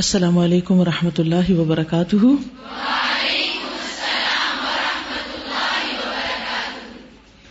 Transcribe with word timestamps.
السلام 0.00 0.38
علیکم 0.38 0.80
و 0.80 0.84
رحمۃ 0.84 1.18
اللہ 1.18 1.50
وبرکاتہ۔ 1.50 2.16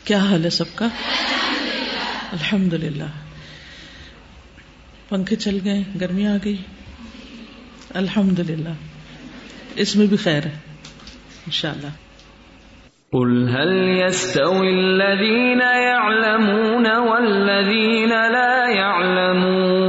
کیا 0.03 0.17
حال 0.17 0.45
ہے 0.45 0.49
سب 0.49 0.65
کا؟ 0.75 0.87
الحمد 2.31 2.73
للہ 2.73 3.03
پنکھے 5.09 5.35
چل 5.35 5.57
گئے، 5.65 5.83
گرمی 6.01 6.27
آ 6.27 6.35
گئی۔ 6.43 6.57
الحمد 7.93 8.39
للہ 8.39 8.73
اس 9.75 9.95
میں 9.95 10.07
بھی 10.07 10.17
خیر 10.17 10.45
ہے 10.45 10.57
ان 11.45 11.51
شاء 11.51 11.71
اللہ 11.71 11.87
قل 13.11 13.49
هل 13.49 14.01
يستوي 14.05 14.73
الذين 14.73 15.61
يعلمون 15.61 16.91
والذين 16.95 18.09
لا 18.09 18.69
يعلمون؟ 18.69 19.88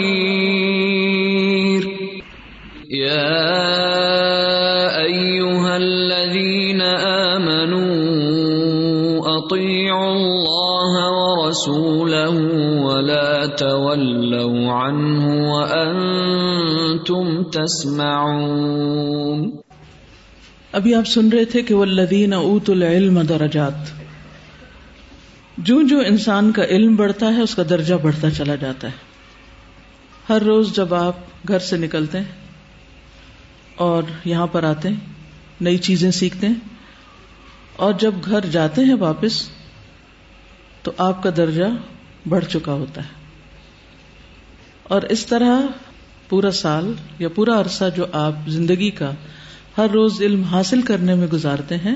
تولوا 13.95 14.87
عنه 14.87 15.51
وأنتم 15.51 17.43
تسمعون. 17.43 19.51
ابھی 20.71 20.95
آپ 20.95 21.07
سن 21.07 21.29
رہے 21.29 21.45
تھے 21.45 21.61
کہ 21.61 21.75
والذین 21.75 22.33
اوت 22.33 22.69
العلم 22.69 23.21
درجات۔ 23.21 23.73
جو 25.57 25.81
جو 25.81 25.99
انسان 25.99 26.51
کا 26.51 26.63
علم 26.63 26.95
بڑھتا 26.95 27.35
ہے، 27.35 27.41
اس 27.41 27.55
کا 27.55 27.63
درجہ 27.69 27.95
بڑھتا 27.95 28.31
چلا 28.31 28.55
جاتا 28.55 28.87
ہے۔ 28.87 28.93
ہر 30.29 30.41
روز 30.41 30.75
جب 30.75 30.93
آپ 30.93 31.15
گھر 31.47 31.59
سے 31.59 31.77
نکلتے 31.77 32.17
ہیں 32.17 32.25
اور 33.75 34.03
یہاں 34.25 34.47
پر 34.47 34.63
آتے 34.63 34.89
ہیں، 34.89 34.95
نئی 35.61 35.77
چیزیں 35.77 36.11
سیکھتے 36.11 36.47
ہیں، 36.47 36.55
اور 37.75 37.93
جب 37.99 38.13
گھر 38.25 38.45
جاتے 38.45 38.83
ہیں 38.83 38.93
واپس، 38.93 39.49
تو 40.83 40.91
آپ 40.97 41.23
کا 41.23 41.29
درجہ 41.37 41.65
بڑھ 42.29 42.45
چکا 42.45 42.73
ہوتا 42.73 43.01
ہے۔ 43.01 43.20
اور 44.83 45.01
اس 45.01 45.25
طرح 45.25 45.61
پورا 46.29 46.51
سال 46.51 46.93
یا 47.19 47.29
پورا 47.29 47.59
عرصہ 47.59 47.85
جو 47.95 48.05
آپ 48.11 48.33
زندگی 48.47 48.91
کا 48.91 49.11
ہر 49.77 49.89
روز 49.89 50.21
علم 50.21 50.43
حاصل 50.43 50.81
کرنے 50.81 51.15
میں 51.15 51.27
گزارتے 51.27 51.77
ہیں 51.77 51.95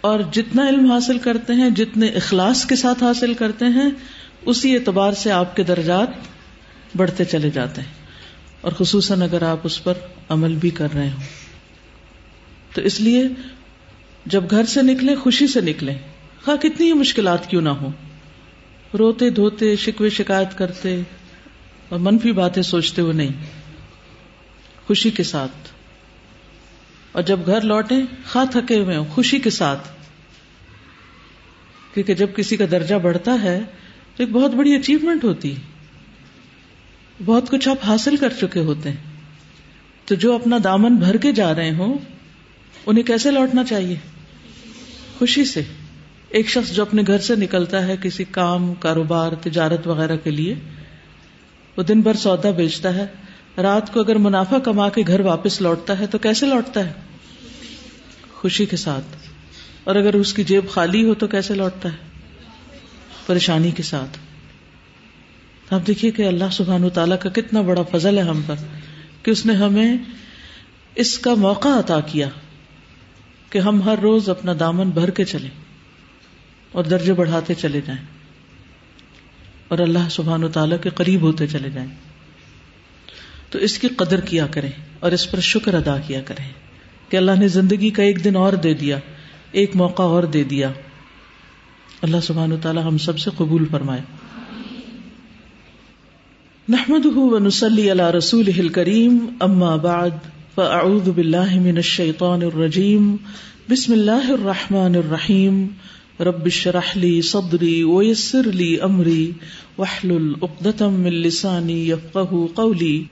اور 0.00 0.20
جتنا 0.32 0.68
علم 0.68 0.92
حاصل 0.92 1.18
کرتے 1.18 1.52
ہیں، 1.52 1.70
جتنے 1.70 2.06
اخلاص 2.08 2.64
کے 2.64 2.76
ساتھ 2.76 3.04
حاصل 3.04 3.34
کرتے 3.34 3.64
ہیں، 3.64 3.90
اسی 4.42 4.74
اعتبار 4.74 5.12
سے 5.12 5.32
آپ 5.32 5.56
کے 5.56 5.62
درجات 5.62 6.08
بڑھتے 6.96 7.24
چلے 7.24 7.50
جاتے 7.50 7.80
ہیں۔ 7.80 7.92
اور 8.60 8.72
خصوصاً 8.72 9.22
اگر 9.22 9.42
آپ 9.42 9.58
اس 9.64 9.84
پر 9.84 9.94
عمل 10.28 10.54
بھی 10.54 10.70
کر 10.70 10.88
رہے 10.94 11.08
ہوں۔ 11.08 11.22
تو 12.74 12.80
اس 12.80 13.00
لیے 13.00 13.28
جب 14.26 14.44
گھر 14.50 14.64
سے 14.64 14.82
نکلے 14.82 15.14
خوشی 15.14 15.46
سے 15.46 15.60
نکلے 15.60 15.94
خواہ 16.44 16.56
کتنی 16.56 16.86
ہی 16.86 16.92
مشکلات 16.92 17.50
کیوں 17.50 17.62
نہ 17.62 17.68
ہو 17.68 17.90
روتے 18.98 19.30
دھوتے، 19.30 19.76
شکوے 19.76 20.10
شکایت 20.10 20.58
کرتے 20.58 21.00
اور 21.88 21.98
منفی 21.98 22.32
باتیں 22.32 22.62
سوچتے 22.62 23.02
ہوئے 23.02 23.12
نہیں، 23.12 23.32
خوشی 24.86 25.10
کے 25.10 25.22
ساتھ۔ 25.22 25.68
اور 27.12 27.22
جب 27.22 27.40
گھر 27.46 27.60
لوٹے 27.60 27.94
خواہ 28.32 28.44
تھکے 28.44 28.78
ہوئے 28.78 28.96
ہوں، 28.96 29.04
خوشی 29.04 29.38
کے 29.38 29.50
ساتھ۔ 29.50 29.88
کیونکہ 31.94 32.14
جب 32.14 32.26
کسی 32.36 32.56
کا 32.56 32.64
درجہ 32.70 32.94
بڑھتا 32.94 33.42
ہے، 33.42 33.60
تو 34.16 34.22
ایک 34.22 34.32
بہت 34.32 34.50
بڑی 34.50 34.74
اچیومنٹ 34.74 35.24
ہوتی۔ 35.24 35.54
بہت 37.24 37.50
کچھ 37.50 37.68
آپ 37.68 37.76
حاصل 37.86 38.16
کر 38.16 38.28
چکے 38.40 38.60
ہوتے 38.60 38.88
ہیں۔ 38.88 38.96
تو 40.04 40.14
جو 40.14 40.34
اپنا 40.34 40.56
دامن 40.64 40.96
بھر 40.96 41.16
کے 41.16 41.32
جا 41.32 41.54
رہے 41.54 41.70
ہوں، 41.70 41.98
انہیں 42.86 43.04
کیسے 43.04 43.30
لوٹنا 43.30 43.64
چاہیے؟ 43.64 43.96
خوشی 45.18 45.44
سے۔ 45.44 45.62
ایک 46.28 46.48
شخص 46.48 46.72
جو 46.72 46.82
اپنے 46.82 47.02
گھر 47.06 47.18
سے 47.18 47.36
نکلتا 47.36 47.86
ہے 47.86 47.96
کسی 48.02 48.24
کام، 48.24 48.74
کاروبار، 48.74 49.32
تجارت 49.32 49.86
وغیرہ 49.86 50.16
کے 50.16 50.30
لیے 50.30 50.54
وہ 51.76 51.82
دن 51.82 52.00
بھر 52.00 52.14
سودا 52.14 52.50
بیچتا 52.50 52.94
ہے۔ 52.94 53.06
رات 53.62 53.92
کو 53.92 54.00
اگر 54.00 54.16
منافع 54.16 54.58
کما 54.58 54.88
کے 54.88 55.02
گھر 55.06 55.20
واپس 55.20 55.60
لوٹتا 55.60 55.98
ہے 55.98 56.06
تو 56.06 56.18
کیسے 56.18 56.46
لوٹتا 56.46 56.86
ہے؟ 56.86 56.92
خوشی 58.32 58.66
کے 58.66 58.76
ساتھ۔ 58.76 59.16
اور 59.84 59.96
اگر 59.96 60.14
اس 60.14 60.32
کی 60.32 60.44
جیب 60.44 60.70
خالی 60.70 61.04
ہو 61.04 61.14
تو 61.14 61.26
کیسے 61.26 61.54
لوٹتا 61.54 61.88
ہے؟ 61.88 61.96
پریشانی 63.26 63.70
کے 63.70 63.82
ساتھ۔ 63.82 64.18
آپ 65.74 65.86
دیکھیے 65.86 66.10
کہ 66.10 66.22
اللہ 66.22 66.44
سبحان 66.52 66.84
و 66.84 66.88
تعالیٰ 66.88 67.18
کا 67.18 67.30
کتنا 67.30 67.60
بڑا 67.60 67.82
فضل 67.82 68.18
ہے 68.18 68.22
ہم 68.22 68.42
پر 68.46 68.54
کہ 69.22 69.30
اس 69.30 69.46
نے 69.46 69.52
ہمیں 69.52 69.96
اس 70.94 71.18
کا 71.18 71.34
موقع 71.34 71.68
عطا 71.68 72.00
کیا 72.00 72.28
کہ 73.50 73.58
ہم 73.58 73.82
ہر 73.82 73.98
روز 73.98 74.28
اپنا 74.28 74.52
دامن 74.60 74.90
بھر 74.90 75.10
کے 75.10 75.24
چلیں 75.24 75.50
اور 76.72 76.84
درجے 76.84 77.12
بڑھاتے 77.12 77.54
چلے 77.54 77.80
جائیں۔ 77.86 78.15
اور 79.68 79.78
اللہ 79.78 80.08
سبحان 80.10 80.44
و 80.44 80.48
تعالیٰ 80.48 80.76
کے 80.80 80.90
قریب 80.90 81.20
ہوتے 81.20 81.46
چلے 81.46 81.70
جائیں۔ 81.70 81.88
تو 83.50 83.58
اس 83.58 83.78
کی 83.78 83.88
قدر 83.88 84.20
کیا 84.20 84.46
کریں 84.46 84.70
اور 85.00 85.12
اس 85.12 85.30
پر 85.30 85.40
شکر 85.40 85.74
ادا 85.74 85.96
کیا 86.06 86.20
کریں 86.20 86.50
کہ 87.08 87.16
اللہ 87.16 87.30
نے 87.38 87.48
زندگی 87.48 87.90
کا 87.90 88.02
ایک 88.02 88.24
دن 88.24 88.36
اور 88.36 88.52
دے 88.52 88.74
دیا، 88.74 88.98
ایک 89.52 89.76
موقع 89.76 90.02
اور 90.02 90.22
دے 90.22 90.44
دیا۔ 90.44 90.70
اللہ 92.02 92.16
سبحان 92.22 92.52
و 92.52 92.56
تعالیٰ 92.62 92.84
ہم 92.84 92.98
سب 92.98 93.18
سے 93.18 93.30
قبول 93.36 93.64
فرمائے۔ 93.70 94.00
نحمده 96.68 97.12
ونصلي 97.14 97.90
على 97.90 98.02
رسوله 98.02 98.58
الكريم 98.58 99.26
أما 99.42 99.76
بعد 99.76 100.10
فأعوذ 100.54 101.10
بالله 101.10 101.60
من 101.60 101.76
الشيطان 101.76 102.42
الرجيم 102.42 103.16
بسم 103.70 103.92
الله 103.92 104.32
الرحمن 104.32 104.94
الرحيم 104.94 105.66
رب 106.20 106.46
اشرح 106.46 106.96
لي 106.96 107.22
صدري 107.22 107.84
ويسر 107.84 108.46
لي 108.46 108.84
أمري 108.84 109.34
واحلل 109.78 110.36
عقدة 110.42 110.88
من 110.88 111.12
لساني 111.12 111.88
يفقهوا 111.88 112.48
قولي. 112.54 113.02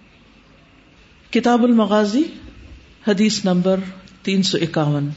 کتاب 1.31 1.65
المغازی، 1.65 2.25
حدیث 3.07 3.47
نمبر 3.47 3.81
تین 4.23 4.43
سو 4.43 4.59
اکاون. 4.59 5.11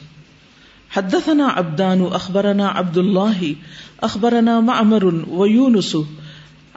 حدثنا 0.90 1.46
عبدان 1.46 2.00
اخبرنا 2.00 2.68
عبد 2.68 2.98
الله 2.98 3.54
اخبرنا 4.02 4.60
معمر 4.60 5.24
ويونس 5.30 5.96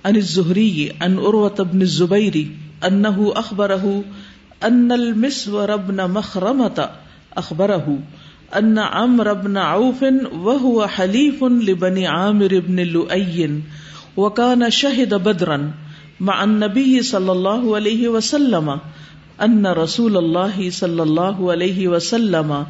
عن 0.06 0.16
الزهري 0.16 0.92
عن 1.02 1.20
عروة 1.20 1.64
بن 1.64 1.82
الزبير 1.82 2.48
أنه 2.88 3.34
أخبره 3.36 4.04
أن 4.64 4.92
المسور 4.92 5.76
بن 5.76 6.12
مخرمة 6.12 6.90
أخبره 7.38 8.00
أن 8.58 8.80
عمرو 8.80 9.36
بن 9.36 9.58
عوف 9.58 10.04
وهو 10.34 10.88
حليف 10.88 11.44
لبني 11.44 12.08
عامر 12.08 12.60
بن 12.60 12.80
لؤي 12.80 13.62
وكان 14.18 14.70
شهد 14.72 15.14
بدرا 15.14 15.74
مع 16.20 16.44
النبي 16.44 17.02
صلى 17.02 17.32
الله 17.32 17.76
عليه 17.76 18.08
وسلم 18.10 18.80
أن 19.42 19.68
رسول 19.68 20.18
الله 20.18 20.70
صلى 20.70 21.04
الله 21.04 21.52
عليه 21.52 21.88
وسلم 21.88 22.66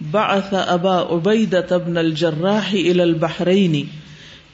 بعث 0.00 0.54
أبا 0.54 0.90
عبيدة 0.90 1.78
بن 1.78 1.98
الجراح 1.98 2.72
إلى 2.72 3.04
البحرين 3.04 3.88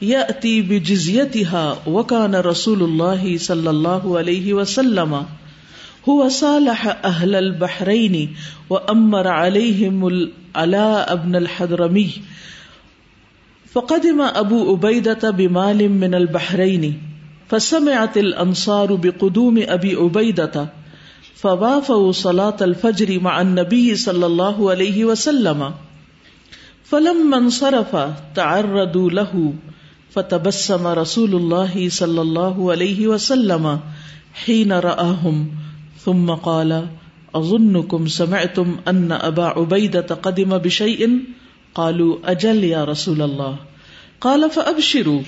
يأتي 0.03 0.63
بجزيتها 0.63 1.79
وكان 1.87 2.35
رسول 2.35 2.83
الله 2.83 3.39
صلى 3.39 3.71
الله 3.71 4.19
عليه 4.19 4.55
وسلم 4.55 5.27
هو 6.09 6.29
صالح 6.29 7.05
أهل 7.05 7.35
البحرين 7.35 8.37
وأمر 8.71 9.29
عليهم 9.29 10.07
العلاء 10.07 11.17
بن 11.17 11.37
الحضرمي. 11.37 12.11
فقدم 13.73 14.21
أبو 14.21 14.73
عبيدة 14.73 15.31
بمال 15.31 15.89
من 15.89 16.15
البحرين، 16.15 17.03
فسمعت 17.49 18.17
الأنصار 18.17 18.95
بقدوم 18.95 19.65
أبي 19.69 19.95
عبيدة، 19.95 20.69
فوافوا 21.35 22.13
صلاة 22.13 22.57
الفجر 22.61 23.21
مع 23.21 23.41
النبي 23.41 23.95
صلى 23.95 24.27
الله 24.27 24.71
عليه 24.71 25.05
وسلم. 25.05 25.75
فلما 26.85 27.37
انصرف 27.37 27.97
تعرضوا 28.35 29.11
له، 29.11 29.55
فتبسم 30.11 30.87
رسول 30.87 31.35
الله 31.35 31.89
صلى 31.89 32.21
الله 32.21 32.71
عليه 32.71 33.07
وسلم 33.07 33.81
حين 34.35 34.73
رآهم. 34.73 35.66
ثم 36.07 36.35
قال، 36.43 36.77
أظنكم 37.35 38.13
سمعتم 38.17 38.77
أن 38.89 39.13
أبا 39.13 39.47
عبيدة 39.47 40.21
قدم 40.23 40.59
بشيء؟ 40.59 41.11
قالوا، 41.75 42.13
أجل 42.25 42.65
يا 42.65 42.85
رسول 42.85 43.23
الله. 43.23 43.57
قال، 44.21 44.49
فأبشروا 44.55 45.21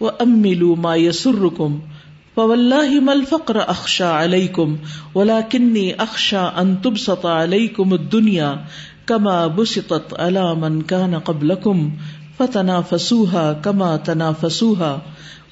وہ 0.00 0.10
امیلو 0.18 0.74
ما 0.74 0.94
یسرکم 0.96 1.78
فواللہ 2.34 3.00
مل 3.00 3.24
فقر 3.28 3.56
اخشا 3.66 4.10
علیکم 4.24 4.74
ولیکنی 5.14 5.90
اخشا 5.98 6.44
ان 6.56 6.74
تبسط 6.76 7.26
علیکم 7.26 7.92
الدنیا 7.92 8.54
کما 9.06 9.46
بسطت 9.46 10.14
علی 10.18 10.46
من 10.58 10.80
کان 10.82 11.18
قبلکم 11.24 11.88
فتنافسوها 12.38 13.52
کما 13.62 13.96
تنافسوها 14.04 14.96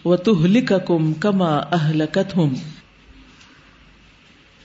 وتہلککم 0.04 1.12
کما 1.20 1.54
اہلکتہم 1.72 2.54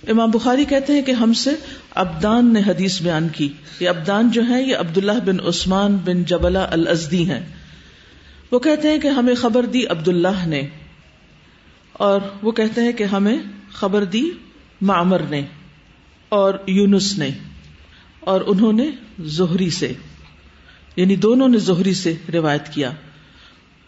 امام 0.07 0.31
بخاری 0.31 0.65
کہتے 0.65 0.93
ہیں 0.93 1.01
کہ 1.01 1.11
ہم 1.11 1.33
سے 1.33 1.49
ابدان 1.95 2.53
نے 2.53 2.61
حدیث 2.67 3.01
بیان 3.01 3.27
کی، 3.29 3.49
یہ 3.79 3.89
ابدان 3.89 4.31
جو 4.31 4.41
ہے 4.49 4.61
یہ 4.61 4.75
عبداللہ 4.75 5.19
بن 5.25 5.39
عثمان 5.47 5.97
بن 6.05 6.23
جبلا 6.23 6.65
الازدی 6.71 7.29
ہیں۔ 7.29 7.41
وہ 8.51 8.59
کہتے 8.59 8.89
ہیں 8.89 8.99
کہ 8.99 9.07
ہمیں 9.07 9.35
خبر 9.35 9.65
دی 9.65 9.85
عبداللہ 9.87 10.45
نے، 10.45 10.61
اور 11.93 12.21
وہ 12.41 12.51
کہتے 12.51 12.81
ہیں 12.81 12.91
کہ 12.91 13.03
ہمیں 13.03 13.37
خبر 13.71 14.03
دی 14.03 14.23
معمر 14.81 15.21
نے 15.29 15.41
اور 16.29 16.53
یونس 16.67 17.17
نے، 17.17 17.29
اور 18.19 18.41
انہوں 18.47 18.73
نے 18.73 18.89
زہری 19.19 19.69
سے 19.69 19.93
یعنی 20.95 21.15
دونوں 21.15 21.47
نے 21.47 21.57
زہری 21.57 21.93
سے 21.93 22.13
روایت 22.33 22.73
کیا۔ 22.73 22.91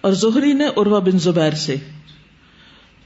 اور 0.02 0.14
زہری 0.14 0.54
نے 0.54 0.66
عروا 0.78 1.00
بن 1.00 1.20
زبیر 1.20 1.54
سے۔ 1.54 1.76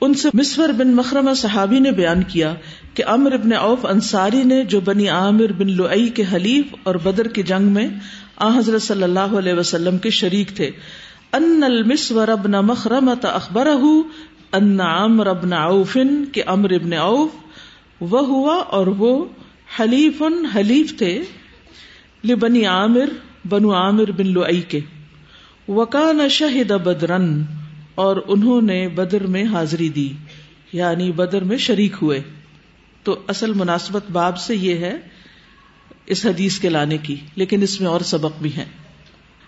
ان 0.01 0.13
سے 0.13 0.29
مسور 0.33 0.69
بن 0.69 0.95
مخرمہ 0.95 1.33
صحابی 1.33 1.79
نے 1.79 1.91
بیان 1.91 2.23
کیا 2.23 2.53
کہ 2.93 3.03
امر 3.07 3.31
ابن 3.31 3.53
اوف 3.53 3.85
انصاری 3.85 4.43
نے 4.43 4.63
جو 4.63 4.79
بنی 4.79 5.09
عامر 5.09 5.51
بن 5.57 5.71
لوئی 5.71 6.09
کے 6.09 6.23
حلیف 6.33 6.65
اور 6.83 6.95
بدر 6.95 7.27
کی 7.27 7.43
جنگ 7.43 7.63
میں 7.63 7.87
آ 8.35 8.57
حضرت 8.57 8.81
صلی 8.81 9.03
اللہ 9.03 9.19
علیہ 9.19 9.53
وسلم 9.53 9.97
کے 9.97 10.09
شریک 10.09 10.55
تھے۔ 10.55 10.71
ان 11.33 11.61
المسور 11.65 12.27
ابن 12.27 12.51
مخرمت 12.51 13.25
اخبر 13.25 13.67
ان 14.51 14.81
عمر 14.81 15.27
ابن 15.27 15.53
اوفن 15.53 16.25
کے 16.25 16.41
امر 16.41 16.71
ابن 16.71 16.93
اوف 16.93 17.29
وہ 17.99 18.27
ہوا 18.27 18.55
اور 18.55 18.87
وہ 18.87 19.25
حلیف 19.79 20.23
حلیف 20.55 20.97
تھے 20.97 21.21
لبنی 22.23 22.65
عامر، 22.65 23.05
بنو 23.49 23.73
عامر 23.73 24.11
بن 24.11 24.27
لوئی 24.27 24.61
کے۔ 24.61 24.79
وکان 25.67 26.29
شہد 26.29 26.71
بدرن۔ 26.71 27.41
اور 27.99 28.17
انہوں 28.27 28.61
نے 28.61 28.87
بدر 28.87 29.27
میں 29.27 29.43
حاضری 29.43 29.89
دی 29.89 30.09
یعنی 30.73 31.11
بدر 31.11 31.43
میں 31.43 31.57
شریک 31.57 31.95
ہوئے۔ 32.01 32.21
تو 33.03 33.15
اصل 33.27 33.53
مناسبت 33.53 34.11
باب 34.11 34.37
سے 34.37 34.55
یہ 34.55 34.75
ہے 34.75 34.97
اس 36.05 36.25
حدیث 36.25 36.59
کے 36.59 36.69
لانے 36.69 36.97
کی، 36.97 37.15
لیکن 37.35 37.61
اس 37.61 37.81
میں 37.81 37.89
اور 37.89 38.01
سبق 38.01 38.41
بھی 38.41 38.55
ہے 38.55 38.65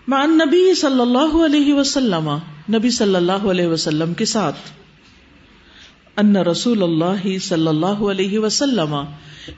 مان 0.08 0.38
نبی 0.38 0.74
صلی 0.74 1.00
اللہ 1.00 1.34
علیہ 1.44 1.74
وسلم، 1.74 2.28
نبی 2.72 2.90
صلی 2.90 3.14
اللہ 3.14 3.50
علیہ 3.50 3.66
وسلم 3.66 4.14
کے 4.14 4.24
ساتھ۔ 4.24 4.56
ان 6.16 6.36
رسول 6.36 6.82
اللہ 6.82 7.38
صلی 7.38 7.66
اللہ 7.66 8.02
علیہ 8.10 8.38
وسلم، 8.38 8.96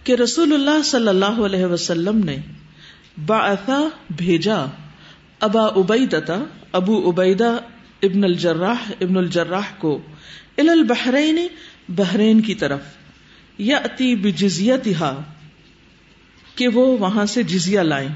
کہ 0.05 0.13
رسول 0.13 0.53
اللہ 0.53 0.83
صلی 0.85 1.09
اللہ 1.09 1.41
علیہ 1.47 1.67
وسلم 1.67 2.25
نے 2.25 2.37
باثا 3.27 3.81
بھیجا 4.17 4.65
ابا 5.41 5.65
ابیدتا 5.77 6.43
ابو 6.73 6.99
عبیدہ 7.11 7.57
ابن 8.05 8.25
الجراح 8.25 8.93
ابن 9.01 9.17
الجراح 9.17 9.75
کو 9.79 10.01
ال 10.59 10.69
البحرین، 10.69 11.47
بحرین 11.89 12.41
کی 12.41 12.55
طرف 12.55 12.81
یا 13.59 13.77
اتی 13.77 14.17
بجزیتہا، 14.17 15.23
کہ 16.55 16.69
وہ 16.69 16.99
وہاں 16.99 17.27
سے 17.27 17.43
جزیہ 17.43 17.81
لائیں۔ 17.81 18.09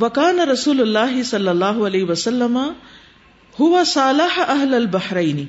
وکان 0.00 0.40
رسول 0.40 0.80
اللہ 0.80 1.22
صلی 1.22 1.48
اللہ 1.48 1.64
علیہ 1.64 2.04
وسلم 2.04 2.58
ہوا 3.60 3.84
صالح 3.86 4.40
اہل 4.48 4.74
البحرین۔ 4.74 5.46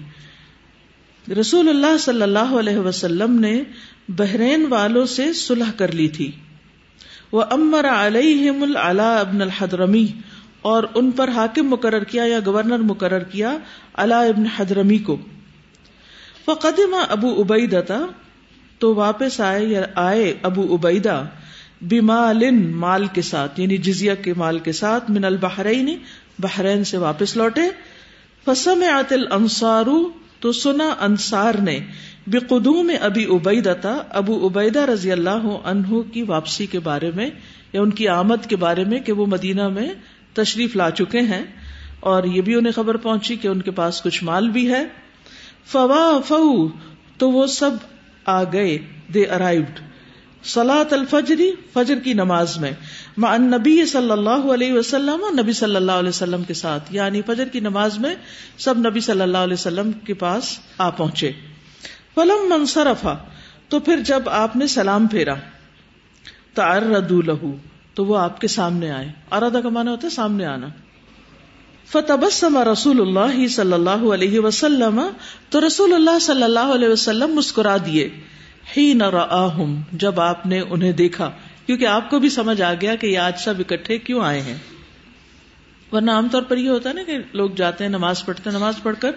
رسول 1.33 1.69
اللہ 1.69 1.97
صلی 1.97 2.21
اللہ 2.21 2.55
علیہ 2.59 2.77
وسلم 2.77 3.39
نے 3.39 3.63
بحرین 4.09 4.65
والوں 4.69 5.05
سے 5.05 5.33
صلح 5.33 5.71
کر 5.77 5.91
لی 5.91 6.07
تھی۔ 6.07 6.31
وہ 7.31 7.43
امر 7.49 7.85
علیہم 7.87 8.63
العلا 8.63 9.19
ابن 9.19 9.41
الحدرمی 9.41 10.07
اور 10.65 10.83
ان 10.95 11.11
پر 11.11 11.29
حاکم 11.29 11.69
مقرر 11.69 12.03
کیا 12.03 12.25
یا 12.25 12.39
گورنر 12.45 12.83
مقرر 12.83 13.23
کیا 13.31 13.57
اللہ 13.93 14.29
ابن 14.29 14.45
حضرمی 14.57 14.97
کو۔ 14.97 15.17
فقدم 16.45 16.95
ابو 17.09 17.29
ابیدا 17.41 17.99
تو 18.79 18.93
واپس 18.95 19.39
آئے 19.41 19.65
یا 19.65 19.85
آئے 19.95 20.33
ابو 20.43 20.73
ابیدا 20.73 21.21
بمال 21.81 22.49
مال 22.75 23.05
کے 23.13 23.21
ساتھ 23.21 23.59
یعنی 23.59 23.77
جزیا 23.77 24.15
کے 24.15 24.33
مال 24.37 24.59
کے 24.59 24.71
ساتھ 24.71 25.11
من 25.11 25.25
البحرین، 25.25 25.95
بحرین 26.39 26.83
سے 26.83 26.97
واپس 26.97 27.35
لوٹے۔ 27.37 27.61
فسم 28.45 28.83
عتل 28.93 29.25
انصارو 29.31 29.97
تو 30.39 30.51
سنا 30.51 30.89
انصار 31.01 31.55
نے 31.63 31.79
بے 32.27 32.39
قدوم 32.39 32.91
ابی 33.01 33.25
ابیدتا 33.29 33.97
ابو 34.09 34.47
عبیدہ 34.47 34.85
رضی 34.85 35.11
اللہ 35.11 35.45
عنہ 35.63 36.01
کی 36.13 36.21
واپسی 36.23 36.65
کے 36.65 36.79
بارے 36.79 37.11
میں، 37.15 37.29
یا 37.73 37.81
ان 37.81 37.91
کی 37.91 38.07
آمد 38.07 38.45
کے 38.49 38.55
بارے 38.55 38.83
میں 38.83 38.99
کہ 38.99 39.11
وہ 39.11 39.25
مدینہ 39.25 39.67
میں 39.69 39.87
تشریف 40.35 40.75
لا 40.75 40.91
چکے 40.91 41.19
ہیں 41.19 41.43
اور 41.99 42.23
یہ 42.23 42.41
بھی 42.41 42.55
انہیں 42.55 42.73
خبر 42.73 42.97
پہنچی 42.97 43.35
کہ 43.35 43.47
ان 43.47 43.61
کے 43.61 43.71
پاس 43.71 44.01
کچھ 44.01 44.23
مال 44.23 44.49
بھی 44.49 44.73
ہے۔ 44.73 44.85
فوا 45.65 46.19
فو، 46.25 46.67
تو 47.17 47.31
وہ 47.31 47.47
سب 47.47 47.71
آ 48.25 48.43
گئے۔ 48.43 48.77
دے 49.13 49.25
ارائیوڈ 49.25 49.79
سلاۃ 50.43 50.93
الفجری 50.93 51.51
فجر 51.73 51.99
کی 51.99 52.13
نماز 52.13 52.57
میں۔ 52.57 52.71
مع 53.17 53.37
نبی 53.37 53.85
صلی 53.85 54.11
اللہ 54.11 54.53
علیہ 54.53 54.73
وسلم 54.73 55.23
اور 55.23 55.43
نبی 55.43 55.53
صلی 55.53 55.75
اللہ 55.75 55.91
علیہ 55.91 56.09
وسلم 56.09 56.43
کے 56.43 56.53
ساتھ۔ 56.53 56.83
یعنی 56.93 57.21
فجر 57.21 57.47
کی 57.47 57.59
نماز 57.59 57.99
میں 57.99 58.15
سب 58.57 58.77
نبی 58.77 58.99
صلی 58.99 59.21
اللہ 59.21 59.37
علیہ 59.37 59.53
وسلم 59.53 59.91
کے 59.91 60.13
پاس 60.13 60.59
آ 60.77 60.89
پہنچے۔ 60.89 61.31
فلم 62.15 62.49
منصرفا 62.49 63.13
تو 63.69 63.79
پھر 63.79 63.99
جب 63.99 64.29
آپ 64.29 64.55
نے 64.55 64.67
سلام 64.67 65.07
پھیرا 65.07 65.33
تو 66.53 67.21
لہو 67.21 67.55
تو 67.95 68.05
وہ 68.05 68.17
آپ 68.17 68.41
کے 68.41 68.47
سامنے 68.47 68.91
آئے۔ 68.91 69.11
ارادہ 69.31 69.59
کا 69.63 69.69
مانا 69.69 69.91
ہوتا 69.91 70.07
ہے 70.07 70.11
سامنے 70.11 70.45
آنا۔ 70.45 70.67
فتبسم 71.85 72.57
رسول 72.57 73.01
اللہ 73.01 73.47
صلی 73.47 73.73
اللہ 73.73 74.13
علیہ 74.13 74.39
وسلم، 74.39 75.01
تو 75.49 75.67
رسول 75.67 75.93
اللہ 75.93 76.19
صلی 76.19 76.43
اللہ 76.43 76.59
علیہ 76.59 76.89
وسلم 76.89 77.35
مسکرا 77.35 77.77
دیے۔ 77.85 78.09
ہی 78.77 78.93
نہ 78.93 79.03
جب 79.91 80.19
آپ 80.19 80.45
نے 80.45 80.59
انہیں 80.59 80.91
دیکھا۔ 80.91 81.31
کیونکہ 81.65 81.85
آپ 81.87 82.09
کو 82.09 82.19
بھی 82.19 82.29
سمجھ 82.29 82.61
آ 82.61 82.73
گیا 82.73 82.95
کہ 82.95 83.07
یہ 83.07 83.19
آج 83.19 83.33
سب 83.39 83.53
اکٹھے 83.59 83.97
کیوں 83.97 84.21
آئے 84.21 84.41
ہیں۔ 84.41 84.57
ورنہ 85.91 86.11
عام 86.11 86.27
طور 86.31 86.41
پر 86.41 86.57
یہ 86.57 86.69
ہوتا 86.69 86.89
ہے 86.89 86.93
نا 86.93 87.03
کہ 87.03 87.17
لوگ 87.33 87.49
جاتے 87.49 87.83
ہیں، 87.83 87.89
نماز 87.89 88.25
پڑھتے 88.25 88.49
ہیں۔ 88.49 88.57
نماز 88.57 88.73
پڑھ 88.83 88.95
کر 88.99 89.11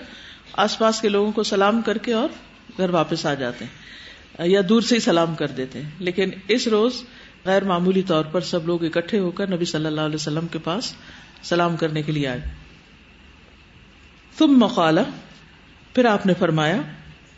آس 0.52 0.78
پاس 0.78 1.00
کے 1.00 1.08
لوگوں 1.08 1.32
کو 1.32 1.42
سلام 1.42 1.82
کر 1.82 1.98
کے 1.98 2.12
اور 2.12 2.28
گھر 2.78 2.90
واپس 2.90 3.26
آ 3.26 3.34
جاتے 3.34 3.64
ہیں۔ 3.64 3.88
یا 4.48 4.60
دور 4.68 4.80
سے 4.80 4.94
ہی 4.94 5.00
سلام 5.00 5.34
کر 5.34 5.46
دیتے 5.46 5.82
ہیں۔ 5.82 5.90
لیکن 5.98 6.30
اس 6.48 6.68
روز 6.68 6.92
غیر 7.44 7.64
معمولی 7.64 8.02
طور 8.02 8.24
پر 8.24 8.40
سب 8.40 8.66
لوگ 8.66 8.84
اکٹھے 8.84 9.18
ہو 9.18 9.30
کر 9.30 9.50
نبی 9.50 9.64
صلی 9.64 9.86
اللہ 9.86 10.00
علیہ 10.00 10.14
وسلم 10.14 10.46
کے 10.46 10.58
پاس 10.58 10.94
سلام 11.42 11.76
کرنے 11.76 12.02
کے 12.02 12.12
لیے 12.12 12.28
آئے۔ 12.28 12.40
تم 14.38 14.46
مقالا 14.46 15.02
پھر 15.94 16.04
آپ 16.04 16.26
نے 16.26 16.32
فرمایا 16.38 16.80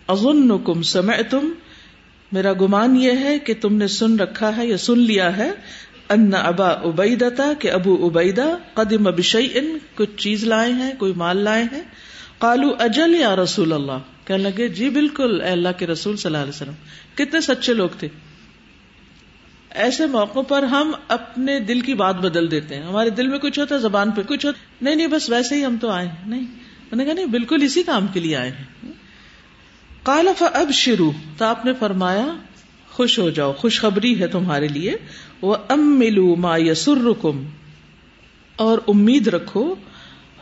اغن 0.06 0.64
کم 0.64 0.82
سمے 0.82 1.22
تم 1.22 1.52
میرا 2.32 2.52
گمان 2.52 2.96
یہ 2.96 3.12
ہے 3.12 3.38
کہ 3.38 3.54
تم 3.60 3.74
نے 3.74 3.86
سن 3.86 4.20
رکھا 4.20 4.56
ہے 4.56 4.66
یا 4.66 4.76
سن 4.76 4.98
لیا 4.98 5.36
ہے 5.36 5.50
ان 6.08 6.30
ابا 6.34 6.68
ابیدتا 6.68 7.52
کہ 7.58 7.70
ابو 7.70 8.06
ابیدا 8.06 8.56
قدم 8.74 9.06
ابشئی 9.06 9.48
ان 9.54 9.78
کچھ 9.94 10.16
چیز 10.16 10.44
لائے 10.44 10.72
ہیں، 10.72 10.92
کوئی 10.98 11.12
مال 11.12 11.36
لائے 11.36 11.64
ہیں۔ 11.72 11.82
کالو 12.38 12.68
اجل 12.78 13.14
یا 13.14 13.36
رسول 13.36 13.72
اللہ؟ 13.72 14.26
کہنے 14.26 14.42
لگے 14.42 14.68
جی 14.68 14.90
بالکل، 14.90 15.40
اے 15.40 15.50
اللہ 15.50 15.68
کے 15.78 15.86
رسول 15.86 16.16
صلی 16.16 16.28
اللہ 16.28 16.38
علیہ 16.38 16.52
وسلم۔ 16.52 16.74
کتنے 17.14 17.40
سچے 17.40 17.74
لوگ 17.74 17.88
تھے۔ 17.98 18.08
ایسے 19.70 20.06
موقع 20.06 20.40
پر 20.40 20.62
ہم 20.62 20.92
اپنے 21.08 21.60
دل 21.60 21.80
کی 21.80 21.94
بات 21.94 22.16
بدل 22.16 22.50
دیتے 22.50 22.74
ہیں۔ 22.74 22.82
ہمارے 22.82 23.10
دل 23.10 23.28
میں 23.28 23.38
کچھ 23.38 23.58
ہوتا 23.58 23.74
ہے، 23.74 23.80
زبان 23.80 24.10
پہ 24.10 24.22
کچھ 24.22 24.46
ہوتا 24.46 24.84
نہیں 24.84 24.94
نہیں، 24.94 25.06
بس 25.06 25.30
ویسے 25.30 25.54
ہی 25.54 25.64
ہم 25.64 25.76
تو 25.80 25.90
آئے 25.90 26.08
ہیں۔ 26.08 26.28
نہیں۔ 26.28 26.46
میں 26.92 26.96
نے 26.96 27.04
کہا، 27.04 27.12
نہیں، 27.12 27.26
بالکل 27.26 27.62
اسی 27.62 27.82
کام 27.82 28.06
کے 28.06 28.20
لیے 28.20 28.36
آئے 28.36 28.50
ہیں۔ 28.50 28.92
کالف 30.02 30.42
اب 30.52 30.70
شروع 30.72 31.10
تو 31.36 31.44
آپ 31.44 31.64
نے 31.64 31.72
فرمایا، 31.78 32.26
خوش 32.90 33.18
ہو 33.18 33.30
جاؤ، 33.30 33.52
خوشخبری 33.52 34.20
ہے 34.20 34.26
تمہارے 34.26 34.68
لیے۔ 34.68 34.96
وہ 35.42 35.56
ام 35.68 35.98
ملو 35.98 36.36
ما 36.36 36.56
یسر 36.56 37.26
اور 38.56 38.78
امید 38.88 39.28
رکھو، 39.28 39.74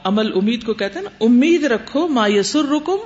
عمل 0.04 0.32
امید 0.34 0.64
کو 0.64 0.74
کہتے 0.74 0.98
ہیں 0.98 1.06
نا، 1.10 1.10
امید 1.20 1.64
رکھو 1.64 2.08
ما 2.08 2.26
یسر 2.26 2.62
رکم 2.62 2.96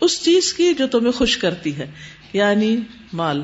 اس 0.00 0.22
چیز 0.22 0.52
کی 0.52 0.74
جو 0.74 0.86
تمہیں 0.86 1.12
خوش 1.12 1.38
کرتی 1.38 1.76
ہے۔ 1.76 1.90
یعنی 2.32 2.76
مال 3.12 3.42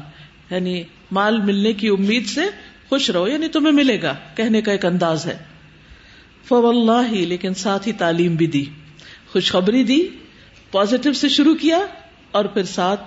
یعنی 0.50 0.82
مال 1.10 1.40
ملنے 1.40 1.72
کی 1.72 1.88
امید 1.88 2.26
سے 2.26 2.40
خوش 2.88 3.10
رہو 3.10 3.28
یعنی 3.28 3.48
تمہیں 3.48 3.72
ملے 3.72 4.02
گا، 4.02 4.14
کہنے 4.34 4.60
کا 4.60 4.72
ایک 4.72 4.84
انداز 4.84 5.26
ہے۔ 5.26 5.38
فو 6.44 6.68
اللہ 6.68 7.12
ہی 7.12 7.24
لیکن 7.24 7.54
ساتھ 7.54 7.88
ہی 7.88 7.92
تعلیم 7.92 8.34
بھی 8.34 8.46
دی۔ 8.46 8.64
خوشخبری 9.32 9.84
دی 9.84 10.06
پازیٹو 10.70 11.12
سے 11.12 11.28
شروع 11.28 11.54
کیا 11.54 11.78
اور 12.30 12.44
پھر 12.44 12.62
ساتھ 12.62 13.00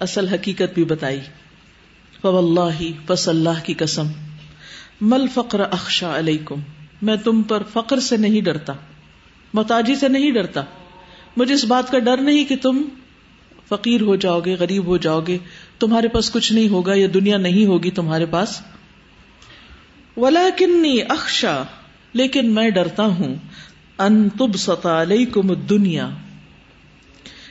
اصل 0.00 0.28
حقیقت 0.28 0.74
بھی 0.74 0.84
بتائی۔ 0.84 1.20
فو 2.22 2.38
اللہ 2.38 2.80
ہی 2.80 2.92
پس 3.06 3.28
اللہ 3.28 3.64
کی 3.64 3.74
قسم۔ 3.74 4.06
مل 5.00 5.26
فقر 5.34 5.60
اخشا 5.60 6.18
علیکم؟ 6.18 6.60
میں 7.02 7.16
تم 7.16 7.42
پر 7.42 7.62
فقر 7.72 8.00
سے 8.00 8.16
نہیں 8.16 8.40
ڈرتا، 8.40 8.72
محتاجی 9.54 9.94
سے 9.94 10.08
نہیں 10.08 10.30
ڈرتا۔ 10.30 10.62
مجھے 11.36 11.54
اس 11.54 11.64
بات 11.64 11.90
کا 11.90 11.98
ڈر 11.98 12.16
نہیں 12.16 12.44
کہ 12.44 12.56
تم 12.62 12.82
فقیر 13.68 14.00
ہو 14.00 14.16
جاؤ 14.16 14.40
گے، 14.40 14.56
غریب 14.60 14.86
ہو 14.86 14.96
جاؤ 14.96 15.20
گے۔ 15.20 15.38
تمہارے 15.80 16.08
پاس 16.08 16.30
کچھ 16.30 16.52
نہیں 16.52 16.68
ہوگا 16.68 16.94
یا 16.94 17.06
دنیا 17.14 17.36
نہیں 17.36 17.66
ہوگی 17.66 17.90
تمہارے 17.90 18.26
پاس؟ 18.26 18.60
ولا 20.16 20.48
کنی 20.58 20.98
اخشا 21.08 21.62
لیکن 22.12 22.50
میں 22.50 22.70
ڈرتا 22.70 23.04
ہوں 23.04 23.34
ان 23.98 24.28
تب 24.28 24.56
ستا 24.56 25.04
کم 25.32 25.54
دنیا 25.54 26.10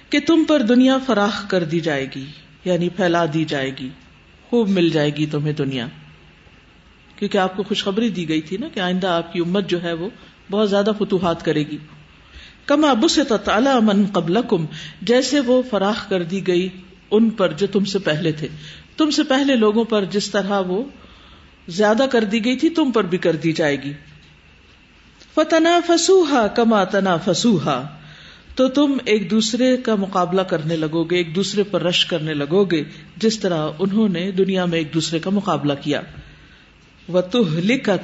کہ 0.10 0.20
تم 0.28 0.44
پر 0.48 0.62
دنیا 0.62 0.98
فراخ 1.06 1.50
کر 1.50 1.64
دی 1.64 1.80
جائے 1.80 2.08
گی 2.16 2.26
یعنی 2.66 2.90
پھیلا 2.90 3.26
دی 3.34 3.46
جائے 3.46 3.72
گی، 3.80 3.90
خوب 4.50 4.70
مل 4.70 4.90
جائے 4.90 5.10
گی 5.10 5.26
تمہیں 5.26 5.54
دنیا۔ 5.54 5.88
کیونکہ 7.16 7.38
آپ 7.38 7.58
کو 7.58 7.64
خوشخبری 7.64 8.10
دی 8.10 8.30
گئی 8.30 8.42
تھی 8.42 8.58
نا 8.58 8.68
کہ 8.74 8.80
آئندہ 8.80 9.08
آپ 9.08 9.34
کی 9.34 9.40
امت 9.40 9.70
جو 9.70 9.84
ہے 9.84 9.94
وہ 9.94 10.10
بہت 10.52 10.70
زیادہ 10.70 10.92
فتوحات 11.00 11.46
کرے 11.46 11.64
گی۔ 11.64 11.78
کم 12.66 12.86
ابو 12.86 13.08
سے 13.08 13.22
من 13.84 14.06
قبل 14.14 14.38
کم 14.50 14.66
جیسے 15.02 15.40
وہ 15.40 15.62
فراخ 15.70 16.10
کر 16.10 16.24
دی 16.24 16.48
گئی 16.48 16.70
ان 17.12 17.30
پر 17.30 17.52
جو 17.52 17.68
تم 17.68 17.86
سے 17.86 18.00
پہلے 18.00 18.32
تھے۔ 18.32 18.48
تم 18.98 19.10
سے 19.10 19.24
پہلے 19.24 19.56
لوگوں 19.56 19.84
پر 19.84 20.06
جس 20.06 20.32
طرح 20.32 20.60
وہ 20.60 20.84
زیادہ 21.68 22.06
کر 22.12 22.24
دی 22.24 22.46
گئی 22.46 22.56
تھی، 22.56 22.70
تم 22.70 22.92
پر 22.92 23.04
بھی 23.04 23.18
کر 23.18 23.36
دی 23.36 23.52
جائے 23.52 23.84
گی۔ 23.84 23.94
فتنا 25.36 25.80
فسوہا 25.88 26.48
کما 26.48 26.84
تنا 26.84 27.18
فسوہا 27.18 27.88
تو 28.56 28.68
تم 28.68 28.98
ایک 29.06 29.32
دوسرے 29.32 29.78
کا 29.78 29.96
مقابلہ 29.96 30.42
کرنے 30.42 30.76
لگو 30.76 31.04
گے 31.04 31.16
ایک 31.16 31.36
دوسرے 31.36 31.64
پر 31.64 31.84
رش 31.84 32.06
کرنے 32.06 32.34
لگو 32.34 32.64
گے 32.64 32.84
جس 33.18 33.40
طرح 33.40 33.68
انہوں 33.80 34.10
نے 34.10 34.32
دنیا 34.32 34.66
میں 34.66 34.78
ایک 34.78 34.94
دوسرے 34.94 35.20
کا 35.20 35.30
مقابلہ 35.30 35.74
کیا۔ 35.82 36.02
وہ 37.08 37.22
تو 37.22 37.44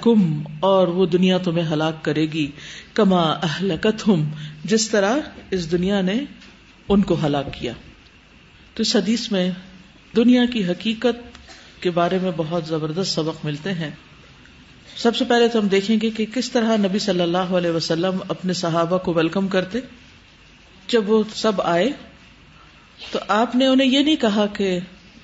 کم 0.01 0.43
اور 0.59 0.87
وہ 0.87 1.05
دنیا 1.05 1.37
تمہیں 1.37 1.73
ہلاک 1.73 2.05
کرے 2.05 2.25
گی۔ 2.25 2.51
کما 2.93 3.21
اہلکت 3.21 4.07
ہم 4.07 4.29
جس 4.63 4.89
طرح 4.89 5.17
اس 5.51 5.71
دنیا 5.71 6.01
نے 6.01 6.23
ان 6.89 7.01
کو 7.01 7.17
ہلاک 7.25 7.53
کیا۔ 7.53 7.73
تو 8.75 8.81
اس 8.81 8.95
حدیث 8.95 9.31
میں 9.31 9.51
دنیا 10.15 10.45
کی 10.45 10.65
حقیقت 10.65 11.37
کے 11.83 11.91
بارے 11.91 12.19
میں 12.21 12.31
بہت 12.37 12.65
زبردست 12.65 13.15
سبق 13.15 13.45
ملتے 13.45 13.73
ہیں۔ 13.73 13.91
سب 14.97 15.15
سے 15.15 15.25
پہلے 15.25 15.47
تو 15.47 15.59
ہم 15.59 15.67
دیکھیں 15.67 15.97
گے 16.01 16.09
کہ 16.09 16.25
کس 16.33 16.51
طرح 16.51 16.77
نبی 16.77 16.99
صلی 16.99 17.21
اللہ 17.21 17.37
علیہ 17.37 17.71
وسلم 17.71 18.17
اپنے 18.27 18.53
صحابہ 18.53 18.97
کو 18.97 19.13
ویلکم 19.13 19.47
کرتے۔ 19.47 19.79
جب 20.87 21.09
وہ 21.09 21.23
سب 21.35 21.61
آئے 21.61 21.89
تو 23.11 23.19
آپ 23.27 23.55
نے 23.55 23.67
انہیں 23.67 23.87
یہ 23.87 23.99
نہیں 23.99 24.15
کہا 24.15 24.45
کہ 24.45 24.79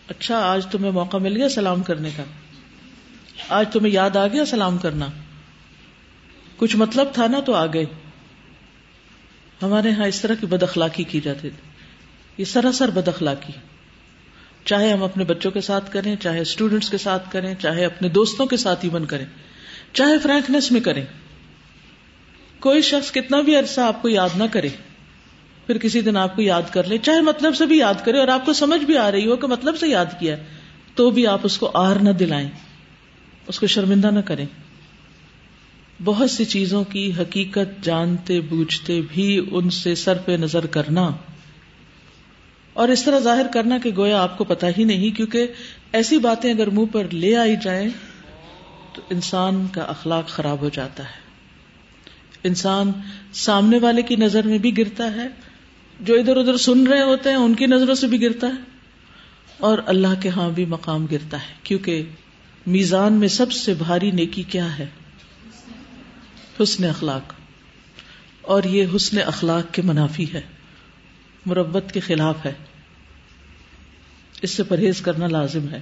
اچھا 0.08 0.38
آج 0.38 0.68
تمہیں 0.68 0.92
موقع 0.92 1.18
مل 1.18 1.38
گیا 1.38 1.50
سلام 1.50 1.84
کرنے 1.84 2.10
کا۔ 2.16 2.24
آج 3.50 3.74
تمہیں 3.74 3.94
یاد 3.94 4.16
آ 4.16 4.28
گیا 4.28 4.46
سلام 4.46 4.78
کرنا۔ 4.78 5.08
کچھ 6.58 6.76
مطلب 6.76 7.08
تھا 7.14 7.28
نا 7.28 7.40
تو 7.40 7.54
آ 7.54 7.66
گئے۔ 7.66 7.86
ہمارے 9.62 9.90
یہاں 9.90 10.08
اس 10.08 10.22
طرح 10.22 10.34
کی 10.34 10.46
بد 10.46 10.64
اخلاقی 10.64 11.04
کی 11.04 11.22
جاتی 11.22 11.50
تھی۔ 11.50 11.71
یہ 12.42 12.46
سراسر 12.46 12.90
بد 12.90 13.08
اخلاقی 13.08 13.54
چاہے 14.66 14.92
ہم 14.92 15.04
اپنے 15.04 15.24
بچوں 15.24 15.52
کے 15.52 15.62
ساتھ 15.62 15.92
کریں، 15.92 16.16
چاہے 16.16 16.40
اسٹوڈینٹس 16.40 16.90
کے 16.90 16.98
ساتھ 16.98 17.32
کریں، 17.32 17.54
چاہے 17.60 17.86
اپنے 17.86 18.10
دوستوں 18.10 18.46
کے 18.46 18.58
ساتھ 18.58 18.86
ایون 18.86 19.06
کریں، 19.06 19.26
چاہے 19.94 20.20
فرینکنیس 20.20 20.72
میں 20.72 20.82
کریں۔ 20.82 21.06
کوئی 22.60 22.82
شخص 22.82 23.12
کتنا 23.12 23.42
بھی 23.42 23.56
عرصہ 23.56 23.82
آپ 23.82 24.02
کو 24.02 24.10
یاد 24.10 24.30
نہ 24.36 24.44
کرے، 24.52 24.70
پھر 25.68 25.78
کسی 25.78 26.02
دن 26.02 26.18
آپ 26.18 26.36
کو 26.36 26.42
یاد 26.42 26.62
کر 26.72 26.84
لے، 26.84 26.98
چاہے 26.98 27.22
مطلب 27.22 27.56
سے 27.56 27.66
بھی 27.66 27.78
یاد 27.78 28.04
کرے 28.04 28.20
اور 28.20 28.28
آپ 28.28 28.46
کو 28.46 28.54
سمجھ 28.54 28.84
بھی 28.84 28.98
آ 28.98 29.12
رہی 29.12 29.26
ہو 29.28 29.36
کہ 29.36 29.48
مطلب 29.48 29.78
سے 29.78 29.88
یاد 29.88 30.20
کیا 30.20 30.36
تو 30.96 31.10
بھی 31.12 31.28
آپ 31.28 31.40
اس 31.44 31.58
کو 31.58 31.72
آر 31.74 31.96
نہ 31.96 32.10
دلائیں، 32.10 32.50
اس 33.48 33.60
کو 33.60 33.68
شرمندہ 33.68 34.12
نہ 34.12 34.20
کریں۔ 34.20 34.46
بہت 36.04 36.32
سی 36.32 36.46
چیزوں 36.46 36.84
کی 36.84 37.12
حقیقت 37.20 37.84
جانتے، 37.84 38.42
بوجھتے 38.42 39.02
بھی 39.12 39.46
ان 39.52 39.70
سے 39.70 39.96
سر 39.96 40.18
پہ 40.18 40.32
نظر 40.32 40.66
کرنا 40.66 41.12
اور 42.74 42.90
اس 42.90 43.04
طرح 43.04 43.20
ظاہر 43.20 43.46
کرنا 43.54 43.78
کہ 43.78 43.92
گویا 43.98 44.22
آپ 44.22 44.38
کو 44.38 44.44
پتا 44.44 44.68
ہی 44.78 44.84
نہیں، 44.84 45.18
کیونکہ 45.18 45.48
ایسی 45.94 46.18
باتیں 46.18 46.54
اگر 46.54 46.70
منہ 46.70 46.86
پر 46.86 47.10
لے 47.12 47.38
آئی 47.38 47.56
جائیں 47.64 47.90
تو 48.94 49.02
انسان 49.10 49.68
کا 49.74 49.82
اخلاق 49.82 50.28
خراب 50.28 50.62
ہو 50.62 50.70
جاتا 50.70 51.04
ہے۔ 51.04 51.22
انسان 52.44 52.92
سامنے 53.34 53.80
والے 53.80 54.02
کی 54.02 54.16
نظر 54.16 54.48
میں 54.48 54.58
بھی 54.58 54.78
گرتا 54.78 55.16
ہے، 55.16 55.28
جو 56.00 56.16
ادھر 56.16 56.38
ادھر 56.38 56.58
سن 56.58 56.88
رہے 56.88 57.02
ہوتے 57.02 57.30
ہیں 57.30 57.38
ان 57.38 57.56
کی 57.56 57.66
نظروں 57.66 57.96
سے 57.96 58.08
بھی 58.08 58.22
گرتا 58.22 58.48
ہے۔ 58.48 58.62
اور 59.58 59.78
اللہ 59.86 60.22
کے 60.22 60.30
ہاں 60.30 60.50
بھی 60.50 60.66
مقام 60.66 61.06
گرتا 61.06 61.38
ہے، 61.38 61.54
کیونکہ 61.64 62.04
میزان 62.68 63.14
میں 63.14 63.28
سب 63.28 63.52
سے 63.52 63.74
بھاری 63.74 64.12
نیکی 64.12 64.44
کیا 64.44 64.80
ہے؟ 64.80 64.86
حسن 66.64 66.84
اخلاق۔ 66.84 67.34
اور 68.42 68.64
یہ 68.64 68.86
حسن 68.96 69.18
اخلاق 69.26 69.74
کے 69.74 69.82
منافی 69.82 70.26
ہے۔ 70.34 70.42
مربت 71.46 71.84
کے 71.94 72.00
خلاف 72.00 72.46
ہے۔ 72.46 72.54
اس 74.42 74.52
سے 74.52 74.64
پرہیز 74.64 75.02
کرنا 75.02 75.28
لازم 75.28 75.70
ہے۔ 75.70 75.82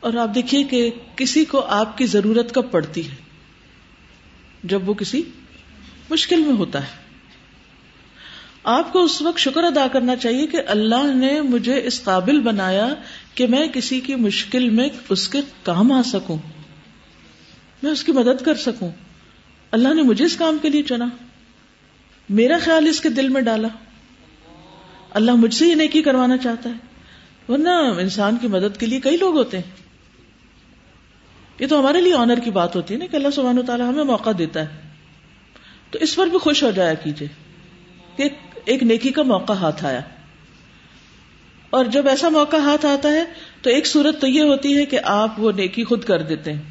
اور 0.00 0.14
آپ 0.14 0.34
دیکھیے 0.34 0.64
کہ 0.64 0.90
کسی 1.16 1.44
کو 1.44 1.60
آپ 1.60 1.98
کی 1.98 2.06
ضرورت 2.06 2.54
کب 2.54 2.70
پڑتی 2.70 3.10
ہے؟ 3.10 3.14
جب 4.64 4.88
وہ 4.88 4.94
کسی 4.94 5.22
مشکل 6.10 6.36
میں 6.36 6.56
ہوتا 6.56 6.82
ہے۔ 6.82 7.04
آپ 8.64 8.92
کو 8.92 9.04
اس 9.04 9.22
وقت 9.22 9.38
شکر 9.38 9.64
ادا 9.64 9.86
کرنا 9.92 10.16
چاہیے 10.16 10.46
کہ 10.46 10.60
اللہ 10.66 11.14
نے 11.14 11.40
مجھے 11.40 11.86
اس 11.86 12.04
قابل 12.04 12.40
بنایا 12.40 12.88
کہ 13.34 13.46
میں 13.46 13.68
کسی 13.68 14.00
کی 14.00 14.14
مشکل 14.14 14.70
میں 14.70 14.88
اس 15.08 15.28
کے 15.28 15.40
کام 15.62 15.92
آ 15.92 16.02
سکوں۔ 16.02 16.38
میں 17.82 17.90
اس 17.90 18.04
کی 18.04 18.12
مدد 18.12 18.44
کر 18.44 18.54
سکوں۔ 18.54 18.90
اللہ 19.70 19.94
نے 19.94 20.02
مجھے 20.02 20.24
اس 20.24 20.36
کام 20.36 20.56
کے 20.62 20.68
لیے 20.68 20.82
چنا۔ 20.82 21.06
میرا 22.28 22.56
خیال 22.64 22.86
اس 22.88 23.00
کے 23.00 23.08
دل 23.08 23.28
میں 23.28 23.40
ڈالا۔ 23.40 23.68
اللہ 25.14 25.32
مجھ 25.32 25.54
سے 25.54 25.66
یہ 25.66 25.74
نیکی 25.74 26.02
کروانا 26.02 26.36
چاہتا 26.36 26.70
ہے۔ 26.70 26.74
ورنہ 27.52 27.68
انسان 27.98 28.36
کی 28.40 28.48
مدد 28.48 28.80
کے 28.80 28.86
لیے 28.86 29.00
کئی 29.00 29.16
لوگ 29.16 29.36
ہوتے 29.36 29.56
ہیں۔ 29.56 29.70
یہ 31.58 31.66
تو 31.66 31.80
ہمارے 31.80 32.00
لیے 32.00 32.14
آنر 32.14 32.38
کی 32.44 32.50
بات 32.50 32.76
ہوتی 32.76 32.94
ہے 32.94 32.98
نا 32.98 33.06
کہ 33.06 33.16
اللہ 33.16 33.28
سبحانہ 33.30 33.60
تعالیٰ 33.60 33.88
ہمیں 33.88 34.04
موقع 34.04 34.30
دیتا 34.38 34.60
ہے۔ 34.60 34.66
تو 35.90 35.98
اس 35.98 36.16
پر 36.16 36.26
بھی 36.26 36.38
خوش 36.38 36.62
ہو 36.62 36.70
جایا 36.70 36.94
کیجیے 36.94 37.28
کہ 38.16 38.28
ایک 38.64 38.82
نیکی 38.82 39.10
کا 39.10 39.22
موقع 39.22 39.52
ہاتھ 39.52 39.84
آیا۔ 39.84 40.00
اور 41.70 41.84
جب 41.84 42.08
ایسا 42.08 42.28
موقع 42.28 42.56
ہاتھ 42.56 42.86
آتا 42.86 43.12
ہے 43.12 43.24
تو 43.62 43.70
ایک 43.70 43.86
صورت 43.86 44.20
تو 44.20 44.26
یہ 44.26 44.42
ہوتی 44.42 44.76
ہے 44.76 44.86
کہ 44.86 44.98
آپ 45.04 45.40
وہ 45.40 45.52
نیکی 45.52 45.84
خود 45.84 46.04
کر 46.04 46.22
دیتے 46.22 46.52
ہیں۔ 46.52 46.62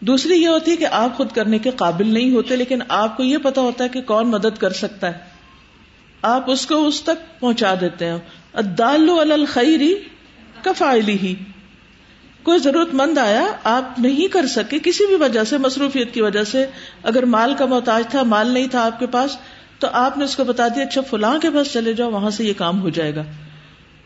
دوسری 0.00 0.34
یہ 0.42 0.48
ہوتی 0.48 0.70
ہے 0.70 0.76
کہ 0.76 0.86
آپ 0.90 1.16
خود 1.16 1.32
کرنے 1.32 1.58
کے 1.58 1.70
قابل 1.70 2.14
نہیں 2.14 2.30
ہوتے، 2.30 2.56
لیکن 2.56 2.78
آپ 2.88 3.16
کو 3.16 3.24
یہ 3.24 3.38
پتا 3.38 3.60
ہوتا 3.60 3.84
ہے 3.84 3.88
کہ 3.88 4.00
کون 4.00 4.30
مدد 4.30 4.58
کر 4.58 4.72
سکتا 4.72 5.06
ہے۔ 5.06 5.27
آپ 6.22 6.50
اس 6.50 6.66
کو 6.66 6.86
اس 6.86 7.02
تک 7.02 7.40
پہنچا 7.40 7.74
دیتے 7.80 8.06
ہیں۔ 8.06 8.18
ادالو 8.52 9.20
الخری 9.20 9.94
کفائلی 10.62 11.18
ہی۔ 11.18 11.34
کوئی 12.42 12.58
ضرورت 12.58 12.88
مند 12.92 13.18
آیا، 13.18 13.46
آپ 13.64 13.98
نہیں 13.98 14.32
کر 14.32 14.46
سکے 14.46 14.78
کسی 14.84 15.06
بھی 15.06 15.14
وجہ 15.14 15.44
سے، 15.44 15.58
مصروفیت 15.58 16.14
کی 16.14 16.22
وجہ 16.22 16.44
سے۔ 16.44 16.66
اگر 17.02 17.24
مال 17.24 17.54
کا 17.58 17.66
محتاج 17.66 18.04
تھا، 18.10 18.22
مال 18.22 18.48
نہیں 18.48 18.68
تھا 18.68 18.86
آپ 18.86 19.00
کے 19.00 19.06
پاس، 19.06 19.36
تو 19.78 19.88
آپ 19.92 20.18
نے 20.18 20.24
اس 20.24 20.36
کو 20.36 20.44
بتا 20.44 20.68
دیا 20.68 20.84
اچھا 20.84 21.00
فلاں 21.00 21.38
کے 21.38 21.50
پاس 21.50 21.72
چلے 21.72 21.92
جاؤ، 21.92 22.10
وہاں 22.10 22.30
سے 22.30 22.44
یہ 22.44 22.52
کام 22.56 22.80
ہو 22.80 22.88
جائے 22.88 23.14
گا۔ 23.14 23.22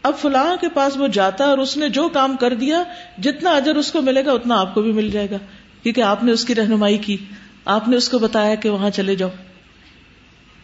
اب 0.03 0.13
فلاں 0.19 0.57
کے 0.61 0.69
پاس 0.69 0.97
وہ 0.97 1.09
جاتا 1.09 1.45
اور 1.45 1.59
اس 1.59 1.77
نے 1.77 1.89
جو 1.89 2.09
کام 2.09 2.37
کر 2.37 2.55
دیا، 2.55 2.83
جتنا 3.19 3.51
اجر 3.51 3.75
اس 3.75 3.93
کو 3.93 4.03
ملے 4.03 4.25
گا، 4.25 4.33
اتنا 4.33 4.61
آپ 4.61 4.75
کو 4.75 4.83
بھی 4.83 4.93
مل 4.93 5.11
جائے 5.11 5.31
گا۔ 5.31 5.37
کیونکہ 5.83 6.01
آپ 6.01 6.25
نے 6.25 6.33
اس 6.33 6.45
کی 6.45 6.55
رہنمائی 6.55 6.99
کی، 6.99 7.17
آپ 7.65 7.89
نے 7.89 7.97
اس 7.97 8.09
کو 8.09 8.19
بتایا 8.19 8.55
کہ 8.55 8.71
وہاں 8.71 8.91
چلے 8.91 9.15
جاؤ۔ 9.15 9.29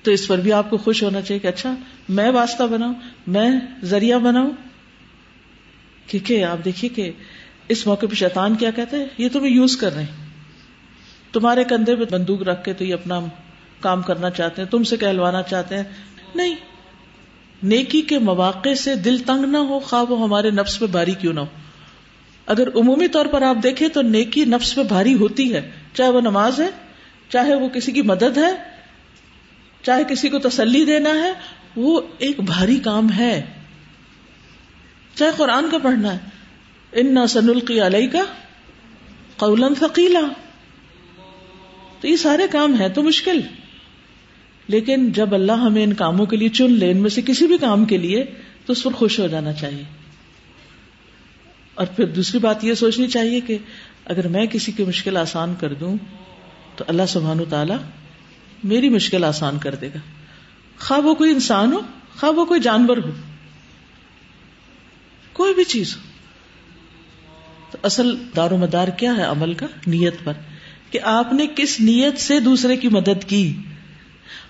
تو 0.02 0.10
اس 0.10 0.28
پر 0.28 0.38
بھی 0.38 0.52
آپ 0.52 0.70
کو 0.70 0.76
خوش 0.76 1.02
ہونا 1.02 1.20
چاہیے 1.20 1.40
کہ 1.40 1.46
اچھا 1.46 1.74
میں 2.08 2.30
واسطہ 2.30 2.64
بناؤں، 2.64 2.94
میں 3.26 3.50
ذریعہ 3.82 4.18
بناؤں۔ 4.18 4.50
کیونکہ 6.06 6.44
آپ 6.44 6.64
دیکھیے 6.64 6.88
کہ 6.88 7.10
اس 7.68 7.86
موقع 7.86 8.06
پہ 8.06 8.14
شیطان 8.14 8.54
کیا 8.54 8.70
کہتے 8.70 8.96
ہیں 8.96 9.06
یہ 9.18 9.28
تمہیں 9.32 9.52
یوز 9.52 9.76
کر 9.76 9.94
رہے 9.94 10.02
ہیں 10.02 10.28
تمہارے 11.32 11.64
کندھے 11.64 11.96
پہ 11.96 12.04
بندوق 12.10 12.42
رکھ 12.42 12.64
کے 12.64 12.72
تو 12.72 12.84
یہ 12.84 12.94
اپنا 12.94 13.20
کام 13.80 14.02
کرنا 14.02 14.30
چاہتے 14.30 14.62
ہیں، 14.62 14.68
تم 14.68 14.82
سے 14.82 14.96
کہلوانا 14.96 15.42
چاہتے 15.42 15.76
ہیں۔ 15.76 15.84
نہیں۔ 16.34 16.54
نیکی 17.62 18.00
کے 18.00 18.18
مواقع 18.18 18.74
سے 18.74 18.94
دل 18.94 19.18
تنگ 19.18 19.44
نہ 19.44 19.56
ہو، 19.56 19.78
خواہ 19.78 20.02
وہ 20.02 20.22
ہمارے 20.22 20.50
نفس 20.50 20.78
پہ 20.78 20.86
بھاری 20.86 21.12
کیوں 21.12 21.32
نہ 21.32 21.40
ہو۔ 21.40 21.46
اگر 22.46 22.68
عمومی 22.74 23.08
طور 23.08 23.26
پر 23.26 23.42
آپ 23.42 23.56
دیکھیں 23.62 23.88
تو 23.88 24.02
نیکی 24.02 24.44
نفس 24.44 24.74
پہ 24.74 24.82
بھاری 24.82 25.14
ہوتی 25.14 25.54
ہے، 25.54 25.70
چاہے 25.94 26.10
وہ 26.10 26.20
نماز 26.20 26.60
ہے، 26.60 26.68
چاہے 27.28 27.54
وہ 27.54 27.68
کسی 27.68 27.92
کی 27.92 28.02
مدد 28.02 28.38
ہے۔ 28.38 28.67
چاہے 29.82 30.02
کسی 30.04 30.28
کو 30.28 30.38
تسلی 30.38 30.84
دینا 30.84 31.10
ہے، 31.10 31.32
وہ 31.76 32.00
ایک 32.18 32.40
بھاری 32.40 32.76
کام 32.76 33.12
ہے۔ 33.12 33.44
چاہے 35.14 35.30
قرآن 35.36 35.70
کا 35.70 35.78
پڑھنا 35.78 36.14
ہے۔ 36.14 36.18
ان 36.92 37.14
نہ 37.14 37.20
علیہ 37.86 38.08
کا 38.08 38.24
قولن 39.36 39.74
فقیلا 39.74 40.20
تو 42.00 42.08
یہ 42.08 42.16
سارے 42.16 42.42
کام 42.50 42.74
ہیں 42.74 42.88
تو 42.88 43.02
مشکل۔ 43.02 43.40
لیکن 44.68 45.12
جب 45.12 45.34
اللہ 45.34 45.52
ہمیں 45.52 45.84
ان 45.84 45.92
کاموں 45.92 46.26
کے 46.26 46.36
لیے 46.36 46.48
چن 46.48 46.72
لے، 46.72 46.90
ان 46.90 46.96
میں 46.96 47.10
سے 47.10 47.22
کسی 47.22 47.46
بھی 47.46 47.58
کام 47.58 47.84
کے 47.84 47.96
لیے، 47.96 48.24
تو 48.66 48.72
اس 48.72 48.82
پر 48.82 48.92
خوش 48.92 49.20
ہو 49.20 49.26
جانا 49.26 49.52
چاہیے۔ 49.52 49.82
اور 51.74 51.86
پھر 51.86 52.06
دوسری 52.06 52.38
بات 52.38 52.64
یہ 52.64 52.74
سوچنی 52.74 53.08
چاہیے 53.08 53.40
کہ 53.40 53.58
اگر 54.04 54.28
میں 54.28 54.46
کسی 54.46 54.72
کی 54.72 54.84
مشکل 54.84 55.16
آسان 55.16 55.54
کر 55.60 55.74
دوں، 55.74 55.96
تو 56.76 56.84
اللہ 56.88 57.02
سبحان 57.08 57.38
تعالی 57.50 57.74
میری 58.64 58.88
مشکل 58.88 59.24
آسان 59.24 59.58
کر 59.58 59.74
دے 59.74 59.88
گا۔ 59.88 59.98
خواہ 60.78 61.00
وہ 61.00 61.14
کوئی 61.14 61.30
انسان 61.30 61.72
ہو، 61.72 61.80
خواہ 62.20 62.32
وہ 62.32 62.44
کوئی 62.44 62.60
جانور 62.60 62.96
ہو۔ 62.96 63.10
کوئی 65.32 65.54
بھی 65.54 65.64
چیز 65.64 65.96
ہو۔ 65.96 66.00
تو 67.70 67.78
اصل 67.82 68.16
دار 68.36 68.50
و 68.50 68.56
مدار 68.56 68.88
کیا 68.88 69.16
ہے 69.16 69.22
عمل 69.22 69.54
کا؟ 69.54 69.66
نیت 69.86 70.14
پر۔ 70.24 70.32
کہ 70.90 70.98
آپ 71.02 71.32
نے 71.32 71.46
کس 71.56 71.80
نیت 71.80 72.20
سے 72.20 72.40
دوسرے 72.40 72.76
کی 72.76 72.88
مدد 72.88 73.24
کی؟ 73.26 73.56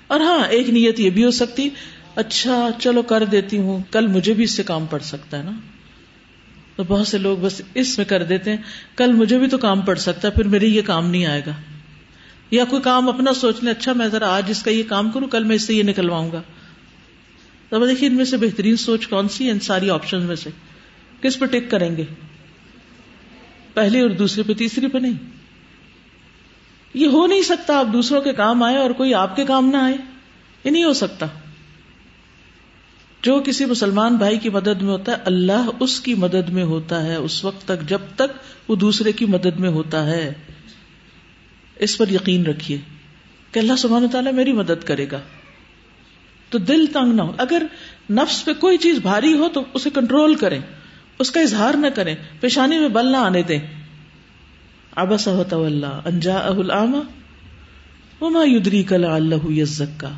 اور 0.06 0.20
ہاں 0.20 0.46
ایک 0.48 0.68
نیت 0.68 1.00
یہ 1.00 1.10
بھی 1.10 1.24
ہو 1.24 1.30
سکتی 1.30 1.68
اچھا 2.14 2.68
چلو 2.80 3.02
کر 3.02 3.24
دیتی 3.24 3.58
ہوں، 3.58 3.78
کل 3.90 4.06
مجھے 4.06 4.34
بھی 4.34 4.44
اس 4.44 4.56
سے 4.56 4.62
کام 4.62 4.86
پڑ 4.86 4.98
سکتا 4.98 5.38
ہے 5.38 5.42
نا۔ 5.42 5.50
تو 6.76 6.84
بہت 6.88 7.06
سے 7.06 7.18
لوگ 7.18 7.38
بس 7.38 7.62
اس 7.74 7.98
میں 7.98 8.06
کر 8.06 8.22
دیتے 8.22 8.50
ہیں، 8.50 8.58
کل 8.96 9.12
مجھے 9.12 9.38
بھی 9.38 9.48
تو 9.48 9.58
کام 9.58 9.80
پڑ 9.80 9.94
سکتا 9.94 10.28
ہے، 10.28 10.32
پھر 10.32 10.48
میرے 10.48 10.66
یہ 10.66 10.82
کام 10.82 11.10
نہیں 11.10 11.26
آئے 11.26 11.42
گا۔ 11.46 11.52
یا 12.50 12.64
کوئی 12.64 12.82
کام 12.82 13.08
اپنا 13.08 13.34
سوچ 13.34 13.56
لیں 13.62 13.72
اچھا 13.72 13.92
میں 13.92 14.08
ذرا 14.08 14.36
آج 14.36 14.44
اس 14.48 14.62
کا 14.62 14.70
یہ 14.70 14.82
کام 14.88 15.10
کروں، 15.10 15.28
کل 15.28 15.44
میں 15.44 15.56
اس 15.56 15.62
سے 15.62 15.74
یہ 15.74 15.82
نکلواؤں 15.82 16.32
گا۔ 16.32 16.42
تو 17.68 17.86
دیکھیے، 17.86 18.08
ان 18.08 18.16
میں 18.16 18.24
سے 18.24 18.36
بہترین 18.36 18.76
سوچ 18.76 19.06
کون 19.06 19.28
سی 19.28 19.46
ہے 19.46 19.50
ان 19.50 19.60
ساری 19.60 19.90
آپشن 19.90 20.22
میں 20.22 20.36
سے؟ 20.36 20.50
کس 21.22 21.38
پہ 21.38 21.46
ٹک 21.46 21.70
کریں 21.70 21.96
گے؟ 21.96 22.04
پہلی 23.74 24.00
اور 24.00 24.10
دوسری 24.10 24.42
پہ، 24.42 24.54
تیسری 24.54 24.88
پہ 24.88 24.98
نہیں۔ 24.98 25.12
یہ 26.94 27.06
ہو 27.06 27.26
نہیں 27.26 27.42
سکتا 27.42 27.78
آپ 27.78 27.86
دوسروں 27.92 28.20
کے 28.20 28.32
کام 28.32 28.62
آئے 28.62 28.76
اور 28.76 28.90
کوئی 28.90 29.14
آپ 29.14 29.36
کے 29.36 29.44
کام 29.44 29.70
نہ 29.70 29.76
آئے۔ 29.76 29.96
یہ 30.64 30.70
نہیں 30.70 30.84
ہو 30.84 30.92
سکتا۔ 30.92 31.26
جو 33.22 33.42
کسی 33.46 33.64
مسلمان 33.64 34.16
بھائی 34.16 34.38
کی 34.38 34.50
مدد 34.50 34.82
میں 34.82 34.92
ہوتا 34.92 35.12
ہے، 35.12 35.16
اللہ 35.24 35.68
اس 35.80 36.00
کی 36.00 36.14
مدد 36.14 36.48
میں 36.48 36.64
ہوتا 36.64 37.04
ہے، 37.04 37.14
اس 37.14 37.44
وقت 37.44 37.64
تک، 37.64 37.88
جب 37.88 37.98
تک 38.16 38.38
وہ 38.68 38.76
دوسرے 38.76 39.12
کی 39.12 39.26
مدد 39.26 39.60
میں 39.60 39.70
ہوتا 39.70 40.06
ہے۔ 40.06 40.32
اس 41.78 41.98
پر 41.98 42.08
یقین 42.08 42.46
رکھیے 42.46 42.78
کہ 43.52 43.58
اللہ 43.58 43.76
سبحانہ 43.76 44.06
تعالیٰ 44.06 44.32
میری 44.32 44.52
مدد 44.52 44.84
کرے 44.84 45.06
گا۔ 45.12 45.20
تو 46.50 46.58
دل 46.58 46.86
تنگ 46.86 47.12
نہ 47.12 47.22
ہو۔ 47.22 47.32
اگر 47.38 47.62
نفس 48.10 48.44
پہ 48.44 48.52
کوئی 48.52 48.78
چیز 48.78 48.98
بھاری 48.98 49.34
ہو 49.34 49.48
تو 49.48 49.64
اسے 49.74 49.90
کنٹرول 49.90 50.34
کریں۔ 50.34 50.60
اس 51.18 51.30
کا 51.30 51.40
اظہار 51.40 51.74
نہ 51.74 51.86
کریں۔ 51.86 52.14
پیشانی 52.40 52.78
میں 52.78 52.88
بل 52.88 53.06
نہ 53.12 53.16
آنے 53.16 53.42
دیں۔ 53.42 53.58
ابس 54.96 55.28
اللہ 55.28 56.00
انجا 56.04 56.36
اہل 56.36 56.70
وما 58.20 58.42
یدری 58.44 58.82
کلا 58.82 59.14
اللہ 59.14 59.50
یزکا 59.50 60.12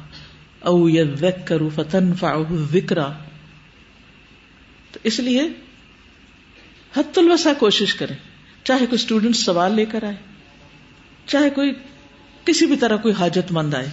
او 0.61 0.89
یذکر 0.89 1.69
فتنفعه 1.75 2.43
الذکرا 2.51 3.13
تو 4.93 5.01
اس 5.03 5.21
لیے 5.21 5.43
حت 6.97 7.19
الوسع 7.19 7.51
کوشش 7.59 7.95
کریں۔ 7.95 8.17
چاہے 8.65 8.79
کوئی 8.79 8.95
اسٹوڈینٹ 8.95 9.37
سوال 9.37 9.75
لے 9.75 9.85
کر 9.85 10.05
آئے۔ 10.05 10.30
چاہے 11.31 11.51
کوئی 11.51 11.73
کسی 12.45 12.67
بھی 12.67 12.77
طرح 12.77 12.97
کوئی 12.97 13.15
حاجت 13.15 13.53
مند 13.53 13.75
آئے 13.75 13.89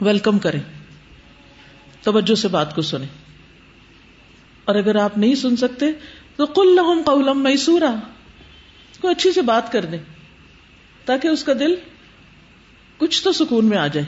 ویلکم 0.00 0.38
کریں، 0.38 0.60
توجہ 2.02 2.34
سے 2.34 2.48
بات 2.48 2.74
کو 2.74 2.82
سنیں۔ 2.82 3.06
اور 4.64 4.74
اگر 4.74 4.96
آپ 4.96 5.18
نہیں 5.18 5.34
سن 5.34 5.56
سکتے، 5.56 5.86
تو 6.36 6.46
کل 6.46 6.76
لہم 6.76 7.02
قولم 7.04 7.42
میسورا 7.42 7.94
کو 9.00 9.08
اچھی 9.08 9.32
سے 9.32 9.42
بات 9.42 9.72
کر 9.72 9.84
دیں، 9.84 9.98
تاکہ 11.04 11.28
اس 11.28 11.44
کا 11.44 11.52
دل 11.52 11.74
کچھ 12.96 13.22
تو 13.22 13.32
سکون 13.32 13.64
میں 13.64 13.78
آ 13.78 13.86
جائے۔ 13.86 14.06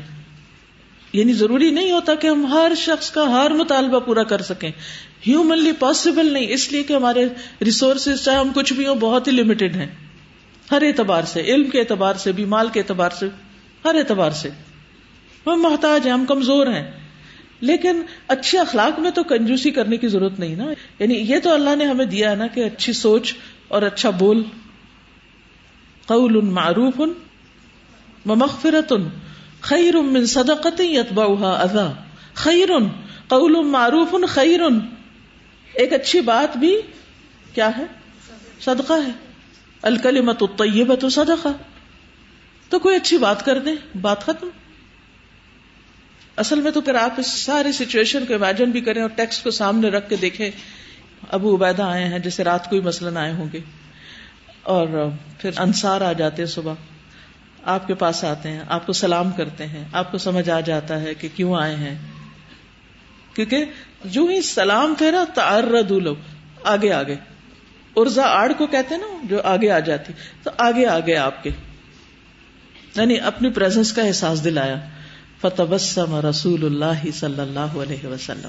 یعنی 1.13 1.33
ضروری 1.33 1.71
نہیں 1.71 1.93
ہوتا 1.93 2.15
کہ 2.15 2.27
ہم 2.27 2.47
ہر 2.47 2.73
شخص 2.77 3.11
کا 3.11 3.31
ہر 3.31 3.51
مطالبہ 3.51 4.01
پورا 4.01 4.23
کر 4.23 4.43
سکیں۔ 4.43 4.71
ہیومنلی 5.29 5.73
پاسبل 5.73 6.33
نہیں، 6.33 6.47
اس 6.49 6.73
لیے 6.73 6.83
کہ 6.83 6.93
ہمارے 6.93 7.25
ریسورسز 7.65 8.25
چاہے 8.25 8.37
ہم 8.37 8.53
کچھ 8.55 8.73
بھی 8.73 8.87
ہوں، 8.87 8.97
بہت 8.97 9.27
ہی 9.27 9.33
لمیٹڈ 9.33 9.77
ہیں۔ 9.77 10.06
ہر 10.71 10.83
اعتبار 10.83 11.23
سے، 11.23 11.41
علم 11.41 11.71
کے 11.71 11.81
اعتبار 11.81 12.15
سے، 12.15 12.33
بھی 12.33 12.45
مال 12.45 12.69
کے 12.69 12.81
اعتبار 12.81 13.11
سے، 13.11 13.29
ہر 13.85 13.95
اعتبار 13.95 14.31
سے۔ 14.31 14.49
ہم 15.47 15.63
محتاج 15.63 16.07
ہیں، 16.07 16.13
ہم 16.13 16.25
کمزور 16.25 16.67
ہیں۔ 16.67 16.91
لیکن 17.61 18.03
اچھے 18.29 18.59
اخلاق 18.59 19.01
میں 19.01 19.11
تو 19.11 19.23
کنجوسی 19.23 19.71
کرنے 19.71 19.97
کی 19.97 20.09
ضرورت 20.09 20.41
نہیں 20.41 20.57
نا۔ 20.57 20.65
یعنی 20.99 21.15
یہ 21.15 21.37
تو 21.43 21.55
اللہ 21.55 21.77
نے 21.77 21.85
ہمیں 21.85 22.05
دیا 22.05 22.31
ہے 22.31 22.37
نا 22.37 22.47
کہ 22.47 22.65
اچھی 22.65 22.93
سوچ 22.93 23.35
اور 23.69 23.83
اچھا 23.83 24.11
بول۔ 24.11 24.43
قول 26.07 26.41
معروف 26.41 27.01
مغفرت 28.27 28.93
خیر 29.61 29.95
من 29.97 30.27
صدقت 30.27 30.81
یتبعها 30.81 31.59
اذا۔ 31.63 31.93
خیر 32.35 32.69
قول 33.29 33.65
معروف 33.65 34.15
خیر 34.29 34.61
ایک 35.73 35.93
اچھی 35.93 36.21
بات 36.21 36.57
بھی 36.57 36.81
کیا 37.55 37.71
ہے؟ 37.79 37.85
صدقہ 38.61 38.93
ہے۔ 38.93 39.36
الکلمت 39.83 40.43
الطیبت 40.43 41.05
صدقہ۔ 41.13 41.49
تو 42.69 42.79
کوئی 42.79 42.97
اچھی 42.97 43.19
بات 43.19 43.45
کر 43.45 43.59
دیں 43.59 43.97
بات 44.01 44.23
ختم۔ 44.23 44.49
اصل 46.37 46.61
میں 46.61 46.71
تو 46.71 46.81
پھر 46.81 46.95
آپ 46.95 47.11
اس 47.17 47.27
ساری 47.27 47.73
سچویشن 47.73 48.27
کو 48.27 48.35
امیجن 48.35 48.71
بھی 48.71 48.81
کریں 48.81 49.03
اور 49.03 49.11
ٹیکسٹ 49.11 49.45
کو 49.45 49.51
سامنے 49.51 49.89
رکھ 49.89 50.09
کے 50.09 50.17
دیکھیں۔ 50.17 50.51
ابو 51.31 51.57
عبیدہ 51.57 51.83
آئے 51.83 52.05
ہیں 52.05 52.19
جیسے 52.19 52.45
رات 52.45 52.71
کو 52.71 52.77
ہی 52.77 52.81
مثلاً 52.81 53.17
آئے 53.17 53.33
ہوں 53.33 53.49
گے۔ 53.53 53.61
اور 54.63 55.09
پھر 55.39 55.51
انصار 55.57 56.01
آ 56.01 56.13
جاتے 56.13 56.43
ہیں 56.43 56.51
صبح۔ 56.51 56.75
آپ 57.63 57.87
کے 57.87 57.95
پاس 57.95 58.25
آتے 58.25 58.49
ہیں، 58.51 58.61
آپ 58.69 58.87
کو 58.87 58.93
سلام 58.93 59.31
کرتے 59.31 59.67
ہیں۔ 59.67 59.85
آپ 59.93 60.13
کو 60.13 60.19
سمجھ 60.19 60.51
آ 60.51 60.61
جاتا 60.61 61.01
ہے 61.01 61.15
کہ 61.15 61.29
کیوں 61.35 61.55
آئے 61.55 61.77
ہیں۔ 61.77 61.95
کیونکہ 63.35 63.65
جو 64.05 64.27
ہی 64.27 64.43
سلام 64.43 64.95
تھے 64.99 65.11
نا 65.11 65.25
تارد 65.35 65.91
لوگ 65.91 66.17
آگے 66.65 66.93
آگے۔ 66.93 67.17
ارزا 67.97 68.23
آڑ 68.23 68.53
کو 68.53 68.67
کہتے 68.67 68.95
ہیں 68.95 69.03
نا 69.03 69.19
جو 69.23 69.43
آگے 69.43 69.71
آ 69.71 69.79
جاتی۔ 69.79 70.13
تو 70.43 70.51
آگے 70.59 70.87
آگے 70.87 71.17
آپ 71.17 71.43
کے۔ 71.43 71.51
یعنی 72.97 73.21
اپنی 73.21 73.51
پریزنس 73.51 73.93
کا 73.93 74.03
احساس 74.03 74.45
دلایا۔ 74.45 74.81
فتبسم 75.41 76.15
رسول 76.15 76.65
اللہ 76.65 77.11
صلی 77.15 77.41
اللہ 77.41 77.61
علیہ 77.61 78.07
وسلم۔ 78.07 78.49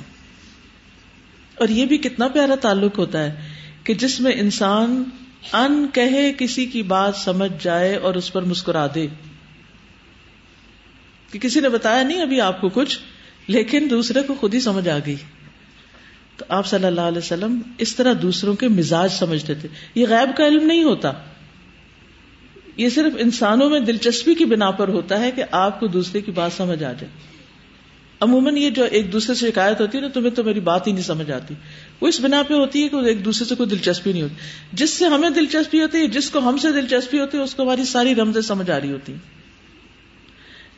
اور 1.55 1.67
یہ 1.67 1.85
بھی 1.85 1.97
کتنا 1.97 2.27
پیارا 2.27 2.55
تعلق 2.55 2.97
ہوتا 2.97 3.23
ہے 3.23 3.35
کہ 3.83 3.93
جس 3.93 4.19
میں 4.19 4.31
انسان 4.31 5.03
ان 5.53 5.87
کہے، 5.93 6.33
کسی 6.37 6.65
کی 6.65 6.83
بات 6.83 7.15
سمجھ 7.15 7.63
جائے 7.63 7.95
اور 7.95 8.15
اس 8.15 8.33
پر 8.33 8.41
مسکرا 8.41 8.87
دے۔ 8.95 9.07
کہ 11.31 11.39
کسی 11.39 11.59
نے 11.59 11.69
بتایا، 11.69 12.03
نہیں، 12.03 12.21
ابھی 12.21 12.41
آپ 12.41 12.61
کو 12.61 12.69
کچھ، 12.69 12.99
لیکن 13.47 13.87
دوسرے 13.89 14.21
کو 14.21 14.33
خود 14.33 14.53
ہی 14.53 14.59
سمجھ 14.59 14.89
آ 14.89 14.97
گئی۔ 15.05 15.15
تو 16.37 16.45
آپ 16.49 16.67
صلی 16.67 16.85
اللہ 16.85 17.01
علیہ 17.01 17.17
وسلم 17.17 17.59
اس 17.77 17.95
طرح 17.95 18.13
دوسروں 18.21 18.53
کے 18.53 18.67
مزاج 18.67 19.11
سمجھتے 19.11 19.53
تھے۔ 19.53 19.69
یہ 19.95 20.05
غیب 20.09 20.37
کا 20.37 20.47
علم 20.47 20.65
نہیں 20.65 20.83
ہوتا۔ 20.83 21.11
یہ 22.77 22.89
صرف 22.89 23.13
انسانوں 23.19 23.69
میں 23.69 23.79
دلچسپی 23.79 24.35
کی 24.35 24.45
بنا 24.45 24.71
پر 24.71 24.87
ہوتا 24.87 25.19
ہے 25.19 25.31
کہ 25.31 25.43
آپ 25.51 25.79
کو 25.79 25.87
دوسرے 25.87 26.21
کی 26.21 26.31
بات 26.31 26.51
سمجھ 26.53 26.83
آ 26.83 26.91
جائے۔ 26.91 27.07
عموماً 28.19 28.57
یہ 28.57 28.69
جو 28.69 28.83
ایک 28.83 29.13
دوسرے 29.13 29.35
سے 29.35 29.51
شکایت 29.51 29.81
ہوتی 29.81 29.97
ہے 29.97 30.03
نا، 30.03 30.07
تمہیں 30.13 30.29
تو 30.29 30.43
میری 30.43 30.59
بات 30.59 30.87
ہی 30.87 30.91
نہیں 30.91 31.03
سمجھ 31.03 31.31
آتی۔ 31.31 31.53
وہ 32.01 32.07
اس 32.07 32.19
بنا 32.21 32.43
پہ 32.43 32.53
ہوتی 32.53 32.83
ہے 32.83 32.87
کہ 32.87 32.95
ایک 32.95 33.25
دوسرے 33.25 33.47
سے 33.47 33.55
کوئی 33.55 33.69
دلچسپی 33.69 34.11
نہیں 34.11 34.21
ہوتی۔ 34.21 34.35
جس 34.73 34.89
سے 34.89 35.05
ہمیں 35.05 35.29
دلچسپی 35.29 35.81
ہوتی 35.81 35.97
ہے، 35.97 36.07
جس 36.07 36.29
کو 36.29 36.39
ہم 36.39 36.57
سے 36.57 36.71
دلچسپی 36.71 37.19
ہوتی 37.19 37.37
ہے، 37.37 37.43
اس 37.43 37.55
کو 37.55 37.63
ہماری 37.63 37.83
ساری 37.83 38.15
رمزیں 38.15 38.41
سمجھ 38.41 38.71
آ 38.71 38.79
رہی 38.79 38.91
ہوتی 38.91 39.11
ہیں۔ 39.11 39.46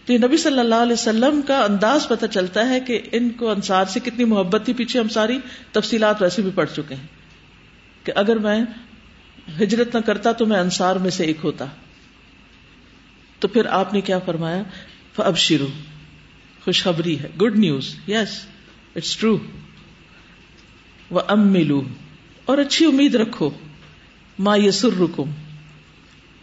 تو 0.10 0.13
یہ 0.13 0.17
نبی 0.17 0.38
صلی 0.38 0.60
اللہ 0.60 0.76
علیہ 0.76 0.93
وسلم 0.93 1.41
کا 1.48 1.60
انداز 1.60 2.08
پتہ 2.08 2.26
چلتا 2.26 2.69
ہے 2.69 2.80
کہ 2.80 3.02
ان 3.12 3.30
کو 3.30 3.50
انصار 3.50 3.86
سے 3.86 4.00
کتنی 4.00 4.24
محبت 4.26 4.62
تھی، 4.65 4.74
پیچھے 4.74 5.00
ہم 5.00 5.08
ساری 5.08 5.39
تفصیلات 5.72 6.22
ویسے 6.22 6.41
بھی 6.41 6.52
پڑھ 6.56 6.69
چکے 6.76 6.95
ہیں 6.95 7.08
کہ 8.06 8.13
اگر 8.15 8.38
میں 8.38 8.62
ہجرت 9.60 9.95
نہ 9.95 10.02
کرتا 10.02 10.32
تو 10.32 10.45
میں 10.45 10.60
انصار 10.60 10.95
میں 10.95 11.10
سے 11.10 11.24
ایک 11.24 11.38
ہوتا۔ 11.43 11.65
تو 13.39 13.48
پھر 13.48 13.65
آپ 13.65 13.93
نے 13.93 14.02
کیا 14.02 14.19
فرمایا؟ 14.19 14.63
اب 15.17 15.38
شروع 15.38 15.67
خوشخبری 16.65 17.19
ہے۔ 17.19 17.28
Good 17.41 17.56
news 17.56 17.95
yes 18.08 18.45
it's 18.95 19.17
true 19.17 19.38
وہ 21.10 21.22
ام 21.28 21.48
ملو 21.48 21.82
اور 22.45 22.58
اچھی 22.58 22.86
امید 22.86 23.15
رکھو۔ 23.15 23.50
ماں 24.39 24.58
یسر 24.58 24.89
رکم 25.00 25.32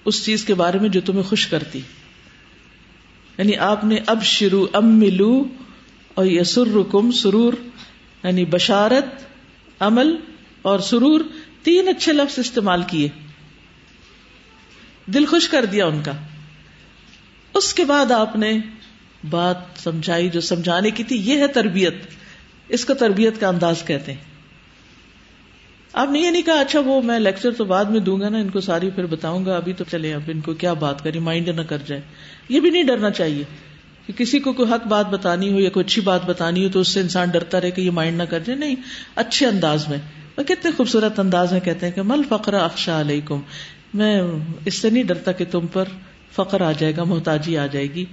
اس 0.04 0.24
چیز 0.24 0.44
کے 0.44 0.54
بارے 0.54 0.78
میں 0.78 0.88
جو 0.88 1.00
تمہیں 1.00 1.22
خوش 1.22 1.46
کرتی۔ 1.46 1.80
یعنی 3.38 3.56
آپ 3.56 3.84
نے 3.84 3.98
اب 4.06 4.22
شروع 4.22 4.66
ام 4.72 4.98
ملو 4.98 5.44
اور 6.14 6.26
یسر 6.26 6.66
رکم 6.66 7.10
سرور 7.10 7.52
یعنی 8.24 8.44
بشارت، 8.44 9.22
عمل 9.80 10.16
اور 10.62 10.78
سرور، 10.78 11.20
تین 11.62 11.88
اچھے 11.88 12.12
لفظ 12.12 12.38
استعمال 12.38 12.82
کیے۔ 12.82 13.08
دل 15.06 15.26
خوش 15.26 15.48
کر 15.48 15.64
دیا 15.64 15.86
ان 15.86 16.02
کا۔ 16.02 16.12
اس 17.54 17.74
کے 17.74 17.84
بعد 17.84 18.10
آپ 18.10 18.36
نے 18.36 18.58
بات 19.30 19.56
سمجھائی 19.76 20.28
جو 20.28 20.40
سمجھانے 20.40 20.90
کی 20.90 21.04
تھی، 21.04 21.16
یہ 21.16 21.38
ہے 21.38 21.46
تربیت۔ 21.46 21.94
اس 22.68 22.84
کو 22.84 22.94
تربیت 22.94 23.40
کا 23.40 23.48
انداز 23.48 23.82
کہتے 23.86 24.12
ہیں۔ 24.12 24.35
آپ 25.96 26.10
نے 26.10 26.18
یہ 26.18 26.30
نہیں 26.30 26.42
کہا 26.42 26.54
اچھا 26.54 26.80
وہ 26.80 27.02
میں 27.02 27.18
لیکچر 27.18 27.50
تو 27.50 27.64
بعد 27.64 27.84
میں 27.84 28.00
دوں 28.00 28.20
گا 28.20 28.28
نا، 28.28 28.38
ان 28.38 28.50
کو 28.50 28.60
ساری 28.60 28.90
پھر 28.90 29.06
بتاؤں 29.06 29.46
گا، 29.46 29.56
ابھی 29.56 29.72
تو 29.72 29.84
چلے، 29.90 30.14
اب 30.14 30.20
ان 30.28 30.40
کو 30.40 30.54
کیا 30.54 30.72
بات 30.72 31.04
کری 31.04 31.18
مائنڈ 31.18 31.48
نہ 31.48 31.60
کر 31.60 31.78
جائے۔ 31.86 32.00
یہ 32.48 32.60
بھی 32.60 32.70
نہیں 32.70 32.82
ڈرنا 32.82 33.10
چاہیے 33.10 33.44
کہ 34.06 34.12
کسی 34.12 34.38
کو 34.38 34.52
کوئی 34.52 34.72
حق 34.72 34.86
بات 34.86 35.10
بتانی 35.10 35.52
ہو 35.52 35.60
یا 35.60 35.70
کوئی 35.70 35.84
اچھی 35.84 36.02
بات 36.02 36.26
بتانی 36.26 36.64
ہو 36.64 36.68
تو 36.72 36.80
اس 36.80 36.88
سے 36.88 37.00
انسان 37.00 37.28
ڈرتا 37.28 37.60
رہے 37.60 37.70
کہ 37.70 37.80
یہ 37.80 37.90
مائنڈ 37.90 38.18
نہ 38.18 38.22
کر 38.22 38.38
جائے۔ 38.38 38.58
نہیں، 38.58 38.76
اچھے 39.14 39.46
انداز 39.46 39.88
میں۔ 39.88 39.98
وہ 40.38 40.42
کتنے 40.42 40.70
خوبصورت 40.76 41.18
انداز 41.18 41.52
میں 41.52 41.60
کہتے 41.60 41.86
ہیں 41.86 41.92
کہ 41.92 42.02
مل 42.02 42.22
فقرا 42.28 42.64
اخشا 42.64 43.00
علیکم۔ 43.00 43.40
میں 43.94 44.22
اس 44.64 44.74
سے 44.74 44.90
نہیں 44.90 45.04
ڈرتا 45.04 45.32
کہ 45.32 45.44
تم 45.50 45.66
پر 45.66 45.84
فقر 46.32 46.60
آ 46.60 46.72
جائے 46.72 46.92
گا، 46.96 47.04
محتاجی 47.04 47.58
آ 47.58 47.66
جائے 47.66 47.86
گی۔ 47.94 48.04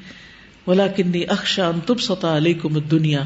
بولا 0.66 0.88
کنی 0.88 1.24
اکشا 1.24 1.72
تب 1.86 2.00
ستا 2.00 2.38
علیکم 2.38 2.80
دنیا 2.80 3.22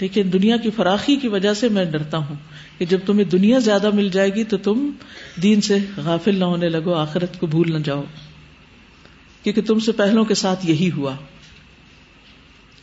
لیکن 0.00 0.30
دنیا 0.32 0.56
کی 0.56 0.70
فراخی 0.70 1.16
کی 1.16 1.28
وجہ 1.28 1.54
سے 1.54 1.68
میں 1.68 1.84
ڈرتا 1.84 2.18
ہوں 2.18 2.34
کہ 2.78 2.84
جب 2.84 2.98
تمہیں 3.06 3.24
دنیا 3.24 3.58
زیادہ 3.58 3.90
مل 3.94 4.08
جائے 4.08 4.34
گی 4.34 4.44
تو 4.44 4.56
تم 4.56 4.90
دین 5.42 5.60
سے 5.60 5.78
غافل 5.96 6.34
نہ 6.34 6.44
ہونے 6.44 6.68
لگو، 6.68 6.94
آخرت 6.94 7.40
کو 7.40 7.46
بھول 7.46 7.72
نہ 7.72 7.78
جاؤ۔ 7.78 8.04
کیونکہ 9.42 9.62
تم 9.62 9.78
سے 9.78 9.92
پہلوں 9.92 10.24
کے 10.24 10.34
ساتھ 10.34 10.66
یہی 10.66 10.90
ہوا۔ 10.90 11.14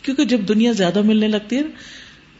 کیونکہ 0.01 0.25
جب 0.25 0.39
دنیا 0.47 0.71
زیادہ 0.71 1.01
ملنے 1.01 1.27
لگتی 1.27 1.55
ہے، 1.55 1.61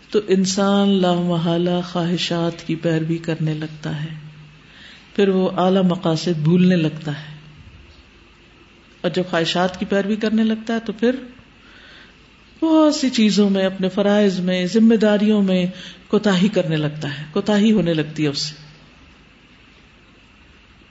تو 0.09 0.19
انسان 0.27 0.89
لا 0.89 1.13
محالہ 1.13 1.81
خواہشات 1.91 2.67
کی 2.67 2.75
پیروی 2.75 3.17
کرنے 3.17 3.53
لگتا 3.53 4.03
ہے۔ 4.03 4.09
پھر 5.15 5.29
وہ 5.29 5.49
اعلی 5.57 5.81
مقاصد 5.81 6.39
بھولنے 6.43 6.75
لگتا 6.75 7.11
ہے۔ 7.11 7.35
اور 9.01 9.11
جب 9.11 9.23
خواہشات 9.29 9.79
کی 9.79 9.85
پیروی 9.85 10.15
کرنے 10.15 10.43
لگتا 10.43 10.73
ہے، 10.73 10.79
تو 10.79 10.93
پھر 10.93 11.15
بہت 12.63 12.95
سی 12.95 13.09
چیزوں 13.09 13.49
میں، 13.49 13.65
اپنے 13.65 13.89
فرائض 13.89 14.39
میں، 14.39 14.65
ذمہ 14.65 14.95
داریوں 14.95 15.41
میں 15.41 15.65
کوتا 16.07 16.31
کرنے 16.53 16.75
لگتا 16.75 17.19
ہے 17.19 17.23
کوتا 17.31 17.57
ہونے 17.71 17.93
لگتی 17.93 18.23
ہے 18.23 18.27
اس 18.27 18.37
سے۔ 18.37 18.55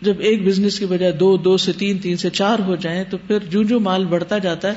جب 0.00 0.14
ایک 0.18 0.46
بزنس 0.46 0.78
کی 0.78 0.86
بجائے 0.86 1.12
دو 1.12 1.36
دو 1.36 1.56
سے 1.56 1.72
تین 1.72 1.98
تین 1.98 2.16
سے 2.16 2.30
چار 2.30 2.58
ہو 2.58 2.76
جائیں 2.76 3.04
تو 3.10 3.16
پھر 3.16 3.38
جو 3.38 3.62
جو 3.62 3.80
مال 3.80 4.04
بڑھتا 4.04 4.38
جاتا 4.38 4.68
ہے، 4.68 4.72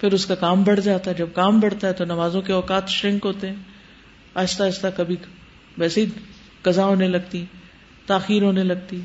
پھر 0.00 0.12
اس 0.12 0.26
کا 0.26 0.34
کام 0.34 0.62
بڑھ 0.62 0.80
جاتا 0.80 1.10
ہے۔ 1.10 1.16
جب 1.16 1.26
کام 1.34 1.60
بڑھتا 1.60 1.88
ہے 1.88 1.92
تو 1.92 2.04
نمازوں 2.04 2.42
کے 2.42 2.52
اوقات 2.52 2.88
شرنک 2.88 3.26
ہوتے 3.26 3.48
ہیں۔ 3.48 3.56
آہستہ 4.34 4.62
آہستہ 4.62 4.86
کبھی 4.96 5.16
ویسے 5.78 6.00
ہی 6.00 6.10
قزا 6.62 6.84
ہونے 6.84 7.08
لگتی، 7.08 7.44
تاخیر 8.06 8.42
ہونے 8.42 8.64
لگتی۔ 8.64 9.00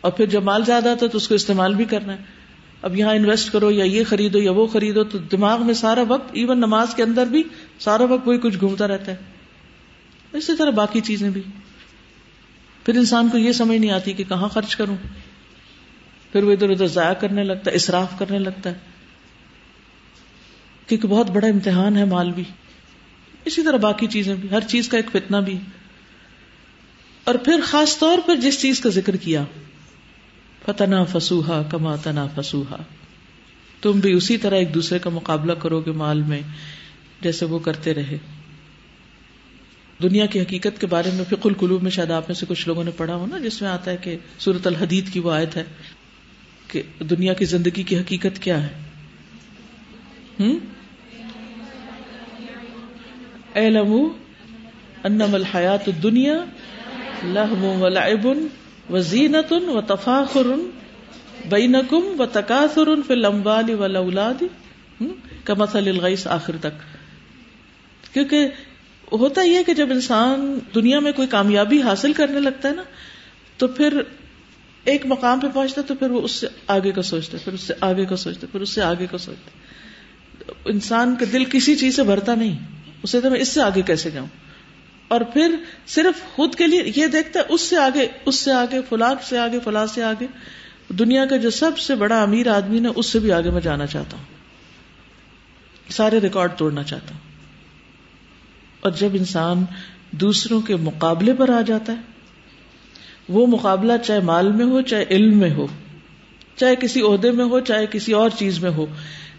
اور 0.00 0.12
پھر 0.12 0.26
جب 0.26 0.42
مال 0.42 0.64
زیادہ 0.64 0.88
آتا 0.88 1.06
ہے 1.06 1.10
تو 1.10 1.16
اس 1.16 1.28
کو 1.28 1.34
استعمال 1.34 1.74
بھی 1.74 1.84
کرنا 1.84 2.12
ہے۔ 2.12 2.43
اب 2.84 2.96
یہاں 2.96 3.14
انویسٹ 3.14 3.52
کرو 3.52 3.70
یا 3.70 3.84
یہ 3.84 4.04
خریدو 4.04 4.38
یا 4.38 4.50
وہ 4.50 4.66
خریدو، 4.66 5.04
تو 5.04 5.18
دماغ 5.18 5.66
میں 5.66 5.74
سارا 5.74 6.02
وقت 6.08 6.30
ایون 6.32 6.58
نماز 6.58 6.94
کے 6.94 7.02
اندر 7.02 7.26
بھی 7.26 7.42
سارا 7.78 8.04
وقت 8.04 8.24
کوئی 8.24 8.38
کچھ 8.38 8.58
گھومتا 8.58 8.88
رہتا 8.88 9.12
ہے۔ 9.12 9.16
اسی 10.32 10.56
طرح 10.56 10.70
باقی 10.70 11.00
چیزیں 11.00 11.30
بھی۔ 11.30 11.42
پھر 12.86 12.96
انسان 12.96 13.28
کو 13.28 13.38
یہ 13.38 13.52
سمجھ 13.52 13.78
نہیں 13.78 13.90
آتی 13.90 14.12
کہ 14.12 14.24
کہاں 14.24 14.48
خرچ 14.48 14.76
کروں۔ 14.76 14.96
پھر 16.32 16.42
وہ 16.42 16.52
ادھر 16.52 16.70
ادھر 16.70 16.86
ضائع 16.86 17.12
کرنے 17.12 17.44
لگتا 17.44 17.70
ہے، 17.70 17.76
اصراف 17.76 18.18
کرنے 18.18 18.38
لگتا 18.38 18.70
ہے۔ 18.70 18.74
کیونکہ 20.86 21.08
بہت 21.08 21.30
بڑا 21.30 21.46
امتحان 21.46 21.96
ہے 21.96 22.04
مال 22.04 22.32
بھی۔ 22.32 22.44
اسی 23.44 23.62
طرح 23.62 23.76
باقی 23.76 24.06
چیزیں 24.06 24.34
بھی، 24.34 24.50
ہر 24.50 24.60
چیز 24.60 24.88
کا 24.88 24.96
ایک 24.96 25.06
فتنا 25.12 25.40
بھی۔ 25.40 25.58
اور 27.24 27.34
پھر 27.34 27.60
خاص 27.64 27.98
طور 27.98 28.18
پر 28.26 28.36
جس 28.36 28.60
چیز 28.60 28.80
کا 28.80 28.88
ذکر 28.88 29.16
کیا۔ 29.16 29.44
فتنا 30.66 31.04
فسوہا 31.04 31.62
کما 31.70 31.96
تنا 31.96 32.26
فسوہا 32.34 32.82
تم 33.82 34.00
بھی 34.00 34.12
اسی 34.12 34.36
طرح 34.38 34.54
ایک 34.54 34.74
دوسرے 34.74 34.98
کا 34.98 35.10
مقابلہ 35.10 35.52
کرو 35.52 35.80
گے 35.80 35.90
مال 35.92 36.22
میں، 36.22 36.40
جیسے 37.20 37.44
وہ 37.44 37.58
کرتے 37.58 37.94
رہے۔ 37.94 38.16
دنیا 40.02 40.26
کی 40.26 40.40
حقیقت 40.40 40.80
کے 40.80 40.86
بارے 40.86 41.10
میں 41.14 41.24
فکل 41.24 41.48
القلوب 41.48 41.82
میں 41.82 41.90
شاید 41.90 42.10
آپ 42.10 42.28
میں 42.28 42.34
سے 42.34 42.46
کچھ 42.48 42.68
لوگوں 42.68 42.84
نے 42.84 42.90
پڑھا 42.90 43.16
ہو 43.16 43.26
نا، 43.26 43.38
جس 43.38 43.62
میں 43.62 43.70
آتا 43.70 43.90
ہے 43.90 43.96
کہ 43.96 44.16
سورت 44.38 44.66
الحدید 44.66 45.12
کی 45.12 45.20
وہ 45.20 45.32
آیت 45.32 45.56
ہے 45.56 45.64
کہ 46.68 46.82
دنیا 47.10 47.32
کی 47.32 47.44
زندگی 47.44 47.82
کی 47.82 47.98
حقیقت 47.98 48.42
کیا 48.42 48.62
ہے۔ 48.62 48.72
انم 55.04 55.34
الحیات 55.34 55.88
دنیا 56.02 56.34
لہم 57.24 57.64
و 57.64 57.86
و 58.90 59.00
زینت 59.00 59.52
و 59.52 59.80
تفاخر 59.80 60.46
بینکم 61.48 62.20
و 62.20 62.26
تکاثر 62.26 62.88
فی 63.06 63.12
الاموال 63.12 63.70
والاولاد 63.74 64.42
کمثل 65.44 65.88
الغیث 65.88 66.26
آخر 66.26 66.56
تک۔ 66.60 66.82
کیونکہ 68.12 68.48
ہوتا 69.12 69.42
یہ 69.42 69.62
کہ 69.62 69.74
جب 69.74 69.90
انسان 69.90 70.58
دنیا 70.74 71.00
میں 71.00 71.12
کوئی 71.12 71.28
کامیابی 71.28 71.82
حاصل 71.82 72.12
کرنے 72.12 72.40
لگتا 72.40 72.68
ہے 72.68 72.74
نا، 72.74 72.82
تو 73.56 73.68
پھر 73.68 74.00
ایک 74.84 75.06
مقام 75.06 75.40
پہ 75.40 75.46
پہنچتا 75.54 75.82
تو 75.82 75.94
پھر 75.94 76.10
وہ 76.10 76.20
اس 76.22 76.32
سے 76.32 76.46
آگے 76.66 76.92
کا 76.92 77.02
سوچتا 77.02 77.38
ہے، 77.38 77.44
پھر 77.44 77.52
اس 77.52 77.60
سے 77.60 77.74
آگے 77.80 78.04
کا 78.04 78.16
سوچتا 78.16 78.46
ہے، 78.46 78.52
پھر 78.52 78.60
اس 78.60 78.70
سے 78.70 78.82
آگے 78.82 79.06
کا 79.10 79.18
سوچتا 79.18 79.50
ہے۔ 79.50 80.52
انسان 80.64 81.16
کا 81.20 81.26
دل 81.32 81.44
کسی 81.44 81.76
چیز 81.76 81.96
سے 81.96 82.02
بھرتا 82.02 82.34
نہیں، 82.34 82.56
اسے 83.02 83.20
تو 83.20 83.30
میں 83.30 83.40
اس 83.40 83.48
سے 83.48 83.62
آگے 83.62 83.82
کیسے 83.82 84.10
جاؤں؟ 84.10 84.26
اور 85.08 85.20
پھر 85.20 85.56
صرف 85.86 86.34
خود 86.34 86.54
کے 86.54 86.66
لیے 86.66 86.92
یہ 86.96 87.06
دیکھتا 87.06 87.40
ہے، 87.40 87.44
اس 87.48 87.60
سے 87.60 87.76
آگے، 87.76 88.08
اس 88.26 88.40
سے 88.40 88.52
آگے 88.52 88.80
فلاں 88.88 89.14
سے 89.22 89.38
آگے 89.38 89.58
فلاں 89.64 89.86
سے 89.86 90.02
آگے۔ 90.02 90.26
دنیا 90.88 91.24
کا 91.24 91.36
جو 91.36 91.50
سب 91.50 91.78
سے 91.78 91.94
بڑا 91.94 92.22
امیر 92.22 92.48
آدمی 92.48 92.80
نا، 92.80 92.88
اس 92.96 93.06
سے 93.06 93.18
بھی 93.18 93.32
آگے 93.32 93.50
میں 93.50 93.60
جانا 93.60 93.86
چاہتا 93.86 94.16
ہوں۔ 94.16 94.24
سارے 95.92 96.20
ریکارڈ 96.20 96.52
توڑنا 96.56 96.82
چاہتا 96.82 97.14
ہوں۔ 97.14 97.20
اور 98.80 98.92
جب 98.92 99.08
انسان 99.12 99.64
دوسروں 100.10 100.60
کے 100.60 100.76
مقابلے 100.76 101.32
پر 101.32 101.48
آ 101.48 101.60
جاتا 101.60 101.92
ہے، 101.92 101.98
وہ 103.28 103.46
مقابلہ 103.46 103.92
چاہے 104.04 104.20
مال 104.20 104.52
میں 104.52 104.64
ہو، 104.64 104.82
چاہے 104.82 105.04
علم 105.10 105.38
میں 105.38 105.50
ہو، 105.50 105.66
چاہے 106.56 106.76
کسی 106.76 107.02
عہدے 107.02 107.30
میں 107.30 107.44
ہو، 107.44 107.60
چاہے 107.60 107.86
کسی 107.90 108.12
اور 108.12 108.30
چیز 108.38 108.58
میں 108.58 108.70
ہو، 108.70 108.86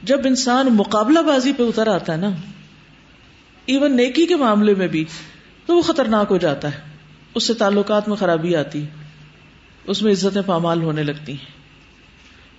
جب 0.04 0.20
انسان 0.26 0.68
مقابلہ 0.70 1.20
بازی 1.20 1.54
پہ 1.54 1.64
اتر 1.64 1.88
آتا 1.88 2.14
ہے 2.14 2.18
نا 2.18 2.30
ایون 3.66 3.96
نیکی 3.96 4.26
کے 4.26 4.36
معاملے 4.36 4.74
میں 4.74 4.88
بھی 4.88 5.06
تو 5.66 5.76
وہ 5.76 5.82
خطرناک 5.82 6.28
ہو 6.30 6.38
جاتا 6.38 6.76
ہے۔ 6.76 6.80
اس 7.36 7.44
سے 7.44 7.54
تعلقات 7.54 8.08
میں 8.08 8.16
خرابی 8.16 8.56
آتی 8.56 8.82
ہے۔ 8.82 8.88
اس 9.88 10.02
میں 10.02 10.12
عزتیں 10.12 10.42
پامال 10.46 10.84
ہونے 10.84 11.04
لگتی 11.04 11.32
ہیں۔ 11.32 11.56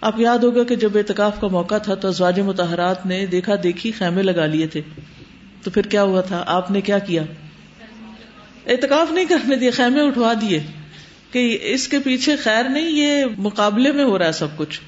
آپ 0.01 0.21
یاد 0.21 0.39
ہوگا 0.39 0.65
کہ 0.65 0.77
جب 0.77 0.91
اعتکاف 0.95 1.41
کا 1.41 1.49
موقع 1.49 1.79
تھا 1.79 1.95
تو 1.95 2.09
ازواج 2.09 2.41
متحرات 2.41 3.07
نے 3.07 3.27
دیکھا 3.27 3.55
دیکھی 3.63 3.93
خیمے 3.93 4.23
لگا 4.23 4.47
لیے 4.47 4.67
تھے۔ 4.67 4.81
تو 5.63 5.71
پھر 5.71 5.83
کیا 5.83 6.03
ہوا 6.03 6.21
تھا؟ 6.21 6.45
آپ 6.47 6.71
نے 6.71 6.81
کیا 6.81 6.99
کیا؟ 6.99 7.23
اعتکاف 8.67 9.13
نہیں 9.13 9.25
کرنے 9.25 9.57
دیے، 9.57 9.71
خیمے 9.71 10.01
اٹھوا 10.01 10.33
دیے 10.41 10.63
کہ 11.31 11.59
اس 11.63 11.89
کے 11.89 11.99
پیچھے 11.99 12.37
خیر 12.37 12.65
نہیں، 12.65 12.91
یہ 12.91 13.25
مقابلے 13.39 13.93
میں 13.93 14.05
ہو 14.05 14.19
رہا 14.19 14.27
ہے 14.27 14.33
سب 14.33 14.57
کچھ۔ 14.57 14.81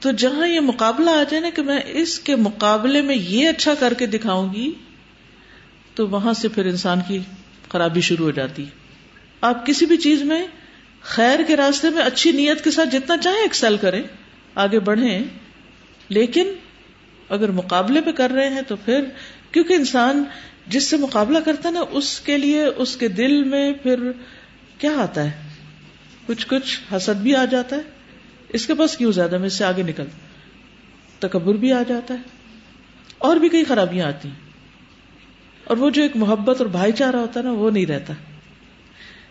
تو 0.00 0.10
جہاں 0.12 0.48
یہ 0.48 0.60
مقابلہ 0.60 1.10
آ 1.10 1.22
جائے 1.22 1.40
نا 1.40 1.48
کہ 1.54 1.62
میں 1.62 1.80
اس 1.86 2.18
کے 2.18 2.36
مقابلے 2.36 3.02
میں 3.02 3.16
یہ 3.16 3.48
اچھا 3.48 3.74
کر 3.78 3.94
کے 3.94 4.06
دکھاؤں 4.06 4.54
گی 4.54 4.72
تو 5.96 6.08
وہاں 6.08 6.32
سے 6.32 6.48
پھر 6.48 6.66
انسان 6.66 6.98
کی 7.08 7.18
خرابی 7.68 8.00
شروع 8.00 8.24
ہو 8.24 8.30
جاتی 8.30 8.64
آپ 9.40 9.66
کسی 9.66 9.86
بھی 9.86 9.96
چیز 9.96 10.22
میں 10.22 10.46
خیر 11.00 11.40
کے 11.46 11.56
راستے 11.56 11.90
میں 11.90 12.02
اچھی 12.02 12.32
نیت 12.32 12.64
کے 12.64 12.70
ساتھ 12.70 12.88
جتنا 12.88 13.16
چاہیں 13.16 13.38
ایکسل 13.38 13.76
کریں، 13.76 14.02
آگے 14.54 14.78
بڑھیں۔ 14.78 15.24
لیکن 16.08 16.52
اگر 17.28 17.50
مقابلے 17.50 18.00
پہ 18.00 18.12
کر 18.12 18.30
رہے 18.30 18.48
ہیں 18.48 18.62
تو 18.68 18.76
پھر، 18.76 19.04
کیونکہ 19.52 19.72
انسان 19.72 20.24
جس 20.66 20.84
سے 20.84 20.96
مقابلہ 20.96 21.38
کرتا 21.38 21.68
ہے 21.68 21.74
نا، 21.74 21.84
اس 21.90 22.20
کے 22.20 22.38
لیے، 22.38 22.64
اس 22.64 22.96
کے 22.96 23.08
دل 23.08 23.44
میں 23.44 23.72
پھر 23.72 24.10
کیا 24.78 24.90
آتا 24.96 25.24
ہے؟ 25.24 25.30
کچھ 26.26 26.46
کچھ 26.46 26.94
حسد 26.96 27.20
بھی 27.22 27.34
آ 27.34 27.44
جاتا 27.44 27.76
ہے۔ 27.76 27.80
اس 28.48 28.66
کے 28.66 28.74
پاس 28.74 28.96
کیوں 28.96 29.12
زیادہ؟ 29.12 29.38
میں 29.38 29.46
اس 29.46 29.52
سے 29.52 29.64
آگے 29.64 29.82
نکل۔ 29.82 30.04
تکبر 31.18 31.54
بھی 31.54 31.72
آ 31.72 31.82
جاتا 31.88 32.14
ہے۔ 32.14 32.18
اور 33.18 33.36
بھی 33.36 33.48
کئی 33.48 33.64
خرابیاں 33.64 34.06
آتی 34.06 34.28
ہیں۔ 34.28 34.45
اور 35.66 35.76
وہ 35.76 35.90
جو 35.90 36.02
ایک 36.02 36.16
محبت 36.16 36.58
اور 36.58 36.66
بھائی 36.66 36.92
چارہ 36.92 37.16
ہوتا 37.16 37.40
ہے 37.40 37.44
نا، 37.44 37.52
وہ 37.52 37.70
نہیں 37.70 37.86
رہتا۔ 37.86 38.12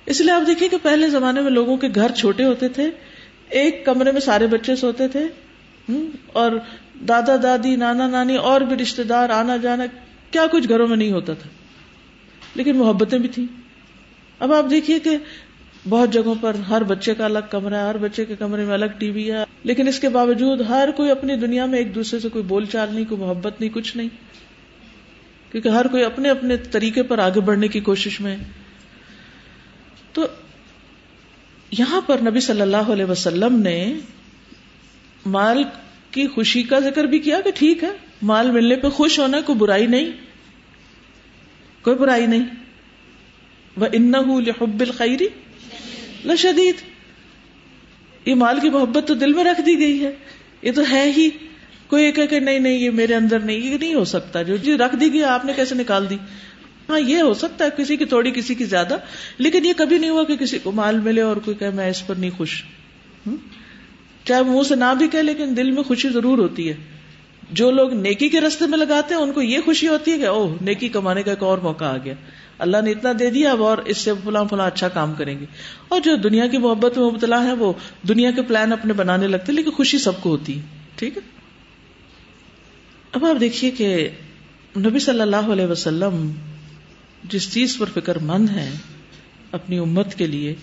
اس 0.05 0.21
لیے 0.21 0.31
آپ 0.31 0.47
دیکھیے 0.47 0.69
کہ 0.69 0.77
پہلے 0.83 1.09
زمانے 1.09 1.41
میں 1.41 1.51
لوگوں 1.51 1.77
کے 1.77 1.87
گھر 1.95 2.11
چھوٹے 2.11 2.43
ہوتے 2.43 2.67
تھے، 2.67 2.91
ایک 3.49 3.85
کمرے 3.85 4.11
میں 4.11 4.21
سارے 4.21 4.47
بچے 4.47 4.75
سوتے 4.75 5.07
تھے 5.07 5.19
اور 6.27 6.51
دادا، 7.07 7.35
دادی، 7.43 7.75
نانا، 7.75 8.07
نانی، 8.07 8.35
اور 8.35 8.61
بھی 8.61 8.75
رشتے 8.75 9.03
دار، 9.03 9.29
آنا 9.29 9.57
جانا، 9.57 9.83
کیا 10.31 10.45
کچھ 10.51 10.69
گھروں 10.69 10.87
میں 10.87 10.97
نہیں 10.97 11.11
ہوتا 11.11 11.33
تھا۔ 11.33 11.49
لیکن 12.55 12.75
محبتیں 12.75 13.19
بھی 13.19 13.29
تھیں۔ 13.29 13.45
اب 14.39 14.53
آپ 14.53 14.65
دیکھیے 14.69 14.99
کہ 14.99 15.17
بہت 15.89 16.13
جگہوں 16.13 16.35
پر 16.41 16.55
ہر 16.69 16.83
بچے 16.83 17.13
کا 17.13 17.25
الگ 17.25 17.39
کمرہ 17.49 17.75
ہے، 17.75 17.81
ہر 17.81 17.97
بچے 17.97 18.25
کے 18.25 18.35
کمرے 18.35 18.65
میں 18.65 18.73
الگ 18.73 18.85
ٹی 18.97 19.11
وی 19.11 19.31
ہے، 19.31 19.43
لیکن 19.63 19.87
اس 19.87 19.99
کے 19.99 20.09
باوجود 20.09 20.61
ہر 20.61 20.89
کوئی 20.95 21.11
اپنی 21.11 21.35
دنیا 21.35 21.65
میں 21.65 21.79
ایک 21.79 21.95
دوسرے 21.95 22.19
سے 22.19 22.29
کوئی 22.29 22.43
بول 22.43 22.65
چال 22.65 22.95
نہیں، 22.95 23.05
کوئی 23.05 23.21
محبت 23.21 23.59
نہیں، 23.59 23.69
کچھ 23.73 23.97
نہیں۔ 23.97 24.09
کیونکہ 25.55 25.69
ہر 25.69 25.87
کوئی 25.87 26.03
اپنے 26.03 26.29
اپنے 26.29 26.57
طریقے 26.57 27.03
پر 27.03 27.19
آگے 27.19 27.39
بڑھنے 27.39 27.67
کی 27.67 27.79
کوشش 27.79 28.21
میں 28.21 28.37
تو 30.13 30.27
یہاں 31.71 32.01
پر 32.01 32.17
نبی 32.21 32.39
صلی 32.39 32.61
اللہ 32.61 32.77
علیہ 32.77 33.05
وسلم 33.05 33.59
نے 33.59 33.93
مال 35.25 35.63
کی 36.11 36.27
خوشی 36.27 36.63
کا 36.63 36.79
ذکر 36.79 37.03
بھی 37.03 37.19
کیا 37.19 37.41
کہ 37.41 37.51
ٹھیک 37.55 37.83
ہے، 37.83 37.89
مال 38.21 38.51
ملنے 38.51 38.75
پہ 38.75 38.89
خوش 38.89 39.19
ہونا 39.19 39.41
کوئی 39.41 39.57
برائی 39.59 39.87
نہیں۔ 39.87 40.11
کوئی 41.81 41.95
برائی 41.95 42.25
نہیں۔ 42.25 42.45
وہ 43.77 43.85
ان 43.93 44.15
حب 44.61 44.79
الخری 44.79 45.17
لشدید 46.25 46.75
یہ 48.25 48.35
مال 48.35 48.59
کی 48.59 48.69
محبت 48.69 49.03
تو 49.07 49.13
دل 49.13 49.33
میں 49.33 49.43
رکھ 49.43 49.61
دی 49.65 49.79
گئی 49.79 50.05
ہے۔ 50.05 50.11
یہ 50.61 50.71
تو 50.71 50.81
ہے 50.91 51.13
ہی۔ 51.17 51.29
کوئی 51.87 52.11
کہ 52.11 52.39
نہیں 52.39 52.59
نہیں، 52.59 52.77
یہ 52.77 52.89
میرے 52.89 53.15
اندر 53.15 53.39
نہیں، 53.39 53.57
یہ 53.57 53.77
نہیں 53.77 53.93
ہو 53.93 54.03
سکتا۔ 54.03 54.41
جو 54.41 54.55
جی 54.55 54.77
رکھ 54.77 54.95
دی 54.95 55.13
گئی، 55.13 55.23
آپ 55.23 55.45
نے 55.45 55.53
کیسے 55.55 55.75
نکال 55.75 56.09
دی؟ 56.09 56.17
ہاں 56.89 56.99
یہ 56.99 57.21
ہو 57.21 57.33
سکتا 57.33 57.65
ہے، 57.65 57.69
کسی 57.77 57.97
کی 57.97 58.05
تھوڑی، 58.05 58.31
کسی 58.31 58.55
کی 58.55 58.65
زیادہ۔ 58.65 58.97
لیکن 59.37 59.65
یہ 59.65 59.73
کبھی 59.77 59.97
نہیں 59.97 60.09
ہوا 60.09 60.23
کہ 60.23 60.35
کسی 60.35 60.59
کو 60.59 60.71
مال 60.71 60.99
ملے 60.99 61.21
اور 61.21 61.37
کوئی 61.37 61.57
کہ 61.57 61.69
میں 61.69 61.89
اس 61.89 62.07
پر 62.07 62.15
نہیں 62.15 62.29
خوش۔ 62.29 62.63
چاہے 64.23 64.43
منہ 64.43 64.63
سے 64.63 64.75
نہ 64.75 64.93
بھی 64.97 65.07
کہ 65.07 65.17
لیکن 65.17 65.57
دل 65.57 65.71
میں 65.71 65.83
خوشی 65.83 66.09
ضرور 66.09 66.37
ہوتی 66.37 66.69
ہے۔ 66.69 66.73
جو 67.51 67.71
لوگ 67.71 67.93
نیکی 67.93 68.29
کے 68.29 68.41
رستے 68.41 68.65
میں 68.65 68.77
لگاتے 68.77 69.15
ہیں، 69.15 69.21
ان 69.21 69.31
کو 69.31 69.41
یہ 69.41 69.57
خوشی 69.65 69.87
ہوتی 69.87 70.11
ہے 70.11 70.17
کہ 70.17 70.27
او 70.27 70.55
نیکی 70.61 70.89
کمانے 70.89 71.23
کا 71.23 71.31
ایک 71.31 71.43
اور 71.43 71.57
موقع 71.57 71.85
آ 71.85 71.97
گیا۔ 72.05 72.13
اللہ 72.59 72.77
نے 72.83 72.91
اتنا 72.91 73.11
دے 73.19 73.29
دیا، 73.29 73.51
اب 73.51 73.63
اور 73.63 73.77
اس 73.77 73.97
سے 73.97 74.11
فلاں 74.23 74.45
فلاں 74.49 74.67
اچھا 74.67 74.87
کام 74.87 75.13
کریں 75.13 75.39
گے۔ 75.39 75.45
اور 75.87 76.01
جو 76.01 76.15
دنیا 76.15 76.47
کی 76.47 76.57
محبت 76.57 76.97
میں 76.97 77.05
مبتلا 77.05 77.43
ہے، 77.43 77.53
وہ 77.53 77.73
دنیا 78.07 78.31
کے 78.31 78.41
پلان 78.41 78.73
اپنے 78.73 78.93
بنانے 78.93 79.27
لگتے 79.27 79.51
لیکن 79.51 79.71
خوشی 79.71 79.97
سب 79.97 80.21
کو 80.21 80.29
ہوتی 80.29 80.55
ہے۔ 80.55 80.61
ٹھیک 80.95 81.17
ہے؟ 81.17 81.34
اب 83.15 83.25
آپ 83.25 83.39
دیکھیے 83.39 83.71
کہ 83.71 84.09
نبی 84.77 84.99
صلی 84.99 85.21
اللہ 85.21 85.51
علیہ 85.51 85.65
وسلم 85.65 86.31
جس 87.23 87.53
چیز 87.53 87.77
پر 87.77 87.85
فکر 87.93 88.17
مند 88.17 88.49
ہے 88.49 88.71
اپنی 89.51 89.77
امت 89.77 90.15
کے 90.15 90.27
لیے، 90.27 90.55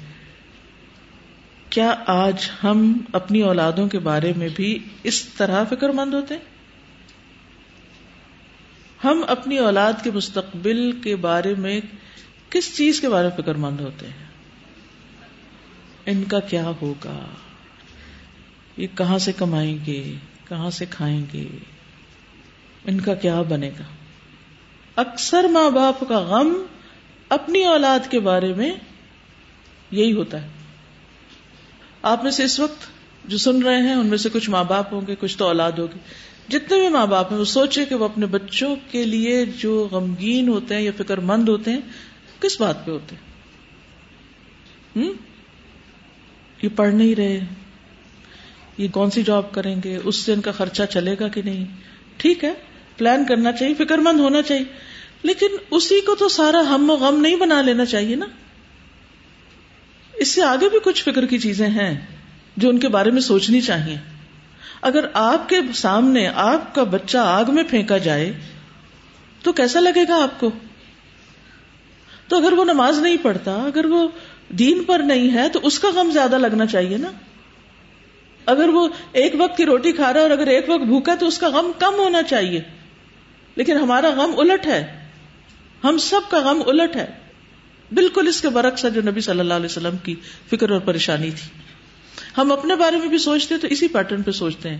کیا 1.70 1.94
آج 2.06 2.50
ہم 2.64 2.98
اپنی 3.12 3.42
اولادوں 3.42 3.88
کے 3.88 3.98
بارے 3.98 4.32
میں 4.36 4.48
بھی 4.54 4.78
اس 5.02 5.24
طرح 5.24 5.64
فکر 5.64 5.88
مند 5.88 6.14
ہوتے 6.14 6.34
ہیں؟ 6.34 6.42
ہم 9.04 9.24
اپنی 9.28 9.58
اولاد 9.58 9.92
کے 10.02 10.10
مستقبل 10.14 10.92
کے 10.92 11.16
بارے 11.16 11.54
میں 11.54 11.80
کس 12.50 12.76
چیز 12.76 13.00
کے 13.00 13.08
بارے 13.08 13.28
میں 13.28 13.42
فکر 13.42 13.54
مند 13.54 13.80
ہوتے 13.80 14.06
ہیں؟ 14.06 14.24
ان 16.06 16.24
کا 16.24 16.40
کیا 16.40 16.70
ہوگا؟ 16.82 17.24
یہ 18.76 18.86
کہاں 18.94 19.18
سے 19.18 19.32
کمائیں 19.32 19.78
گے؟ 19.86 20.14
کہاں 20.48 20.70
سے 20.70 20.84
کھائیں 20.90 21.26
گے؟ 21.32 21.46
ان 22.86 23.00
کا 23.00 23.14
کیا 23.14 23.42
بنے 23.42 23.68
گا؟ 23.68 23.84
اکثر 24.96 25.44
ماں 25.44 25.70
باپ 25.70 26.00
کا 26.08 26.18
غم 26.18 26.62
اپنی 27.28 27.64
اولاد 27.64 28.10
کے 28.10 28.20
بارے 28.20 28.54
میں 28.54 28.72
یہی 29.90 30.12
ہوتا 30.12 30.42
ہے۔ 30.42 30.48
آپ 32.02 32.22
میں 32.22 32.30
سے 32.30 32.44
اس 32.44 32.60
وقت 32.60 32.86
جو 33.24 33.38
سن 33.38 33.62
رہے 33.62 33.82
ہیں، 33.82 33.94
ان 33.94 34.06
میں 34.06 34.18
سے 34.18 34.28
کچھ 34.32 34.50
ماں 34.50 34.64
باپ 34.64 34.92
ہوں 34.92 35.00
گے، 35.06 35.14
کچھ 35.20 35.38
تو 35.38 35.46
اولاد 35.46 35.72
ہوگی۔ 35.72 35.98
جتنے 36.48 36.78
بھی 36.78 36.88
ماں 36.88 37.06
باپ 37.06 37.32
ہیں، 37.32 37.38
وہ 37.38 37.44
سوچے 37.44 37.84
کہ 37.84 37.94
وہ 37.94 38.04
اپنے 38.04 38.26
بچوں 38.26 38.76
کے 38.90 39.04
لیے 39.04 39.44
جو 39.44 39.88
غمگین 39.90 40.48
ہوتے 40.48 40.74
ہیں 40.74 40.82
یا 40.82 40.90
فکر 40.96 41.18
مند 41.18 41.48
ہوتے 41.48 41.70
ہیں، 41.70 41.80
کس 42.40 42.60
بات 42.60 42.86
پہ 42.86 42.90
ہوتے 42.90 43.16
ہیں؟ 43.16 43.32
یہ 46.62 46.68
پڑھ 46.76 46.94
نہیں 46.94 47.14
رہے۔ 47.14 47.40
یہ 48.78 48.88
کون 48.88 49.10
سی 49.10 49.22
جاب 49.22 49.52
کریں 49.52 49.76
گے؟ 49.84 49.98
اس 50.04 50.16
سے 50.16 50.32
ان 50.32 50.40
کا 50.40 50.52
خرچہ 50.52 50.82
چلے 50.90 51.16
گا 51.20 51.28
کہ 51.28 51.42
نہیں؟ 51.42 51.64
ٹھیک 52.16 52.44
ہے۔ 52.44 52.52
پلان 52.96 53.24
کرنا 53.24 53.52
چاہیے، 53.52 53.74
فکر 53.74 53.98
مند 53.98 54.20
ہونا 54.20 54.42
چاہیے۔ 54.42 54.64
لیکن 55.22 55.46
اسی 55.70 56.00
کو 56.00 56.14
تو 56.14 56.28
سارا 56.28 56.60
ہم 56.60 56.90
و 56.90 56.96
غم 56.96 57.20
نہیں 57.20 57.36
بنا 57.36 57.62
لینا 57.62 57.84
چاہیے 57.84 58.16
نا۔ 58.16 58.26
اس 60.14 60.28
سے 60.28 60.42
آگے 60.42 60.68
بھی 60.68 60.78
کچھ 60.84 61.02
فکر 61.02 61.26
کی 61.26 61.38
چیزیں 61.38 61.68
ہیں 61.68 62.00
جو 62.56 62.68
ان 62.68 62.78
کے 62.78 62.88
بارے 62.88 63.10
میں 63.10 63.20
سوچنی 63.20 63.60
چاہیے۔ 63.60 63.96
اگر 64.82 65.04
آپ 65.12 65.48
کے 65.48 65.56
سامنے 65.74 66.28
آپ 66.34 66.74
کا 66.74 66.82
بچہ 66.82 67.18
آگ 67.18 67.44
میں 67.48 67.62
پھینکا 67.62 67.98
جائے، 67.98 68.32
تو 69.42 69.52
کیسا 69.52 69.80
لگے 69.80 70.04
گا 70.08 70.22
آپ 70.22 70.40
کو؟ 70.40 70.50
تو 72.28 72.36
اگر 72.36 72.52
وہ 72.52 72.64
نماز 72.64 72.98
نہیں 72.98 73.16
پڑھتا، 73.22 73.52
اگر 73.52 73.84
وہ 73.84 74.08
دین 74.48 74.84
پر 74.84 74.98
نہیں 74.98 75.34
ہے، 75.34 75.48
تو 75.48 75.60
اس 75.62 75.78
کا 75.78 75.90
غم 75.90 76.10
زیادہ 76.10 76.38
لگنا 76.38 76.66
چاہیے 76.66 76.96
نا۔ 76.96 77.10
اگر 78.46 78.68
وہ 78.68 78.88
ایک 79.12 79.32
وقت 79.38 79.56
کی 79.56 79.64
روٹی 79.64 79.92
کھا 79.92 80.12
رہا 80.12 80.20
ہے 80.20 80.22
اور 80.22 80.30
اگر 80.30 80.46
ایک 80.46 80.68
وقت 80.68 80.82
بھوکا 80.82 81.14
تو 81.14 81.26
اس 81.26 81.38
کا 81.38 81.48
غم 81.48 81.72
کم 81.78 81.94
ہونا 81.94 82.22
چاہیے۔ 82.22 82.60
لیکن 83.56 83.76
ہمارا 83.76 84.10
غم 84.10 84.34
الٹ 84.38 84.66
ہے۔ 84.66 85.08
ہم 85.84 85.98
سب 85.98 86.20
کا 86.30 86.38
غم 86.38 86.62
الٹ 86.66 86.96
ہے۔ 86.96 87.06
بالکل 87.92 88.28
اس 88.28 88.40
کے 88.40 88.48
برعکس 88.48 88.84
ہے 88.84 88.90
جو 88.90 89.02
نبی 89.02 89.20
صلی 89.20 89.40
اللہ 89.40 89.54
علیہ 89.54 89.66
وسلم 89.66 89.96
کی 89.96 90.14
فکر 90.50 90.70
اور 90.70 90.80
پریشانی 90.80 91.30
تھی۔ 91.30 91.60
ہم 92.38 92.52
اپنے 92.52 92.76
بارے 92.76 92.96
میں 92.96 93.08
بھی 93.08 93.18
سوچتے 93.18 93.58
تو 93.58 93.66
اسی 93.66 93.88
پیٹرن 93.88 94.22
پہ 94.22 94.30
سوچتے 94.30 94.70
ہیں۔ 94.70 94.78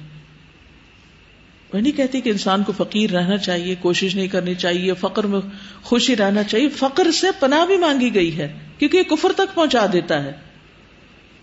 وہ 1.74 1.78
نہیں 1.78 1.96
کہتی 1.96 2.20
کہ 2.20 2.30
انسان 2.30 2.62
کو 2.62 2.72
فقیر 2.76 3.10
رہنا 3.10 3.38
چاہیے، 3.38 3.74
کوشش 3.74 4.14
نہیں 4.14 4.28
کرنی 4.28 4.54
چاہیے، 4.54 4.94
فقر 4.94 5.24
میں 5.24 5.40
خوشی 5.82 6.16
رہنا 6.16 6.42
چاہیے۔ 6.42 6.68
فقر 6.68 7.10
سے 7.10 7.26
پناہ 7.40 7.66
بھی 7.66 7.76
مانگی 7.76 8.14
گئی 8.14 8.38
ہے، 8.38 8.58
کیونکہ 8.78 8.96
یہ 8.96 9.02
کفر 9.02 9.32
تک 9.32 9.54
پہنچا 9.54 9.86
دیتا 9.92 10.24
ہے۔ 10.24 10.32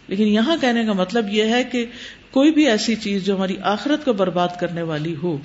لیکن 0.08 0.28
یہاں 0.28 0.58
کہنے 0.62 0.86
کا 0.86 0.94
مطلب 0.94 1.30
یہ 1.30 1.44
ہے 1.44 1.64
کہ 1.64 1.86
کوئی 2.32 2.52
بھی 2.52 2.68
ایسی 2.68 2.96
چیز 2.96 3.26
جو 3.26 3.36
ہماری 3.36 3.58
آخرت 3.64 4.06
کو 4.06 4.14
برباد 4.14 4.48
کرنے 4.60 4.82
والی 4.82 5.16
ہو 5.16 5.38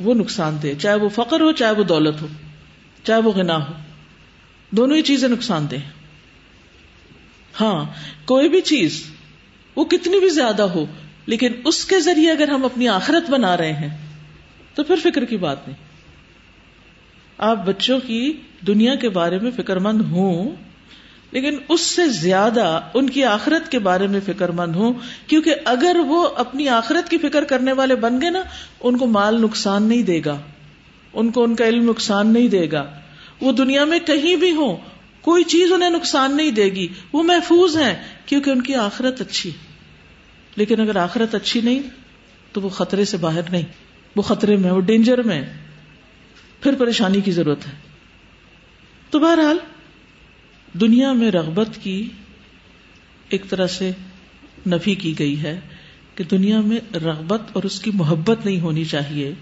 وہ 0.00 0.14
نقصان 0.14 0.56
دے 0.62 0.74
چاہے 0.80 0.94
وہ 0.94 1.08
فقر 1.08 1.40
ہو، 1.40 1.52
چاہے 1.52 1.72
وہ 1.72 1.82
دولت 1.82 2.22
ہو، 2.22 2.26
چاہے 3.02 3.20
وہ 3.20 3.32
گنا 3.36 3.56
ہو، 3.68 3.72
دونوں 4.70 4.96
ہی 4.96 5.02
چیزیں 5.02 5.28
نقصان 5.28 5.66
دیں 5.70 5.78
ہاں 7.60 7.84
کوئی 8.24 8.48
بھی 8.48 8.60
چیز، 8.60 9.02
وہ 9.76 9.84
کتنی 9.84 10.20
بھی 10.20 10.28
زیادہ 10.28 10.62
ہو، 10.62 10.84
لیکن 11.26 11.52
اس 11.64 11.84
کے 11.84 12.00
ذریعے 12.00 12.30
اگر 12.30 12.48
ہم 12.48 12.64
اپنی 12.64 12.88
آخرت 12.88 13.30
بنا 13.30 13.56
رہے 13.56 13.72
ہیں، 13.72 13.96
تو 14.74 14.84
پھر 14.84 14.96
فکر 15.02 15.24
کی 15.24 15.36
بات 15.36 15.68
نہیں۔ 15.68 15.84
آپ 17.38 17.66
بچوں 17.66 18.00
کی 18.06 18.32
دنیا 18.66 18.94
کے 18.94 19.08
بارے 19.08 19.38
میں 19.38 19.50
فکر 19.56 19.76
مند 19.76 20.00
ہوں 20.00 20.56
لیکن 21.36 21.58
اس 21.68 21.80
سے 21.80 22.08
زیادہ 22.08 22.80
ان 22.94 23.10
کی 23.10 23.24
آخرت 23.24 23.70
کے 23.70 23.78
بارے 23.78 24.06
میں 24.06 24.20
فکر 24.26 24.48
مند 24.48 24.76
ہوں، 24.76 24.92
کیونکہ 25.26 25.54
اگر 25.64 25.96
وہ 26.06 26.28
اپنی 26.36 26.68
آخرت 26.68 27.10
کی 27.10 27.18
فکر 27.18 27.44
کرنے 27.44 27.72
والے 27.72 27.94
بن 27.94 28.20
گئے 28.20 28.30
نا، 28.30 28.42
ان 28.80 28.98
کو 28.98 29.06
مال 29.06 29.42
نقصان 29.42 29.82
نہیں 29.82 30.02
دے 30.02 30.20
گا۔ 30.24 30.38
ان 31.12 31.30
کو 31.30 31.44
ان 31.44 31.56
کا 31.56 31.66
علم 31.66 31.90
نقصان 31.90 32.32
نہیں 32.32 32.48
دے 32.48 32.70
گا۔ 32.72 32.90
وہ 33.40 33.52
دنیا 33.52 33.84
میں 33.84 33.98
کہیں 33.98 34.36
بھی 34.36 34.52
ہوں، 34.52 34.76
کوئی 35.20 35.44
چیز 35.44 35.72
انہیں 35.72 35.90
نقصان 35.90 36.36
نہیں 36.36 36.50
دے 36.50 36.64
گی۔ 36.64 36.88
وہ 37.12 37.22
محفوظ 37.22 37.76
ہیں، 37.76 37.94
کیونکہ 38.26 38.50
ان 38.50 38.62
کی 38.62 38.74
آخرت 38.74 39.20
اچھی 39.20 39.50
لیکن 40.56 40.80
اگر 40.80 40.96
آخرت 40.96 41.34
اچھی 41.34 41.60
نہیں، 41.60 41.80
تو 42.52 42.60
وہ 42.60 42.68
خطرے 42.68 43.04
سے 43.04 43.16
باہر 43.16 43.50
نہیں۔ 43.50 43.64
وہ 44.16 44.22
خطرے 44.22 44.56
میں، 44.56 44.70
وہ 44.70 44.80
ڈینجر 44.80 45.22
میں۔ 45.22 45.42
پھر 46.60 46.74
پریشانی 46.74 47.20
کی 47.20 47.30
ضرورت 47.30 47.66
ہے۔ 47.66 47.72
تو 49.10 49.18
بہرحال 49.18 49.58
دنیا 50.80 51.12
میں 51.12 51.30
رغبت 51.30 51.68
کی 51.82 52.08
ایک 53.28 53.42
طرح 53.50 53.66
سے 53.66 53.90
نفی 54.66 54.94
کی 54.94 55.18
گئی 55.18 55.42
ہے 55.42 55.60
کہ 56.14 56.24
دنیا 56.24 56.60
میں 56.60 56.96
رغبت 56.96 57.42
اور 57.52 57.62
اس 57.62 57.80
کی 57.80 57.90
محبت 57.94 58.46
نہیں 58.46 58.60
ہونی 58.60 58.84
چاہیے۔ 58.84 59.34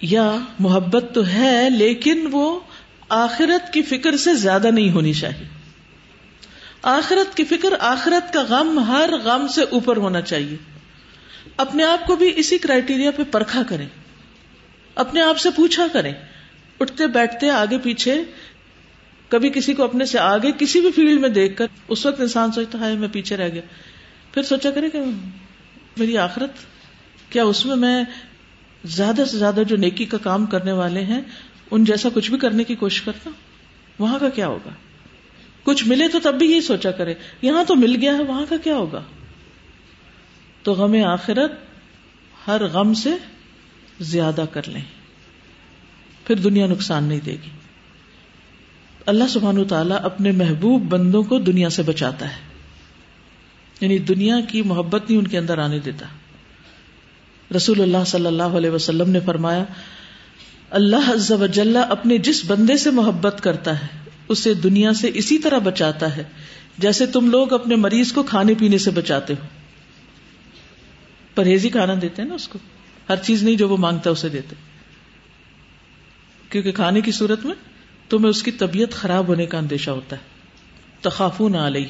یا 0.00 0.38
محبت 0.58 1.04
تو 1.14 1.26
ہے 1.26 1.70
لیکن 1.70 2.28
وہ 2.32 2.60
آخرت 3.08 3.72
کی 3.72 3.82
فکر 3.82 4.16
سے 4.16 4.34
زیادہ 4.34 4.70
نہیں 4.70 4.90
ہونی 4.90 5.12
چاہیے۔ 5.12 5.48
آخرت 6.82 7.36
کی 7.36 7.44
فکر، 7.44 7.68
آخرت 7.80 8.32
کا 8.32 8.42
غم 8.42 8.78
ہر 8.78 9.10
غم 9.24 9.46
سے 9.46 9.62
اوپر 9.62 9.96
ہونا 9.96 10.20
چاہیے۔ 10.20 10.56
اپنے 11.56 11.84
آپ 11.84 12.06
کو 12.06 12.16
بھی 12.16 12.32
اسی 12.36 12.58
کرائٹیریا 12.58 13.10
پہ 13.10 13.22
پرکھا 13.30 13.62
کریں۔ 13.62 13.88
اپنے 14.94 15.20
آپ 15.20 15.38
سے 15.38 15.50
پوچھا 15.50 15.86
کریں۔ 15.92 16.12
اٹھتے 16.80 17.06
بیٹھتے 17.06 17.50
آگے 17.50 17.78
پیچھے 17.78 18.22
کبھی 19.28 19.50
کسی 19.50 19.74
کو 19.74 19.84
اپنے 19.84 20.04
سے 20.04 20.18
آگے 20.18 20.52
کسی 20.58 20.80
بھی 20.80 20.90
فیلڈ 20.90 21.20
میں 21.20 21.28
دیکھ 21.28 21.56
کر 21.56 21.66
اس 21.88 22.06
وقت 22.06 22.20
انسان 22.20 22.52
سوچتا 22.52 22.78
ہے 22.78 22.94
میں 22.94 23.08
پیچھے 23.12 23.36
رہ 23.36 23.48
گیا۔ 23.48 23.62
پھر 24.34 24.42
سوچا 24.42 24.70
کرے 24.70 24.90
کہ 24.90 24.98
میری 25.96 26.18
آخرت، 26.18 26.50
کیا 27.32 27.44
اس 27.44 27.66
میں 27.66 27.76
میں 27.76 28.04
زیادہ 28.84 29.22
سے 29.30 29.38
زیادہ 29.38 29.62
جو 29.68 29.76
نیکی 29.76 30.04
کا 30.04 30.18
کام 30.18 30.46
کرنے 30.46 30.72
والے 30.72 31.00
ہیں، 31.00 31.20
ان 31.70 31.84
جیسا 31.84 32.08
کچھ 32.14 32.30
بھی 32.30 32.38
کرنے 32.38 32.64
کی 32.64 32.74
کوشش 32.74 33.02
کرتا 33.02 33.30
وہاں 33.98 34.18
کا 34.18 34.28
کیا 34.28 34.46
ہوگا؟ 34.46 34.70
کچھ 35.62 35.88
ملے 35.88 36.08
تو 36.08 36.18
تب 36.22 36.34
بھی 36.34 36.50
یہی 36.50 36.60
سوچا 36.60 36.90
کرے۔ 36.90 37.14
یہاں 37.42 37.64
تو 37.64 37.74
مل 37.74 37.96
گیا 38.00 38.18
ہے، 38.18 38.22
وہاں 38.22 38.46
کا 38.48 38.56
کیا 38.56 38.74
ہوگا؟ 38.74 39.02
تو 40.62 40.72
غم 40.72 41.04
آخرت 41.04 41.52
ہر 42.46 42.64
غم 42.64 42.94
سے 42.94 43.10
زیادہ 44.00 44.44
کر 44.52 44.68
لیں۔ 44.68 44.82
پھر 46.26 46.34
دنیا 46.34 46.66
نقصان 46.66 47.04
نہیں 47.04 47.20
دے 47.20 47.32
گی۔ 47.32 47.50
اللہ 49.06 49.24
سبحان 49.28 49.64
تعالیٰ 49.64 49.98
اپنے 50.02 50.32
محبوب 50.32 50.82
بندوں 50.82 51.22
کو 51.22 51.38
دنیا 51.38 51.70
سے 51.70 51.82
بچاتا 51.82 52.30
ہے۔ 52.30 52.40
یعنی 53.80 53.98
دنیا 53.98 54.40
کی 54.40 54.62
محبت 54.62 55.10
نہیں 55.10 55.18
ان 55.18 55.26
کے 55.26 55.38
اندر 55.38 55.58
آنے 55.58 55.78
دیتا۔ 55.78 56.06
رسول 57.56 57.80
اللہ 57.80 58.04
صلی 58.06 58.26
اللہ 58.26 58.42
علیہ 58.42 58.70
وسلم 58.70 59.10
نے 59.10 59.20
فرمایا، 59.20 59.64
اللہ 60.70 61.10
عز 61.10 61.32
و 61.32 61.46
جل 61.46 61.76
اپنے 61.76 62.18
جس 62.18 62.42
بندے 62.46 62.76
سے 62.76 62.90
محبت 62.90 63.40
کرتا 63.42 63.82
ہے، 63.82 63.86
اسے 64.28 64.54
دنیا 64.54 64.92
سے 64.92 65.10
اسی 65.14 65.38
طرح 65.38 65.58
بچاتا 65.58 66.16
ہے 66.16 66.24
جیسے 66.78 67.06
تم 67.06 67.30
لوگ 67.30 67.52
اپنے 67.52 67.76
مریض 67.76 68.12
کو 68.12 68.22
کھانے 68.22 68.54
پینے 68.58 68.78
سے 68.78 68.90
بچاتے 68.90 69.32
ہو۔ 69.32 69.46
پرہیزی 71.34 71.68
کھانا 71.68 71.94
دیتے 72.02 72.22
ہیں 72.22 72.28
نا 72.28 72.34
اس 72.34 72.48
کو۔ 72.48 72.58
ہر 73.08 73.16
چیز 73.16 73.42
نہیں 73.42 73.54
جو 73.54 73.68
وہ 73.68 73.76
مانگتا 73.76 74.10
اسے 74.10 74.28
دیتے۔ 74.28 74.54
کیونکہ 76.50 76.72
کھانے 76.72 77.00
کی 77.00 77.12
صورت 77.12 77.44
میں 77.44 77.54
تمہیں 78.08 78.30
اس 78.30 78.42
کی 78.42 78.50
طبیعت 78.50 78.92
خراب 78.92 79.28
ہونے 79.28 79.46
کا 79.46 79.58
اندیشہ 79.58 79.90
ہوتا 79.90 80.16
ہے۔ 80.16 80.22
تخافو 81.00 81.48
نہ 81.48 81.56
آئی 81.56 81.86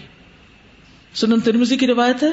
سنن 1.14 1.40
ترمزی 1.40 1.77
کی 1.77 1.87
روایت 1.87 2.22
ہے، 2.22 2.31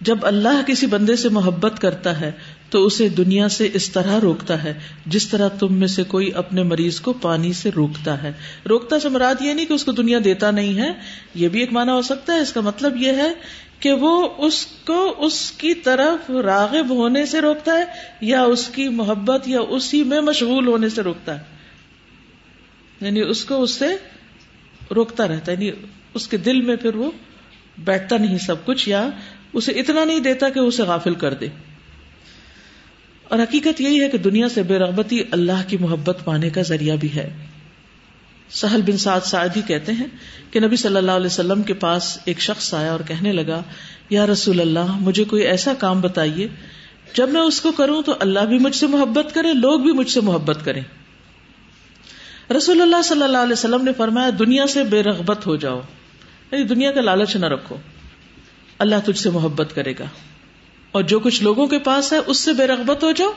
جب 0.00 0.18
اللہ 0.22 0.62
کسی 0.66 0.86
بندے 0.86 1.16
سے 1.16 1.28
محبت 1.28 1.80
کرتا 1.80 2.20
ہے، 2.20 2.32
تو 2.70 2.86
اسے 2.86 3.08
دنیا 3.08 3.48
سے 3.48 3.68
اس 3.74 3.90
طرح 3.90 4.20
روکتا 4.20 4.64
ہے، 4.64 4.78
جس 5.06 5.28
طرح 5.28 5.48
تم 5.48 5.74
میں 5.74 5.88
سے 5.88 6.02
کوئی 6.02 6.32
اپنے 6.32 6.62
مریض 6.62 7.00
کو 7.00 7.12
پانی 7.12 7.52
سے 7.52 7.70
روکتا 7.76 8.22
ہے۔ 8.22 8.32
روکتا 8.68 9.00
سے 9.00 9.08
مراد 9.08 9.34
یہ 9.40 9.54
نہیں 9.54 9.66
کہ 9.66 9.72
اس 9.72 9.84
کو 9.84 9.92
دنیا 9.92 10.18
دیتا 10.24 10.50
نہیں 10.50 10.78
ہے، 10.78 10.92
یہ 11.34 11.48
بھی 11.48 11.60
ایک 11.60 11.72
معنی 11.72 11.90
ہو 11.90 12.02
سکتا 12.02 12.32
ہے۔ 12.32 12.38
اس 12.38 12.52
کا 12.52 12.60
مطلب 12.60 12.96
یہ 12.96 13.12
ہے 13.12 13.32
کہ 13.80 13.92
وہ 13.92 14.28
اس 14.38 14.66
کو 14.66 15.14
اس 15.18 15.50
کی 15.50 15.74
طرف 15.74 16.30
راغب 16.30 16.90
ہونے 16.90 17.26
سے 17.26 17.40
روکتا 17.40 17.72
ہے، 17.78 17.84
یا 18.20 18.42
اس 18.42 18.68
کی 18.68 18.88
محبت 18.88 19.48
یا 19.48 19.60
اسی 19.60 20.02
میں 20.04 20.20
مشغول 20.20 20.66
ہونے 20.66 20.88
سے 20.88 21.02
روکتا 21.02 21.38
ہے۔ 21.38 21.57
یعنی 23.00 23.20
اس 23.20 23.44
کو 23.44 23.62
اس 23.62 23.70
سے 23.70 23.86
روکتا 24.94 25.28
رہتا 25.28 25.52
ہے 25.52 25.56
یعنی 25.56 25.70
اس 26.14 26.28
کے 26.28 26.36
دل 26.36 26.60
میں 26.60 26.76
پھر 26.76 26.94
وہ 26.94 27.10
بیٹھتا 27.78 28.16
نہیں 28.16 28.38
سب 28.38 28.66
کچھ، 28.66 28.88
یا 28.88 29.08
اسے 29.52 29.72
اتنا 29.72 30.04
نہیں 30.04 30.20
دیتا 30.20 30.48
کہ 30.48 30.58
اسے 30.58 30.82
غافل 30.82 31.14
کر 31.14 31.34
دے۔ 31.34 31.46
اور 33.24 33.38
حقیقت 33.38 33.80
یہی 33.80 34.02
ہے 34.02 34.08
کہ 34.08 34.18
دنیا 34.18 34.48
سے 34.48 34.62
بے 34.62 34.78
رغبتی 34.78 35.22
اللہ 35.30 35.68
کی 35.68 35.76
محبت 35.76 36.18
پانے 36.24 36.50
کا 36.50 36.62
ذریعہ 36.62 36.96
بھی 36.96 37.14
ہے۔ 37.14 37.36
سہل 38.50 38.82
بن 38.82 38.96
سعد 38.96 39.20
سعدی 39.20 39.60
کہتے 39.66 39.92
ہیں 39.92 40.06
کہ 40.50 40.60
نبی 40.60 40.76
صلی 40.76 40.96
اللہ 40.96 41.12
علیہ 41.12 41.26
وسلم 41.26 41.62
کے 41.62 41.74
پاس 41.74 42.18
ایک 42.24 42.40
شخص 42.40 42.74
آیا 42.74 42.92
اور 42.92 43.00
کہنے 43.08 43.32
لگا، 43.32 43.62
یا 44.10 44.26
رسول 44.26 44.60
اللہ، 44.60 44.96
مجھے 45.00 45.24
کوئی 45.24 45.42
ایسا 45.42 45.74
کام 45.74 46.00
بتائیے، 46.00 46.48
جب 47.14 47.28
میں 47.28 47.40
اس 47.40 47.60
کو 47.60 47.72
کروں 47.72 48.02
تو 48.02 48.14
اللہ 48.20 48.40
بھی 48.40 48.58
مجھ 48.58 48.76
سے 48.76 48.86
محبت 48.86 49.34
کرے، 49.34 49.52
لوگ 49.52 49.80
بھی 49.80 49.92
مجھ 49.92 50.10
سے 50.10 50.20
محبت 50.20 50.64
کریں۔ 50.64 50.82
رسول 52.56 52.80
اللہ 52.80 53.02
صلی 53.04 53.22
اللہ 53.22 53.38
علیہ 53.38 53.52
وسلم 53.52 53.84
نے 53.84 53.92
فرمایا، 53.92 54.30
دنیا 54.38 54.66
سے 54.66 54.84
بے 54.84 55.02
رغبت 55.02 55.46
ہو 55.46 55.56
جاؤ۔ 55.56 55.80
یعنی 56.50 56.64
دنیا 56.64 56.92
کا 56.92 57.00
لالچ 57.00 57.36
نہ 57.36 57.46
رکھو۔ 57.46 57.76
اللہ 58.78 58.94
تجھ 59.04 59.18
سے 59.18 59.30
محبت 59.30 59.74
کرے 59.74 59.92
گا۔ 59.98 60.04
اور 60.92 61.02
جو 61.02 61.20
کچھ 61.20 61.42
لوگوں 61.42 61.66
کے 61.66 61.78
پاس 61.78 62.12
ہے، 62.12 62.18
اس 62.26 62.40
سے 62.40 62.52
بے 62.52 62.66
رغبت 62.66 63.04
ہو 63.04 63.12
جاؤ۔ 63.12 63.32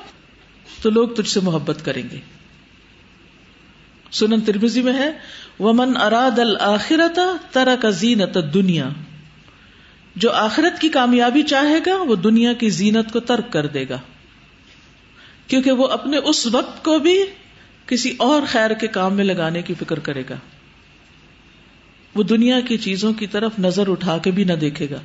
تو 0.81 0.89
لوگ 0.89 1.09
تجھ 1.09 1.29
سے 1.29 1.39
محبت 1.39 1.85
کریں 1.85 2.03
گے۔ 2.11 2.19
سنن 4.11 4.41
ترمیزی 4.41 4.81
میں 4.81 4.93
ہے، 4.93 5.11
ومن 5.59 5.97
اراد 5.97 6.39
الآخرت 6.39 7.19
ترا 7.51 7.75
کا 7.81 7.89
زینت 7.89 8.37
دنیا 8.53 8.89
جو 10.15 10.31
آخرت 10.31 10.81
کی 10.81 10.89
کامیابی 10.89 11.41
چاہے 11.41 11.79
گا، 11.85 12.01
وہ 12.01 12.15
دنیا 12.15 12.53
کی 12.53 12.69
زینت 12.69 13.13
کو 13.13 13.19
ترک 13.19 13.53
کر 13.53 13.65
دے 13.65 13.85
گا۔ 13.89 13.97
کیونکہ 15.47 15.71
وہ 15.71 15.87
اپنے 15.87 16.17
اس 16.17 16.47
وقت 16.47 16.83
کو 16.83 16.99
بھی 16.99 17.23
کسی 17.91 18.13
اور 18.17 18.41
خیر 18.47 18.73
کے 18.73 18.87
کام 18.87 19.15
میں 19.15 19.25
لگانے 19.25 19.61
کی 19.61 19.73
فکر 19.79 19.99
کرے 19.99 20.23
گا۔ 20.29 20.35
وہ 22.15 22.23
دنیا 22.23 22.59
کی 22.59 22.77
چیزوں 22.77 23.13
کی 23.13 23.27
طرف 23.27 23.51
نظر 23.59 23.89
اٹھا 23.89 24.17
کے 24.17 24.31
بھی 24.31 24.43
نہ 24.43 24.53
دیکھے 24.53 24.87
گا۔ 24.89 24.99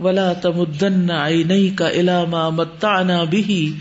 ولا 0.00 0.32
تمدن 0.32 1.10
عینئی 1.10 1.70
کا 1.70 1.90
علامہ 1.90 2.50
متعنا 2.50 3.24
بھی 3.24 3.72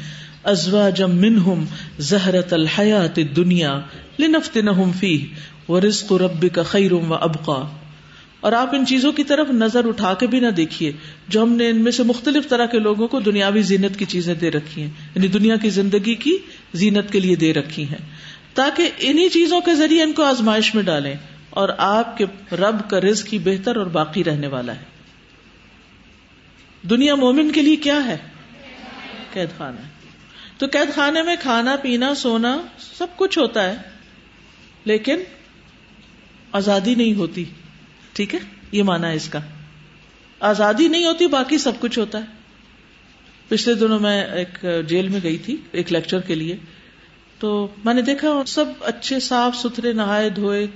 ازوا 0.43 0.89
جم 0.89 1.15
منہم 1.15 1.65
زہرت 1.99 2.53
الحیات 2.53 3.19
دنیا 3.35 3.79
لنفتنہم 4.19 4.91
فیہ 4.99 5.25
ورزق 5.71 6.13
ربک 6.13 6.55
کا 6.55 6.63
خیرم 6.63 7.11
و 7.11 7.15
ابقا 7.15 7.77
اور 8.39 8.51
آپ 8.51 8.75
ان 8.75 8.85
چیزوں 8.85 9.11
کی 9.11 9.23
طرف 9.23 9.49
نظر 9.49 9.87
اٹھا 9.87 10.13
کے 10.13 10.27
بھی 10.27 10.39
نہ 10.39 10.47
دیکھیے۔ 10.47 10.91
جو 11.27 11.43
ہم 11.43 11.49
نے 11.49 11.69
ان 11.69 11.83
میں 11.83 11.91
سے 11.91 12.03
مختلف 12.03 12.49
طرح 12.49 12.65
کے 12.65 12.79
لوگوں 12.79 13.07
کو 13.07 13.19
دنیاوی 13.19 13.61
زینت 13.61 13.99
کی 13.99 14.05
چیزیں 14.05 14.35
دے 14.35 14.51
رکھی 14.51 14.81
ہیں 14.81 14.89
یعنی 15.15 15.27
دنیا 15.27 15.55
کی 15.55 15.69
زندگی 15.69 16.15
کی 16.15 16.37
زینت 16.73 17.11
کے 17.11 17.19
لیے 17.19 17.35
دے 17.35 17.53
رکھی 17.53 17.83
ہیں۔ 17.83 18.09
تاکہ 18.53 18.89
انہی 18.99 19.29
چیزوں 19.29 19.61
کے 19.61 19.75
ذریعے 19.75 20.03
ان 20.03 20.13
کو 20.13 20.23
آزمائش 20.23 20.75
میں 20.75 20.83
ڈالیں 20.83 21.15
اور 21.49 21.69
آپ 21.77 22.17
کے 22.17 22.25
رب 22.51 22.89
کا 22.89 23.01
رزق 23.01 23.27
کی 23.27 23.39
بہتر 23.39 23.75
اور 23.75 23.85
باقی 23.85 24.23
رہنے 24.23 24.47
والا 24.47 24.75
ہے۔ 24.75 24.83
دنیا 26.89 27.15
مومن 27.15 27.51
کے 27.51 27.61
لیے 27.61 27.75
کیا 27.75 28.05
ہے؟ 28.05 28.17
قید 29.33 29.49
خانہ۔ 29.57 29.79
تو 30.57 30.65
قید 30.71 30.95
خانے 30.95 31.23
میں 31.23 31.35
کھانا، 31.39 31.75
پینا، 31.75 32.15
سونا 32.15 32.61
سب 32.79 33.07
کچھ 33.15 33.39
ہوتا 33.39 33.63
ہے، 33.63 33.75
لیکن 34.85 35.17
آزادی 36.51 36.95
نہیں 36.95 37.13
ہوتی۔ 37.13 37.45
ٹھیک 38.13 38.33
ہے؟ 38.33 38.39
یہ 38.71 38.83
مانا 38.83 39.09
ہے 39.09 39.15
اس 39.15 39.29
کا۔ 39.29 39.39
آزادی 40.39 40.87
نہیں 40.87 41.05
ہوتی، 41.05 41.27
باقی 41.27 41.57
سب 41.57 41.71
کچھ 41.79 41.99
ہوتا 41.99 42.17
ہے۔ 42.17 42.36
پچھلے 43.47 43.75
دنوں 43.75 43.99
میں 43.99 44.25
ایک 44.25 44.65
جیل 44.87 45.07
میں 45.07 45.19
گئی 45.23 45.37
تھی، 45.37 45.57
ایک 45.71 45.93
لیکچر 45.93 46.19
کے 46.19 46.35
لیے۔ 46.35 46.57
تو 47.39 47.67
میں 47.85 47.93
نے 47.93 48.01
دیکھا 48.01 48.43
سب 48.47 48.65
اچھے، 48.79 49.19
صاف 49.19 49.55
ستھرے، 49.55 49.93
نہائے، 49.93 50.29
دھوئے 50.29 50.67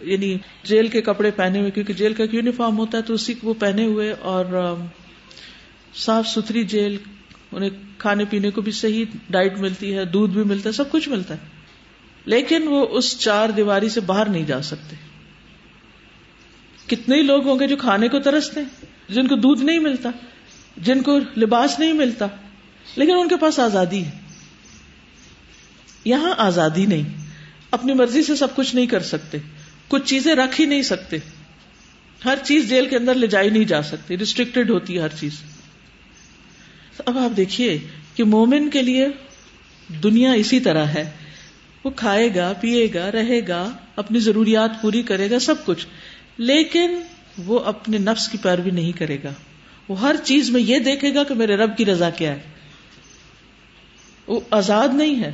یعنی 0.00 0.38
جیل 0.62 0.88
کے 0.88 1.02
کپڑے 1.02 1.30
پہنے 1.30 1.58
ہوئے، 1.58 1.70
کیونکہ 1.70 1.92
جیل 1.92 2.14
کا 2.14 2.22
ایک 2.24 2.34
یونیفارم 2.34 2.78
ہوتا 2.78 2.98
ہے 2.98 3.02
تو 3.02 3.14
اسی 3.14 3.34
کو 3.34 3.48
وہ 3.48 3.54
پہنے 3.54 3.84
ہوئے 3.84 4.12
اور 4.12 4.74
صاف 5.94 6.28
ستھری 6.28 6.64
جیل، 6.64 6.96
انہیں 7.52 7.70
کھانے 7.98 8.24
پینے 8.30 8.50
کو 8.50 8.60
بھی 8.60 8.72
صحیح 8.72 9.04
ڈائٹ 9.30 9.58
ملتی 9.58 9.94
ہے، 9.94 10.04
دودھ 10.04 10.32
بھی 10.32 10.42
ملتا 10.42 10.68
ہے، 10.68 10.74
سب 10.74 10.90
کچھ 10.90 11.08
ملتا 11.08 11.34
ہے۔ 11.34 11.38
لیکن 12.24 12.68
وہ 12.68 12.86
اس 12.90 13.18
چار 13.18 13.48
دیواری 13.48 13.88
سے 13.88 14.00
باہر 14.00 14.28
نہیں 14.28 14.46
جا 14.46 14.62
سکتے۔ 14.62 14.96
کتنے 16.86 17.16
ہی 17.16 17.22
لوگ 17.22 17.48
ہوں 17.48 17.58
گے 17.58 17.66
جو 17.66 17.76
کھانے 17.76 18.08
کو 18.08 18.18
ترستے 18.18 18.60
جن 19.08 19.26
کو 19.26 19.36
دودھ 19.36 19.64
نہیں 19.64 19.78
ملتا۔ 19.78 20.10
جن 20.76 21.02
کو 21.02 21.18
لباس 21.36 21.78
نہیں 21.78 21.92
ملتا، 21.92 22.26
لیکن 22.96 23.12
ان 23.12 23.28
کے 23.28 23.36
پاس 23.36 23.58
آزادی 23.58 24.04
ہے۔ 24.04 24.10
یہاں 26.04 26.34
آزادی 26.38 26.86
نہیں، 26.86 27.02
اپنی 27.70 27.92
مرضی 27.92 28.22
سے 28.22 28.36
سب 28.36 28.56
کچھ 28.56 28.74
نہیں 28.74 28.86
کر 28.86 29.00
سکتے، 29.00 29.38
کچھ 29.88 30.02
چیزیں 30.04 30.34
رکھ 30.34 30.60
ہی 30.60 30.66
نہیں 30.66 30.82
سکتے۔ 30.82 31.16
ہر 32.24 32.38
چیز 32.44 32.68
جیل 32.68 32.88
کے 32.88 32.96
اندر 32.96 33.14
لے 33.14 33.26
جائی 33.26 33.50
نہیں 33.50 33.64
جا 33.64 33.82
سکتی 33.82 34.18
ریسٹرکٹیڈ 34.18 34.70
ہوتی 34.70 34.94
ہے 34.94 35.00
ہر 35.00 35.08
چیز۔ 35.08 35.32
اب 37.06 37.18
آپ 37.18 37.36
دیکھیے 37.36 37.78
کہ 38.14 38.24
مومن 38.24 38.70
کے 38.70 38.82
لیے 38.82 39.08
دنیا 40.02 40.32
اسی 40.32 40.60
طرح 40.60 40.84
ہے۔ 40.84 41.10
وہ 41.84 41.90
کھائے 41.90 42.34
گا، 42.34 42.52
پیے 42.60 42.88
گا، 42.94 43.12
رہے 43.12 43.48
گا، 43.48 43.70
اپنی 43.96 44.18
ضروریات 44.18 44.70
پوری 44.82 45.02
کرے 45.02 45.30
گا، 45.30 45.38
سب 45.38 45.64
کچھ۔ 45.64 45.86
لیکن 46.38 47.00
وہ 47.38 47.60
اپنے 47.60 47.98
نفس 47.98 48.28
کی 48.28 48.38
پیروی 48.38 48.70
نہیں 48.70 48.92
کرے 48.92 49.18
گا۔ 49.24 49.32
وہ 49.88 50.00
ہر 50.00 50.16
چیز 50.24 50.50
میں 50.50 50.60
یہ 50.60 50.78
دیکھے 50.78 51.14
گا 51.14 51.24
کہ 51.24 51.34
میرے 51.34 51.56
رب 51.56 51.76
کی 51.76 51.84
رضا 51.84 52.10
کیا 52.10 52.32
ہے۔ 52.32 52.40
وہ 54.26 54.40
آزاد 54.50 54.88
نہیں 54.92 55.24
ہے۔ 55.24 55.32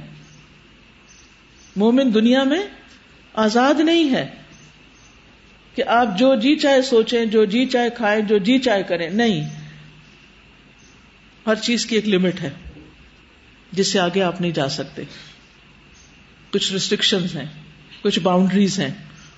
مومن 1.76 2.14
دنیا 2.14 2.44
میں 2.44 2.62
آزاد 3.34 3.80
نہیں 3.80 4.12
ہے۔ 4.12 4.28
کہ 5.74 5.84
آپ 5.84 6.18
جو 6.18 6.34
جی 6.34 6.56
چاہے 6.56 6.82
سوچیں، 6.82 7.24
جو 7.24 7.44
جی 7.44 7.66
چاہے 7.66 7.90
کھائیں، 7.90 8.22
جو 8.22 8.38
جی 8.38 8.58
چاہے 8.58 8.82
کریں، 8.82 9.10
نہیں۔ 9.10 9.48
ہر 11.46 11.54
چیز 11.54 11.86
کی 11.86 11.94
ایک 11.94 12.08
لمٹ 12.08 12.40
ہے، 12.40 12.50
جس 13.72 13.88
سے 13.88 14.00
آگے 14.00 14.22
آپ 14.22 14.40
نہیں 14.40 14.52
جا 14.52 14.68
سکتے۔ 14.68 15.02
کچھ 16.52 16.72
ریسٹرکشن 16.72 17.22
ہیں، 17.22 17.46
کچھ 18.02 18.20
باؤنڈریز 18.20 18.80
ہیں، 18.80 18.90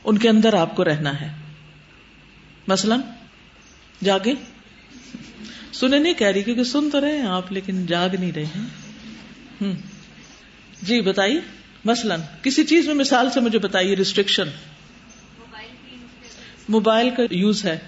ان 0.04 0.18
کے 0.18 0.28
اندر 0.28 0.54
آپ 0.54 0.76
کو 0.76 0.84
رہنا 0.84 1.20
ہے۔ 1.20 1.32
مثلا، 2.68 2.96
جاگے۔ 4.04 4.34
سنے 5.72 5.98
نہیں 5.98 6.14
کہہ 6.14 6.26
رہی 6.26 6.42
کیونکہ 6.42 6.64
سن 6.64 6.90
تو 6.90 7.00
رہے 7.00 7.16
ہیں 7.16 7.26
آپ 7.26 7.52
لیکن 7.52 7.86
جاگ 7.86 8.08
نہیں 8.20 8.32
رہے 8.32 8.44
ہیں۔ 8.44 9.72
جی 10.82 11.00
بتائیے۔ 11.00 11.40
مثلا 11.84 12.16
کسی 12.42 12.64
چیز 12.64 12.86
میں 12.86 12.94
مثال 12.94 13.30
سے 13.30 13.40
مجھے 13.40 13.58
بتائیے 13.58 13.96
ریسٹرکشن 13.96 14.48
موبائل 16.68 17.10
کا 17.10 17.22
یوز 17.30 17.64
ہے۔ 17.64 17.78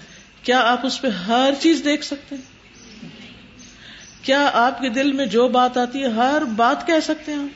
کیا 0.43 0.59
آپ 0.59 0.85
اس 0.85 1.01
پہ 1.01 1.07
ہر 1.07 1.53
چیز 1.59 1.81
دیکھ 1.85 2.05
سکتے 2.05 2.35
ہیں؟ 2.35 2.41
کیا 4.21 4.49
آپ 4.53 4.81
کے 4.81 4.89
دل 4.89 5.11
میں 5.11 5.25
جو 5.25 5.47
بات 5.47 5.77
آتی 5.77 5.99
ہے، 5.99 6.07
ہر 6.07 6.41
بات 6.55 6.87
کہہ 6.87 6.99
سکتے 7.03 7.33
ہیں 7.33 7.47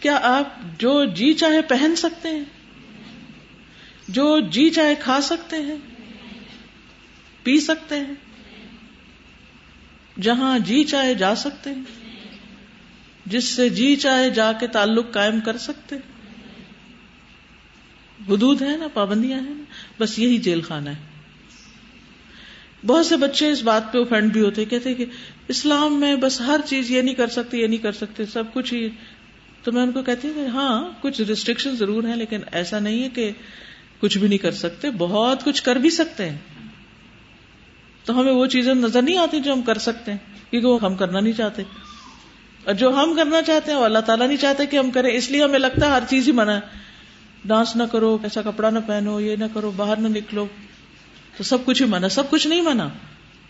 کیا 0.00 0.18
آپ 0.22 0.48
جو 0.78 1.04
جی 1.04 1.32
چاہے 1.32 1.62
پہن 1.62 1.96
سکتے 1.96 2.28
ہیں؟ 2.28 2.44
جو 4.08 4.40
جی 4.40 4.70
چاہے 4.70 4.94
کھا 4.94 5.20
سکتے 5.20 5.56
ہیں؟ 5.56 5.76
پی 7.42 7.60
سکتے 7.60 7.96
ہیں؟ 7.96 8.14
جہاں 10.20 10.58
جی 10.58 10.84
چاہے 10.84 11.14
جا 11.14 11.34
سکتے 11.34 11.70
ہیں۔ 11.70 11.82
جس 13.26 13.44
سے 13.44 13.68
جی 13.68 13.96
چاہے 13.96 14.30
جا 14.30 14.52
کے 14.52 14.66
تعلق 14.66 15.12
قائم 15.12 15.40
کر 15.40 15.58
سکتے 15.58 15.96
حدود 18.28 18.62
ہے 18.62 18.76
نا، 18.76 18.88
پابندیاں 18.94 19.38
ہیں 19.38 19.54
نا۔ 19.54 19.64
بس 20.00 20.18
یہی 20.18 20.38
جیل 20.38 20.60
خانہ 20.60 20.90
ہے۔ 20.90 21.14
بہت 22.86 23.06
سے 23.06 23.16
بچے 23.16 23.50
اس 23.50 23.62
بات 23.62 23.92
پہ 23.92 23.98
اوفینڈ 23.98 24.32
بھی 24.32 24.40
ہوتے 24.40 24.64
کہتے 24.64 24.94
کہ 24.94 25.04
اسلام 25.48 26.00
میں 26.00 26.16
بس 26.16 26.40
ہر 26.40 26.60
چیز 26.66 26.90
یہ 26.90 27.02
نہیں 27.02 27.14
کر 27.14 27.26
سکتے، 27.26 27.58
یہ 27.58 27.66
نہیں 27.66 27.78
کر 27.78 27.92
سکتے، 27.92 28.26
سب 28.26 28.44
کچھ 28.52 28.74
ہی۔ 28.74 28.88
تو 29.62 29.72
میں 29.72 29.82
ان 29.82 29.92
کو 29.92 30.02
کہتی 30.02 30.28
ہوں 30.28 30.34
کہ 30.34 30.46
ہاں 30.46 30.90
کچھ 31.00 31.20
ریسٹرکشن 31.20 31.76
ضرور 31.76 32.04
ہیں، 32.04 32.16
لیکن 32.16 32.40
ایسا 32.52 32.78
نہیں 32.78 33.02
ہے 33.02 33.08
کہ 33.08 33.30
کچھ 34.00 34.18
بھی 34.18 34.28
نہیں 34.28 34.38
کر 34.38 34.52
سکتے، 34.52 34.90
بہت 34.90 35.44
کچھ 35.44 35.62
کر 35.62 35.76
بھی 35.76 35.90
سکتے 35.90 36.30
ہیں۔ 36.30 36.38
تو 38.04 38.20
ہمیں 38.20 38.32
وہ 38.32 38.46
چیزیں 38.46 38.74
نظر 38.74 39.02
نہیں 39.02 39.16
آتی 39.16 39.40
جو 39.40 39.52
ہم 39.52 39.62
کر 39.62 39.78
سکتے 39.78 40.10
ہیں، 40.10 40.18
کیونکہ 40.50 40.68
وہ 40.68 40.78
ہم 40.82 40.96
کرنا 40.96 41.20
نہیں 41.20 41.32
چاہتے۔ 41.32 41.62
اور 42.64 42.74
جو 42.74 42.90
ہم 42.90 43.14
کرنا 43.16 43.42
چاہتے 43.42 43.72
ہیں، 43.72 43.78
وہ 43.78 43.84
اللہ 43.84 43.98
تعالیٰ 43.98 44.26
نہیں 44.26 44.36
چاہتے 44.36 44.66
کہ 44.66 44.76
ہم 44.76 44.90
کریں۔ 44.90 45.16
اس 45.16 45.30
لیے 45.30 45.44
ہمیں 45.44 45.58
لگتا 45.58 45.86
ہے 45.86 45.90
ہر 45.90 46.02
چیز 46.08 46.26
ہی 46.26 46.32
منع 46.32 46.52
ہے۔ 46.52 46.60
ڈانس 47.44 47.76
نہ 47.76 47.82
کرو 47.82 48.18
ایسا 48.22 48.42
کپڑا 48.42 48.70
نہ 48.70 48.78
پہنو، 48.86 49.20
یہ 49.20 49.36
نہ 49.36 49.44
کرو، 49.54 49.70
باہر 49.70 49.96
نہ 49.96 50.08
نکلو۔ 50.08 50.46
تو 51.36 51.44
سب 51.44 51.64
کچھ 51.64 51.82
ہی 51.82 51.88
منع 51.88 52.08
سب 52.08 52.30
کچھ 52.30 52.46
نہیں 52.46 52.60
منع۔ 52.60 52.88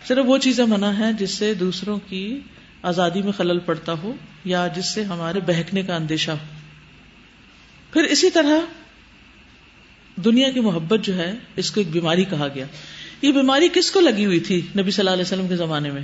صرف 0.09 0.25
وہ 0.29 0.39
چیزیں 0.39 0.67
منع 0.67 0.91
ہیں 0.91 1.13
جس 1.13 1.31
سے 1.31 1.55
دوسروں 1.55 1.99
کی 2.09 2.41
آزادی 2.83 3.23
میں 3.23 3.33
خلل 3.33 3.59
پڑتا 3.59 3.93
ہو 3.93 4.13
یا 4.45 4.67
جس 4.67 4.87
سے 4.87 5.05
ہمارے 5.05 5.41
بہکنے 5.41 5.83
کا 5.83 5.97
اندیشہ 5.97 6.31
ہو۔ 6.31 6.55
پھر 7.93 8.03
اسی 8.03 8.31
طرح 8.31 8.59
دنیا 10.17 10.51
کی 10.51 10.61
محبت 10.61 11.01
جو 11.03 11.19
ہے، 11.19 11.35
اس 11.57 11.71
کو 11.71 11.81
ایک 11.81 11.91
بیماری 11.91 12.25
کہا 12.25 12.49
گیا۔ 12.55 12.67
یہ 13.25 13.33
بیماری 13.33 13.69
کس 13.73 13.91
کو 13.91 14.01
لگی 14.01 14.27
ہوئی 14.27 14.41
تھی 14.41 14.57
نبی 14.79 14.91
صلی 14.91 15.03
اللہ 15.03 15.11
علیہ 15.11 15.23
وسلم 15.23 15.49
کے 15.49 15.57
زمانے 15.57 15.91
میں؟ 15.91 16.03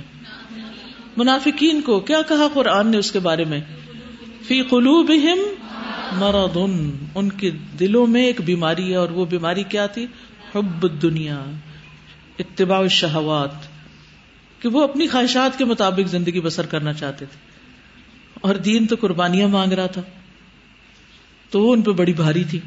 منافقین 1.17 1.81
کو۔ 1.81 1.99
کیا 1.99 2.21
کہا 2.21 2.47
قرآن 2.53 2.87
نے 2.87 2.97
اس 2.97 3.11
کے 3.11 3.19
بارے 3.19 3.43
میں؟ 3.45 3.61
فی 4.47 4.61
قلوبہم 4.61 5.39
مرض، 6.11 6.57
ان 7.15 7.29
کے 7.29 7.51
دلوں 7.79 8.07
میں 8.07 8.25
ایک 8.25 8.41
بیماری 8.41 8.91
ہے 8.91 8.95
اور 8.95 9.09
وہ 9.09 9.25
بیماری 9.25 9.63
کیا 9.63 9.87
تھی؟ 9.87 10.05
حب 10.55 11.01
دنیا 11.01 11.43
اتباع 12.39 12.79
الشہوات، 12.79 13.49
کہ 14.61 14.69
وہ 14.69 14.83
اپنی 14.83 15.07
خواہشات 15.07 15.57
کے 15.57 15.65
مطابق 15.65 16.07
زندگی 16.07 16.41
بسر 16.41 16.65
کرنا 16.65 16.93
چاہتے 16.93 17.25
تھے۔ 17.25 17.37
اور 18.41 18.55
دین 18.55 18.87
تو 18.87 18.95
قربانیاں 18.99 19.47
مانگ 19.47 19.71
رہا 19.71 19.87
تھا۔ 19.87 20.01
تو 21.49 21.61
وہ 21.61 21.73
ان 21.73 21.81
پہ 21.81 21.91
بڑی 21.91 22.13
بھاری 22.13 22.43
تھی۔ 22.43 22.59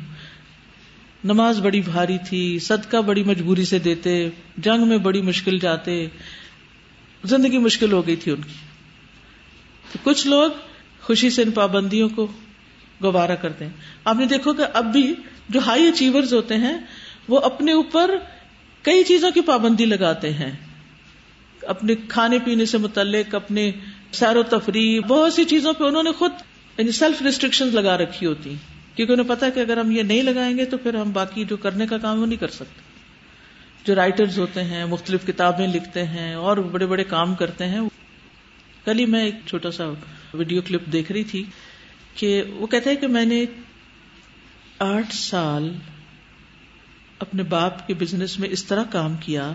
نماز 1.25 1.61
بڑی 1.61 1.81
بھاری 1.81 2.19
تھی، 2.29 2.59
صدقہ 2.59 2.97
بڑی 2.97 3.25
مجبوری 3.25 3.65
سے 3.65 3.79
دیتے، 3.79 4.29
جنگ 4.57 4.89
میں 4.89 4.99
بڑی 4.99 5.23
مشکل 5.23 5.59
جاتے، 5.59 6.07
زندگی 7.25 7.59
مشکل 7.59 7.93
ہو 7.93 8.07
گئی 8.07 8.17
تھی 8.17 8.33
ان 8.33 8.41
کی۔ 8.43 8.53
تو 9.93 9.99
کچھ 10.03 10.27
لوگ 10.27 10.51
خوشی 11.03 11.31
سے 11.31 11.43
ان 11.43 11.51
پابندیوں 11.51 12.09
کو 12.09 12.27
گوارا 13.03 13.35
کرتے 13.35 13.65
ہیں۔ 13.65 13.73
آپ 14.05 14.17
نے 14.17 14.27
دیکھو 14.27 14.53
کہ 14.53 14.63
اب 14.75 14.93
بھی 14.93 15.15
جو 15.49 15.61
ہائی 15.61 15.89
اچیورز 15.89 16.35
ہوتے 16.35 16.55
ہیں، 16.55 16.79
وہ 17.29 17.41
اپنے 17.41 17.73
اوپر 17.73 18.11
کئی 18.83 19.05
چیزوں 19.05 19.31
کی 19.31 19.41
پابندی 19.41 19.85
لگاتے 19.85 20.33
ہیں۔ 20.33 20.53
اپنے 21.63 21.95
کھانے 22.09 22.39
پینے 22.39 22.65
سے 22.65 22.79
متعلق، 22.79 23.35
اپنے 23.35 23.73
سیر 24.13 24.37
و 24.37 24.43
تفریح، 24.43 25.01
بہت 25.01 25.33
سی 25.33 25.45
چیزوں 25.45 25.73
پہ 25.73 25.85
انہوں 25.85 26.03
نے 26.03 26.13
خود 26.13 26.33
یعنی 26.79 26.93
سیلف 26.93 27.23
ریسٹرکشن 27.23 27.67
لگا 27.67 27.99
رکھی 27.99 28.27
ہوتی۔ 28.27 28.55
کیونکہ 28.95 29.13
انہیں 29.13 29.29
پتا 29.29 29.51
کہ 29.51 29.61
اگر 29.61 29.77
ہم 29.77 29.91
یہ 29.91 30.03
نہیں 30.03 30.23
لگائیں 30.23 30.59
گے 30.59 30.65
تو 30.65 30.79
پھر 30.79 30.95
ہم 30.95 31.13
باقی 31.13 31.45
جو 31.45 31.57
کرنے 31.57 31.87
کا 31.87 31.99
کام 31.99 32.21
وہ 32.21 32.27
نہیں 32.27 32.41
کر 32.41 32.49
سکتے۔ 32.49 32.81
جو 33.85 33.95
رائٹرز 33.95 34.39
ہوتے 34.39 34.65
ہیں، 34.65 34.85
مختلف 34.85 35.27
کتابیں 35.27 35.67
لکھتے 35.67 36.07
ہیں 36.07 36.35
اور 36.35 36.57
بڑے 36.57 36.87
بڑے 36.87 37.05
کام 37.05 37.35
کرتے 37.35 37.65
ہیں۔ 37.67 37.81
کل 38.85 38.99
ہی 38.99 39.07
میں 39.07 39.25
ایک 39.25 39.35
چھوٹا 39.47 39.71
سا 39.71 39.85
ویڈیو 40.35 40.63
کلپ 40.63 40.87
دیکھ 40.87 41.13
رہی 41.13 41.25
تھی 41.25 41.45
کہ 42.15 42.43
وہ 42.43 42.67
کہتے 42.67 42.91
ہیں 42.91 42.97
کہ 42.97 43.07
میں 43.07 43.25
نے 43.25 43.45
آٹھ 44.79 45.15
سال 45.15 45.73
اپنے 47.19 47.43
باپ 47.43 47.87
کے 47.87 47.95
بزنس 47.95 48.39
میں 48.39 48.49
اس 48.49 48.65
طرح 48.65 48.85
کام 48.85 49.17
کیا 49.17 49.53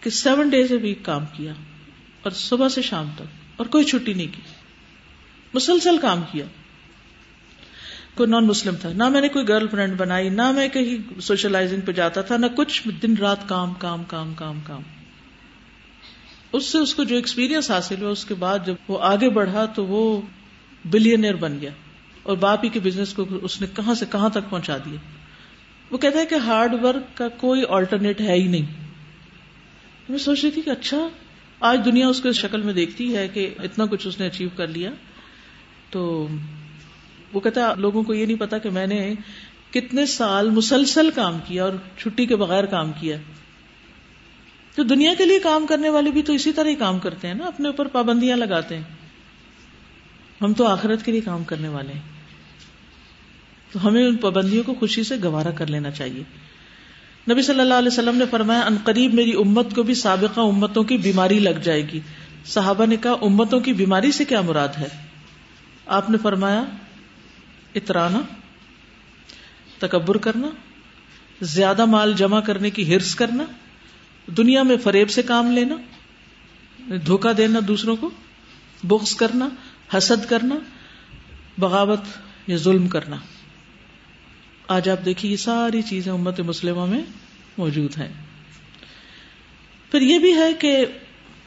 کہ 0.00 0.10
سیون 0.10 0.48
ڈیز 0.48 0.72
اے 0.72 0.78
ویک 0.78 0.98
کام 1.02 1.24
کیا 1.32 1.52
اور 2.22 2.30
صبح 2.30 2.68
سے 2.68 2.82
شام 2.82 3.10
تک 3.14 3.22
اور 3.56 3.66
کوئی 3.66 3.84
چھٹی 3.84 4.12
نہیں 4.12 4.26
کی، 4.26 4.42
مسلسل 5.54 5.98
کام 5.98 6.22
کیا۔ 6.32 6.44
کوئی 8.18 8.30
نان 8.30 8.46
مسلم 8.46 8.74
تھا 8.80 8.88
نہ 8.94 9.08
میں 9.08 9.20
نے 9.20 9.28
کوئی 9.28 9.48
گرل 9.48 9.68
فرینڈ 9.68 9.96
بنائی 9.96 10.28
نہ 10.28 10.50
میں 10.52 10.68
کہیں 10.68 11.20
سوشلائزنگ 11.20 11.80
پہ 11.80 11.92
جاتا 11.92 12.22
تھا 12.22 12.36
نہ 12.36 12.46
کچھ 12.56 12.88
دن 13.02 13.16
رات 13.16 13.48
کام 13.48 13.74
کام 13.78 14.04
کام 14.04 14.32
کام 14.34 14.58
کام 14.64 14.82
اس 16.52 16.64
سے 16.64 16.78
اس 16.78 16.94
کو 16.94 17.04
جو 17.04 17.16
ایکسپیرئنس 17.16 17.70
حاصل 17.70 18.02
ہوا 18.02 18.10
اس 18.10 18.24
کے 18.24 18.34
بعد 18.34 18.66
جب 18.66 18.90
وہ 18.90 18.98
آگے 19.02 19.30
بڑھا 19.30 19.64
تو 19.74 19.84
وہ 19.86 20.00
بلینئر 20.84 21.36
بن 21.36 21.58
گیا 21.60 21.70
اور 22.22 22.36
باپ 22.36 22.64
ہی 22.64 22.68
کے 22.68 22.80
بزنس 22.80 23.12
کو 23.14 23.24
اس 23.42 23.60
نے 23.60 23.66
کہاں 23.76 23.94
سے 23.94 24.06
کہاں 24.12 24.28
تک 24.28 24.50
پہنچا 24.50 24.76
دیا 24.78 24.98
وہ 25.90 25.98
کہتا 25.98 26.18
ہے 26.18 26.26
کہ 26.26 26.34
ہارڈ 26.44 26.74
ورک 26.82 27.16
کا 27.16 27.28
کوئی 27.36 27.62
آلٹرنیٹ 27.68 28.20
ہے 28.20 28.34
ہی 28.34 28.46
نہیں 28.46 28.66
میں 30.08 30.18
سوچ 30.18 30.44
رہی 30.44 30.50
تھی 30.50 30.62
کہ 30.62 30.70
اچھا 30.70 31.08
آج 31.60 31.80
دنیا 31.84 32.08
اس 32.08 32.20
کو 32.20 32.28
اس 32.28 32.36
شکل 32.36 32.62
میں 32.62 32.72
دیکھتی 32.72 33.14
ہے 33.16 33.26
کہ 33.28 33.48
اتنا 33.58 33.84
کچھ 33.86 34.06
اس 34.06 34.18
نے 34.20 34.26
اچیو 34.26 34.48
کر 34.56 34.66
لیا 34.68 34.90
تو 35.90 36.04
وہ 37.32 37.40
کہتا 37.40 37.74
لوگوں 37.74 38.02
کو 38.02 38.14
یہ 38.14 38.26
نہیں 38.26 38.36
پتا 38.36 38.58
کہ 38.58 38.70
میں 38.70 38.86
نے 38.86 39.14
کتنے 39.70 40.06
سال 40.06 40.50
مسلسل 40.50 41.10
کام 41.10 41.38
کیا 41.46 41.64
اور 41.64 41.72
چھٹی 41.96 42.26
کے 42.26 42.36
بغیر 42.36 42.66
کام 42.66 42.92
کیا۔ 43.00 43.16
تو 44.74 44.82
دنیا 44.82 45.14
کے 45.18 45.24
لیے 45.24 45.38
کام 45.38 45.66
کرنے 45.66 45.88
والے 45.88 46.10
بھی 46.10 46.22
تو 46.22 46.32
اسی 46.32 46.52
طرح 46.52 46.68
ہی 46.68 46.74
کام 46.74 46.98
کرتے 46.98 47.28
ہیں 47.28 47.34
نا، 47.34 47.44
اپنے 47.44 47.66
اوپر 47.66 47.86
پابندیاں 47.86 48.36
لگاتے 48.36 48.76
ہیں۔ 48.76 48.82
ہم 50.42 50.52
تو 50.52 50.66
آخرت 50.66 51.04
کے 51.04 51.12
لیے 51.12 51.20
کام 51.20 51.44
کرنے 51.44 51.68
والے 51.68 51.92
ہیں۔ 51.92 52.00
تو 53.72 53.88
ہمیں 53.88 54.06
ان 54.06 54.16
پابندیوں 54.16 54.62
کو 54.64 54.74
خوشی 54.74 55.02
سے 55.02 55.14
گوارا 55.22 55.50
کر 55.50 55.66
لینا 55.66 55.90
چاہیے۔ 55.90 56.22
نبی 57.30 57.42
صلی 57.42 57.60
اللہ 57.60 57.74
علیہ 57.74 57.88
وسلم 57.88 58.16
نے 58.16 58.24
فرمایا، 58.30 58.60
ان 58.60 58.76
قریب 58.84 59.14
میری 59.14 59.32
امت 59.32 59.74
کو 59.74 59.82
بھی 59.82 59.94
سابقہ 59.94 60.40
امتوں 60.40 60.84
کی 60.84 60.96
بیماری 60.96 61.38
لگ 61.38 61.58
جائے 61.62 61.82
گی۔ 61.82 62.00
صحابہ 62.44 62.86
نے 62.86 62.96
کہا، 62.96 63.12
امتوں 63.12 63.60
کی 63.60 63.72
بیماری 63.72 64.12
سے 64.12 64.24
کیا 64.24 64.40
مراد 64.40 64.68
ہے؟ 64.68 64.88
آپ 65.86 66.10
نے 66.10 66.18
فرمایا 66.18 66.64
اترانا 67.74 68.20
تکبر 69.78 70.16
کرنا، 70.16 70.48
زیادہ 71.40 71.84
مال 71.84 72.12
جمع 72.16 72.40
کرنے 72.40 72.70
کی 72.70 72.94
ہرس 72.94 73.14
کرنا، 73.14 73.44
دنیا 74.26 74.62
میں 74.62 74.76
فریب 74.76 75.10
سے 75.10 75.22
کام 75.22 75.52
لینا 75.52 75.76
دھوکا 77.06 77.32
دینا 77.36 77.58
دوسروں 77.68 77.96
کو، 77.96 78.10
بغض 78.84 79.14
کرنا، 79.14 79.48
حسد 79.96 80.28
کرنا، 80.28 80.54
بغاوت 81.58 82.00
یا 82.46 82.56
ظلم 82.56 82.88
کرنا۔ 82.88 83.16
آج 84.68 84.88
آپ 84.88 85.04
دیکھیے 85.04 85.32
یہ 85.32 85.36
ساری 85.36 85.82
چیزیں 85.82 86.12
امت 86.12 86.40
مسلمہ 86.40 86.86
میں 86.86 87.02
موجود 87.58 87.98
ہیں۔ 87.98 88.12
پھر 89.90 90.00
یہ 90.00 90.18
بھی 90.18 90.34
ہے 90.34 90.52
کہ 90.52 90.86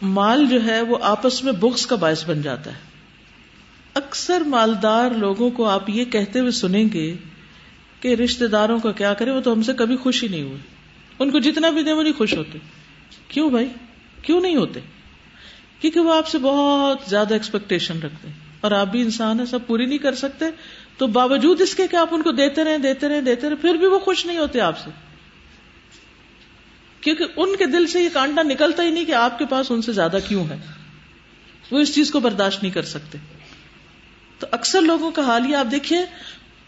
مال 0.02 0.46
جو 0.46 0.66
ہے 0.66 0.82
وہ 0.82 0.98
آپس 1.02 1.44
میں 1.44 1.54
بکس 1.54 1.86
کا 1.86 1.96
باعث 1.96 2.26
بن 2.26 2.42
جاتا 2.42 2.72
ہے۔ 2.72 2.91
اکثر 3.94 4.42
مالدار 4.42 5.12
لوگوں 5.12 5.50
کو 5.50 5.70
آپ 5.70 5.90
یہ 5.90 6.06
کہتے 6.06 6.40
ہوئے 6.40 6.52
سنیں 6.52 6.86
گے 6.94 7.16
کہ 8.00 8.08
رشتے 8.08 8.48
داروں 8.48 8.80
کا 8.80 8.92
کیا 8.92 9.14
کرے، 9.14 9.32
وہ 9.32 9.42
تو 9.42 9.54
ہم 9.54 9.62
سے 9.62 9.74
کبھی 9.74 9.96
خوش 9.96 10.24
ہی 10.24 10.28
نہیں 10.28 10.44
ہوئے۔ 10.44 10.58
ان 11.20 11.32
کو 11.32 11.40
جتنا 11.40 11.70
بھی 11.70 11.84
دے 11.84 11.92
وہ 11.92 12.04
نہیں 12.04 12.14
خوش 12.14 12.34
ہوتے۔ 12.34 12.58
کیوں 13.28 13.50
بھائی؟ 13.50 13.68
کیوں 14.22 14.42
نہیں 14.42 14.56
ہوتے؟ 14.56 14.80
کیونکہ 15.80 16.00
وہ 16.00 16.14
آپ 16.14 16.28
سے 16.28 16.38
بہت 16.38 17.10
زیادہ 17.10 17.34
ایکسپیکٹیشن 17.34 18.00
رکھتے 18.00 18.28
ہیں۔ 18.28 18.36
اور 18.62 18.72
آپ 18.72 18.88
بھی 18.88 19.02
انسان 19.02 19.40
ہے 19.40 19.46
سب 19.46 19.60
پوری 19.68 19.86
نہیں 19.86 19.98
کر 19.98 20.16
سکتے۔ 20.16 20.46
تو 20.98 21.08
باوجود 21.08 21.62
اس 21.62 21.76
کے 21.76 21.88
کہ 21.88 21.96
آپ 21.96 22.08
ان 22.12 22.22
کو 22.22 22.32
دیتے 22.32 22.64
رہے 22.64 22.78
دیتے 22.78 23.10
رہے 23.10 23.22
دیتے 23.22 23.50
رہے 23.50 23.56
پھر 23.56 23.74
بھی 23.74 23.88
وہ 23.88 24.00
خوش 24.00 24.26
نہیں 24.26 24.38
ہوتے 24.38 24.62
آپ 24.62 24.80
سے۔ 24.80 24.90
کیونکہ 27.02 27.26
ان 27.36 27.56
کے 27.56 27.66
دل 27.66 27.88
سے 27.88 28.02
یہ 28.02 28.10
کانٹا 28.14 28.44
نکلتا 28.44 28.84
ہی 28.84 28.92
نہیں 28.92 29.06
کہ 29.06 29.12
آپ 29.12 29.40
کے 29.40 29.46
پاس 29.46 29.72
ان 29.72 29.82
سے 29.82 29.92
زیادہ 29.92 30.18
کیوں 30.28 30.46
ہے۔ 30.50 30.58
وہ 31.72 31.80
اس 31.80 31.96
چیز 31.96 32.12
کو 32.12 32.20
برداشت 32.20 32.64
نہیں 32.64 32.74
کر 32.74 32.84
سکتے۔ 32.84 33.18
تو 34.42 34.48
اکثر 34.52 34.82
لوگوں 34.82 35.12
کا 35.12 35.22
حال 35.22 35.50
یہ 35.50 35.56
آپ 35.56 35.72
دیکھیے 35.72 36.00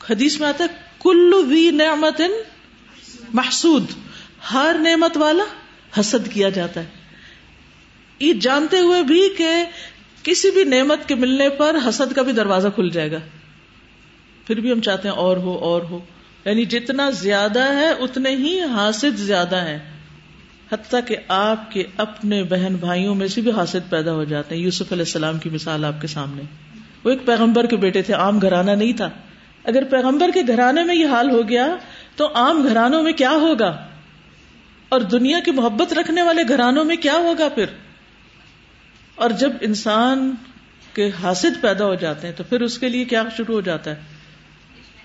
حدیث 0.09 0.39
میں 0.39 0.47
آتا 0.47 0.63
ہے، 0.63 0.69
کلو 0.99 1.45
وی 1.45 1.69
نعمت 1.71 2.21
محسود، 3.33 3.85
ہر 4.53 4.75
نعمت 4.79 5.17
والا 5.17 5.43
حسد 5.99 6.27
کیا 6.27 6.49
جاتا 6.49 6.79
ہے۔ 6.79 6.85
یہ 8.19 8.33
جانتے 8.33 8.79
ہوئے 8.79 9.03
بھی 9.03 9.29
کہ 9.37 9.49
کسی 10.23 10.51
بھی 10.51 10.63
نعمت 10.63 11.07
کے 11.07 11.15
ملنے 11.15 11.49
پر 11.49 11.75
حسد 11.89 12.13
کا 12.13 12.21
بھی 12.21 12.31
دروازہ 12.31 12.67
کھل 12.67 12.89
جائے 12.89 13.11
گا۔ 13.11 13.17
پھر 14.47 14.59
بھی 14.59 14.71
ہم 14.71 14.81
چاہتے 14.81 15.07
ہیں 15.07 15.15
اور 15.15 15.37
ہو 15.37 15.57
اور 15.57 15.81
ہو۔ 15.81 15.99
یعنی 16.45 16.65
جتنا 16.65 17.09
زیادہ 17.09 17.73
ہے، 17.73 17.89
اتنے 17.89 18.29
ہی 18.29 18.61
حاصل 18.61 19.15
زیادہ 19.15 19.55
ہے 19.55 19.79
حتیٰ 20.71 20.99
کہ 21.07 21.15
آپ 21.27 21.71
کے 21.71 21.83
اپنے 21.97 22.43
بہن 22.43 22.75
بھائیوں 22.75 23.15
میں 23.15 23.27
سے 23.27 23.41
بھی 23.41 23.51
حاصل 23.51 23.79
پیدا 23.89 24.13
ہو 24.13 24.23
جاتے 24.23 24.55
ہیں۔ 24.55 24.61
یوسف 24.61 24.91
علیہ 24.91 25.03
السلام 25.03 25.39
کی 25.39 25.49
مثال 25.49 25.85
آپ 25.85 26.01
کے 26.01 26.07
سامنے۔ 26.07 26.41
وہ 27.03 27.09
ایک 27.09 27.25
پیغمبر 27.25 27.65
کے 27.65 27.75
بیٹے 27.75 28.01
تھے، 28.01 28.13
عام 28.13 28.39
گھرانہ 28.39 28.71
نہیں 28.71 28.93
تھا۔ 28.93 29.09
اگر 29.63 29.83
پیغمبر 29.83 30.29
کے 30.33 30.41
گھرانے 30.47 30.83
میں 30.83 30.95
یہ 30.95 31.07
حال 31.07 31.29
ہو 31.29 31.49
گیا، 31.49 31.75
تو 32.15 32.27
عام 32.35 32.67
گھرانوں 32.67 33.03
میں 33.03 33.11
کیا 33.11 33.31
ہوگا؟ 33.31 33.87
اور 34.89 35.01
دنیا 35.01 35.39
کی 35.39 35.51
محبت 35.51 35.93
رکھنے 35.93 36.21
والے 36.21 36.41
گھرانوں 36.49 36.83
میں 36.83 36.95
کیا 36.95 37.13
ہوگا 37.13 37.49
پھر؟ 37.49 37.65
اور 39.15 39.29
جب 39.29 39.51
انسان 39.61 40.35
کے 40.93 41.11
حاصل 41.23 41.53
پیدا 41.61 41.85
ہو 41.85 41.95
جاتے 41.95 42.27
ہیں، 42.27 42.33
تو 42.33 42.43
پھر 42.43 42.61
اس 42.61 42.77
کے 42.77 42.89
لیے 42.89 43.05
کیا 43.05 43.23
شروع 43.37 43.55
ہو 43.55 43.61
جاتا 43.61 43.91
ہے؟ 43.91 43.95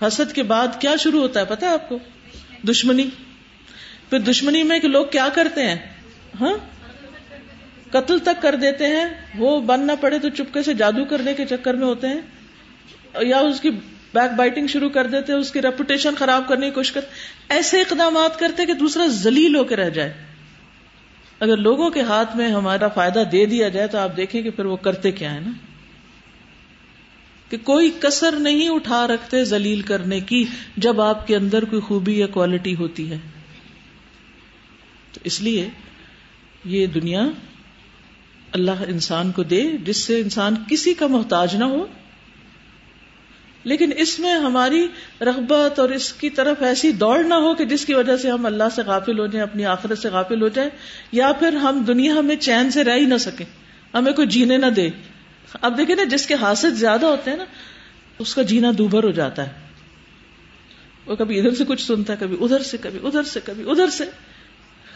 حسد 0.07 0.33
کے 0.33 0.43
بعد 0.43 0.67
کیا 0.79 0.95
شروع 0.95 1.21
ہوتا 1.21 1.39
ہے؟ 1.39 1.45
پتا 1.45 1.67
ہے 1.67 1.71
آپ 1.71 1.89
کو؟ 1.89 1.99
دشمنی۔ 2.69 3.05
پھر 4.09 4.19
دشمنی 4.19 4.63
میں 4.63 4.79
کہ 4.79 4.87
لوگ 4.87 5.05
کیا 5.05 5.27
کرتے 5.33 5.67
ہیں؟ 5.67 5.75
ہاں؟ 6.41 6.57
قتل 7.91 8.19
تک 8.19 8.41
کر 8.41 8.55
دیتے 8.55 8.87
ہیں، 8.87 9.05
وہ 9.37 9.61
بن 9.61 9.87
نہ 9.87 9.91
پڑے 10.01 10.19
تو 10.19 10.29
چپکے 10.29 10.63
سے 10.63 10.73
جادو 10.73 11.05
کرنے 11.05 11.33
کے 11.33 11.45
چکر 11.45 11.73
میں 11.73 11.87
ہوتے 11.87 12.07
ہیں۔ 12.07 12.21
یا 13.21 13.37
اس 13.37 13.61
کی 13.61 13.69
بیک 14.13 14.35
بائٹنگ 14.35 14.67
شروع 14.67 14.89
کر 14.89 15.07
دیتے 15.07 15.33
اس 15.33 15.51
کی 15.51 15.61
ریپوٹیشن 15.61 16.15
خراب 16.15 16.47
کرنے 16.47 16.65
کی 16.65 16.71
کوشش 16.71 16.91
کرتے 16.91 17.07
ایسے 17.49 17.81
اقدامات 17.81 18.39
کرتے 18.39 18.65
کہ 18.65 18.73
دوسرا 18.73 19.05
زلیل 19.07 19.55
ہو 19.55 19.63
کے 19.63 19.75
رہ 19.75 19.89
جائے۔ 19.89 20.13
اگر 21.39 21.57
لوگوں 21.57 21.89
کے 21.89 22.01
ہاتھ 22.01 22.37
میں 22.37 22.47
ہمارا 22.47 22.87
فائدہ 22.87 23.23
دے 23.31 23.45
دیا 23.45 23.69
جائے 23.69 23.87
تو 23.87 23.97
آپ 23.97 24.17
دیکھیں 24.17 24.41
کہ 24.41 24.49
پھر 24.49 24.65
وہ 24.65 24.75
کرتے 24.75 25.11
کیا 25.11 25.33
ہے 25.33 25.39
نا۔ 25.39 25.51
کہ 27.49 27.57
کوئی 27.63 27.91
کسر 27.99 28.31
نہیں 28.31 28.69
اٹھا 28.69 29.07
رکھتے 29.07 29.43
زلیل 29.43 29.81
کرنے 29.81 30.19
کی 30.19 30.45
جب 30.77 31.01
آپ 31.01 31.27
کے 31.27 31.35
اندر 31.35 31.65
کوئی 31.65 31.81
خوبی 31.81 32.19
یا 32.19 32.27
کوالٹی 32.27 32.75
ہوتی 32.75 33.11
ہے۔ 33.11 33.17
تو 35.13 35.19
اس 35.23 35.41
لیے 35.41 35.69
یہ 36.65 36.85
دنیا 36.85 37.27
اللہ 38.51 38.71
انسان 38.87 39.31
کو 39.31 39.43
دے 39.43 39.71
جس 39.85 39.97
سے 39.97 40.19
انسان 40.19 40.55
کسی 40.69 40.93
کا 40.93 41.07
محتاج 41.07 41.55
نہ 41.55 41.63
ہو۔ 41.63 41.85
لیکن 43.63 43.91
اس 43.97 44.19
میں 44.19 44.33
ہماری 44.33 44.87
رغبت 45.21 45.79
اور 45.79 45.89
اس 45.89 46.13
کی 46.13 46.29
طرف 46.29 46.61
ایسی 46.61 46.91
دوڑ 46.91 47.23
نہ 47.23 47.33
ہو 47.33 47.55
کہ 47.55 47.65
جس 47.65 47.85
کی 47.85 47.93
وجہ 47.93 48.17
سے 48.17 48.31
ہم 48.31 48.45
اللہ 48.45 48.63
سے 48.75 48.81
غافل 48.81 49.19
ہو 49.19 49.27
جائیں، 49.27 49.49
اپنی 49.49 49.65
آخرت 49.65 49.97
سے 49.97 50.09
غافل 50.09 50.41
ہو 50.41 50.47
جائیں، 50.47 50.69
یا 51.11 51.31
پھر 51.31 51.53
ہم 51.53 51.83
دنیا 51.87 52.21
میں 52.21 52.35
چین 52.35 52.71
سے 52.71 52.83
رہ 52.83 52.95
ہی 52.95 53.05
نہ 53.05 53.17
سکیں۔ 53.19 53.45
ہمیں 53.93 54.13
کوئی 54.13 54.27
جینے 54.27 54.57
نہ 54.57 54.65
دے۔ 54.65 54.89
اب 55.61 55.77
دیکھیں 55.77 55.95
نا، 55.95 56.03
جس 56.03 56.27
کے 56.27 56.33
حاصل 56.33 56.75
زیادہ 56.75 57.05
ہوتے 57.05 57.31
ہیں 57.31 57.37
نا، 57.37 57.45
اس 58.19 58.35
کا 58.35 58.41
جینا 58.41 58.71
دوبھر 58.77 59.03
ہو 59.03 59.11
جاتا 59.11 59.47
ہے۔ 59.47 59.51
وہ 61.05 61.15
کبھی 61.15 61.39
ادھر 61.39 61.55
سے 61.55 61.65
کچھ 61.65 61.81
سنتا 61.81 62.13
ہے، 62.13 62.17
کبھی 62.19 62.37
ادھر 62.39 62.63
سے، 62.63 62.77
کبھی 62.77 62.99
ادھر 63.03 63.23
سے، 63.23 63.39
کبھی 63.43 63.63
ادھر 63.67 63.89
سے۔ 63.89 64.03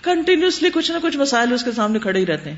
کنٹینیوسلی 0.02 0.70
کچھ 0.74 0.92
نہ 0.92 0.98
کچھ 1.02 1.18
مسائل 1.18 1.54
اس 1.54 1.64
کے 1.64 1.72
سامنے 1.72 2.00
کھڑے 2.00 2.20
ہی 2.20 2.26
رہتے 2.26 2.52
ہیں۔ 2.52 2.58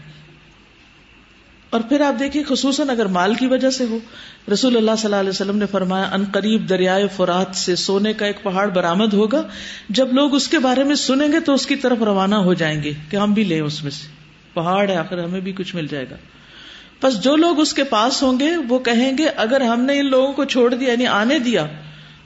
اور 1.75 1.83
پھر 1.89 2.01
آپ 2.01 2.19
دیکھیے 2.19 2.43
خصوصاً 2.43 2.89
اگر 2.89 3.05
مال 3.05 3.33
کی 3.33 3.47
وجہ 3.47 3.69
سے 3.69 3.85
ہو، 3.85 3.97
رسول 4.53 4.77
اللہ 4.77 4.91
صلی 4.97 5.05
اللہ 5.05 5.15
علیہ 5.15 5.29
وسلم 5.29 5.57
نے 5.57 5.65
فرمایا، 5.65 6.09
ان 6.13 6.25
قریب 6.31 6.69
دریائے 6.69 7.07
فرات 7.15 7.55
سے 7.55 7.75
سونے 7.75 8.13
کا 8.13 8.25
ایک 8.25 8.43
پہاڑ 8.43 8.69
برامد 8.69 9.13
ہوگا، 9.13 9.41
جب 9.89 10.13
لوگ 10.13 10.35
اس 10.35 10.47
کے 10.47 10.59
بارے 10.59 10.83
میں 10.83 10.95
سنیں 10.95 11.27
گے 11.31 11.39
تو 11.39 11.53
اس 11.53 11.65
کی 11.65 11.75
طرف 11.75 11.97
روانہ 12.01 12.35
ہو 12.35 12.53
جائیں 12.53 12.83
گے 12.83 12.93
کہ 13.09 13.17
ہم 13.17 13.33
بھی 13.33 13.43
لیں 13.43 13.61
اس 13.61 13.83
میں 13.83 13.91
سے۔ 13.91 14.07
پہاڑ 14.53 14.89
ہے، 14.89 14.95
آخر 14.95 15.23
ہمیں 15.23 15.39
بھی 15.39 15.51
کچھ 15.51 15.75
مل 15.75 15.87
جائے 15.87 16.05
گا۔ 16.11 16.15
بس 17.03 17.21
جو 17.21 17.35
لوگ 17.35 17.59
اس 17.59 17.73
کے 17.73 17.83
پاس 17.83 18.23
ہوں 18.23 18.39
گے، 18.39 18.55
وہ 18.69 18.79
کہیں 18.79 19.17
گے، 19.17 19.27
اگر 19.27 19.61
ہم 19.61 19.81
نے 19.81 19.99
ان 19.99 20.09
لوگوں 20.09 20.33
کو 20.33 20.45
چھوڑ 20.45 20.73
دیا 20.73 20.91
یعنی 20.91 21.07
آنے 21.07 21.39
دیا، 21.39 21.65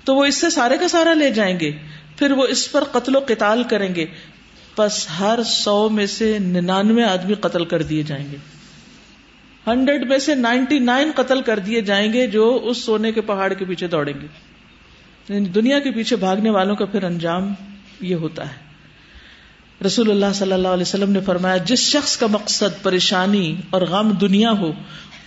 تو 0.04 0.16
وہ 0.16 0.26
اس 0.26 0.36
سے 0.36 0.50
سارے 0.50 0.78
کا 0.78 0.88
سارا 0.88 1.14
لے 1.14 1.32
جائیں 1.32 1.60
گے۔ 1.60 1.72
پھر 2.18 2.32
وہ 2.32 2.46
اس 2.48 2.72
پر 2.72 2.84
قتل 2.84 3.16
و 3.16 3.20
قتال 3.28 3.64
کریں 3.64 3.96
گے۔ 3.96 4.06
بس 4.78 5.08
ہر 5.20 5.40
سو 5.46 5.90
میں 5.90 6.06
سے 6.06 6.40
ننانوے 6.40 7.04
آدمی 7.04 7.34
قتل 7.34 7.66
کر 7.66 7.82
دیے 7.82 8.04
جائیں 8.04 8.32
گے۔ 8.32 8.59
ہنڈریڈ 9.70 10.08
میں 10.08 10.18
سے 10.18 10.36
نائنٹی 10.36 10.80
نائن 10.80 11.12
قتل 11.16 11.42
کر 11.42 11.60
دیے 11.60 11.82
جائیں 11.82 12.12
گے 12.14 12.28
جو 12.28 12.60
اس 12.64 12.78
سونے 12.78 13.12
کے 13.12 13.22
پہاڑ 13.22 13.54
کے 13.54 13.66
پیچھے 13.66 13.88
دوڑیں 13.88 14.14
گے۔ 14.22 14.28
یعنی 15.30 15.46
دنیا 15.46 15.80
کے 15.80 15.92
پیچھے 15.92 16.16
بھاگنے 16.16 16.50
والوں 16.50 16.76
کا 16.76 16.86
پھر 16.86 17.04
انجام 17.04 17.54
یہ 18.02 18.16
ہوتا 18.16 18.50
ہے۔ 18.50 19.86
رسول 19.86 20.10
اللہ 20.12 20.34
صلی 20.34 20.52
اللہ 20.52 20.68
علیہ 20.68 20.82
وسلم 20.82 21.12
نے 21.12 21.20
فرمایا، 21.22 21.58
جس 21.58 21.80
شخص 21.80 22.18
کا 22.18 22.28
مقصد 22.28 22.82
پریشانی 22.84 23.56
اور 23.70 23.82
غم 23.82 24.12
دنیا 24.12 24.52
ہو، 24.52 24.72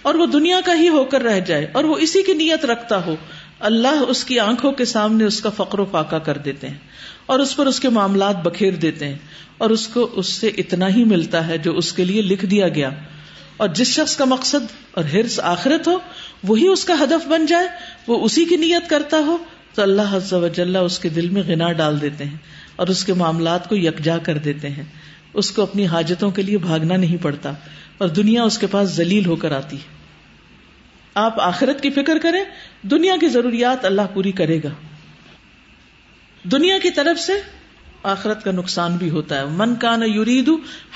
اور 0.02 0.14
وہ 0.14 0.26
دنیا 0.26 0.58
کا 0.64 0.74
ہی 0.74 0.88
ہو 0.88 1.04
کر 1.04 1.22
رہ 1.22 1.40
جائے، 1.40 1.66
اور 1.72 1.84
وہ 1.84 1.96
اسی 1.96 2.22
کی 2.22 2.32
نیت 2.32 2.64
رکھتا 2.64 3.04
ہو، 3.06 3.14
اللہ 3.60 4.02
اس 4.08 4.24
کی 4.24 4.38
آنکھوں 4.38 4.72
کے 4.72 4.84
سامنے 4.84 5.24
اس 5.24 5.40
کا 5.40 5.50
فقر 5.50 5.78
و 5.78 5.84
فاقہ 5.84 6.16
کر 6.16 6.38
دیتے 6.38 6.68
ہیں، 6.68 6.78
اور 7.26 7.38
اس 7.38 7.56
پر 7.56 7.66
اس 7.66 7.80
کے 7.80 7.88
معاملات 7.88 8.42
بکھیر 8.42 8.74
دیتے 8.74 9.08
ہیں، 9.08 9.16
اور 9.58 9.70
اس 9.70 9.88
کو 9.88 10.08
اس 10.12 10.26
سے 10.26 10.50
اتنا 10.58 10.88
ہی 10.88 11.04
ملتا 11.04 11.46
ہے 11.48 11.58
جو 11.58 11.76
اس 11.76 11.92
کے 11.92 12.04
لیے 12.04 12.22
لکھ 12.22 12.46
دیا 12.46 12.68
گیا۔ 12.68 12.90
اور 13.56 13.68
جس 13.68 13.86
شخص 13.86 14.16
کا 14.16 14.24
مقصد 14.24 14.72
اور 14.90 15.04
ہرس 15.04 15.40
آخرت 15.40 15.86
ہو، 15.86 15.98
وہی 16.42 16.66
اس 16.66 16.84
کا 16.84 16.94
ہدف 17.02 17.26
بن 17.26 17.46
جائے، 17.46 17.68
وہ 18.06 18.24
اسی 18.24 18.44
کی 18.44 18.56
نیت 18.56 18.90
کرتا 18.90 19.16
ہو۔ 19.16 19.36
تو 19.74 19.82
اللہ 19.82 20.02
حز 20.12 20.32
و 20.32 20.48
جل 20.48 20.76
اس 20.76 20.98
کے 20.98 21.08
دل 21.08 21.28
میں 21.28 21.42
گنا 21.42 21.72
ڈال 21.72 22.00
دیتے 22.00 22.24
ہیں 22.24 22.36
اور 22.76 22.86
اس 22.86 23.04
کے 23.04 23.14
معاملات 23.14 23.68
کو 23.68 23.76
یکجا 23.76 24.18
کر 24.18 24.38
دیتے 24.38 24.68
ہیں۔ 24.68 24.84
اس 25.34 25.50
کو 25.50 25.62
اپنی 25.62 25.86
حاجتوں 25.86 26.30
کے 26.30 26.42
لیے 26.42 26.58
بھاگنا 26.58 26.96
نہیں 26.96 27.22
پڑتا 27.22 27.52
اور 27.98 28.08
دنیا 28.08 28.42
اس 28.42 28.58
کے 28.58 28.66
پاس 28.66 28.88
ذلیل 28.88 29.26
ہو 29.26 29.36
کر 29.36 29.52
آتی 29.52 29.76
ہے۔ 29.76 30.02
آپ 31.14 31.40
آخرت 31.40 31.80
کی 31.80 31.90
فکر 31.90 32.18
کریں، 32.18 32.44
دنیا 32.82 33.14
کی 33.20 33.28
ضروریات 33.28 33.84
اللہ 33.84 34.02
پوری 34.14 34.32
کرے 34.32 34.58
گا۔ 34.58 34.68
دنیا 36.44 36.78
کی 36.78 36.90
طرف 36.90 37.20
سے 37.20 37.32
آخرت 38.02 38.44
کا 38.44 38.52
نقصان 38.52 38.96
بھی 38.96 39.10
ہوتا 39.10 39.38
ہے۔ 39.38 39.44
من 39.46 39.74
کا 39.74 39.96
نہ 39.96 40.04
یورید 40.04 40.50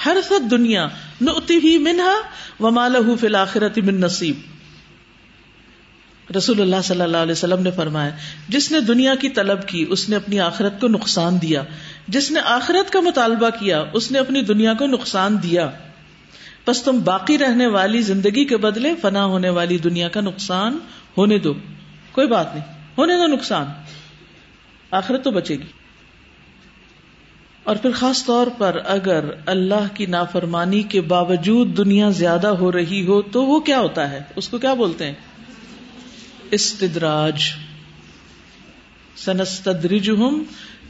ہر 0.06 0.16
فت 0.24 0.50
دنیا 0.50 0.88
نتی 1.20 1.58
ہی 1.64 1.78
منہا 1.78 2.14
و 2.60 2.70
مالہ 2.70 3.14
فی 3.20 3.26
الآخرت 3.26 3.78
من 3.78 4.00
نصیب۔ 4.00 4.36
رسول 6.36 6.60
اللہ 6.60 6.76
صلی 6.84 7.00
اللہ 7.00 7.16
علیہ 7.16 7.32
وسلم 7.32 7.62
نے 7.62 7.70
فرمایا، 7.70 8.10
جس 8.48 8.72
نے 8.72 8.80
دنیا 8.80 9.14
کی 9.14 9.28
طلب 9.28 9.68
کی، 9.68 9.86
اس 9.88 10.08
نے 10.08 10.16
اپنی 10.16 10.40
آخرت 10.40 10.80
کو 10.80 10.88
نقصان 10.88 11.42
دیا۔ 11.42 11.62
جس 12.08 12.30
نے 12.30 12.40
آخرت 12.40 12.92
کا 12.92 13.00
مطالبہ 13.00 13.50
کیا، 13.50 13.84
اس 13.92 14.12
نے 14.12 14.18
اپنی 14.18 14.42
دنیا 14.42 14.74
کو 14.74 14.86
نقصان 14.86 15.42
دیا۔ 15.42 15.70
بس 16.66 16.82
تم 16.82 17.00
باقی 17.04 17.38
رہنے 17.38 17.66
والی 17.66 18.00
زندگی 18.00 18.44
کے 18.44 18.56
بدلے 18.56 18.94
فنا 19.02 19.24
ہونے 19.24 19.48
والی 19.48 19.78
دنیا 19.78 20.08
کا 20.08 20.20
نقصان 20.20 20.78
ہونے 21.18 21.38
دو۔ 21.38 21.54
کوئی 22.12 22.26
بات 22.26 22.54
نہیں، 22.54 22.64
ہونے 22.98 23.16
دو 23.16 23.26
نقصان۔ 23.26 23.66
آخرت 24.90 25.24
تو 25.24 25.30
بچے 25.30 25.54
گی۔ 25.54 25.85
اور 27.66 27.76
پھر 27.76 27.92
خاص 27.92 28.24
طور 28.24 28.46
پر 28.58 28.80
اگر 28.84 29.24
اللہ 29.46 29.94
کی 29.94 30.06
نافرمانی 30.06 30.82
کے 30.82 31.00
باوجود 31.00 31.76
دنیا 31.76 32.08
زیادہ 32.08 32.46
ہو 32.46 32.72
رہی 32.72 33.06
ہو 33.06 33.22
تو 33.22 33.44
وہ 33.44 33.60
کیا 33.60 33.80
ہوتا 33.80 34.10
ہے؟ 34.10 34.20
اس 34.36 34.48
کو 34.48 34.58
کیا 34.58 34.74
بولتے 34.74 35.04
ہیں؟ 35.04 35.14
استدراج۔ 36.50 37.42
سنستدرجہم 39.16 40.42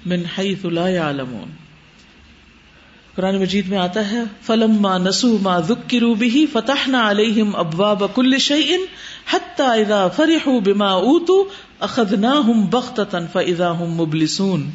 من 0.07 0.23
حیث 0.39 0.65
لا 0.65 0.89
يعلمون 0.89 1.51
قرآن 3.15 3.39
مجید 3.41 3.69
میں 3.69 3.79
آتا 3.79 4.11
ہے 4.11 4.23
فلم 4.47 4.83
ما 4.83 4.99
نسو 4.99 5.39
ما 5.43 5.61
ذکروا 5.61 6.15
به 6.15 6.45
فتحنا 6.53 7.11
علیہم 7.11 7.57
ابواب 7.57 8.05
کل 8.15 8.39
شیء 8.39 8.77
حتی 9.33 9.63
اذا 9.63 10.09
فرحوا 10.09 10.59
بما 10.59 10.89
اوتوا 10.89 11.45
اخذناهم 11.81 12.67
بغتتا 12.67 13.27
فاذا 13.33 13.71
هم 13.71 13.95
مبلسون۔ 13.95 14.69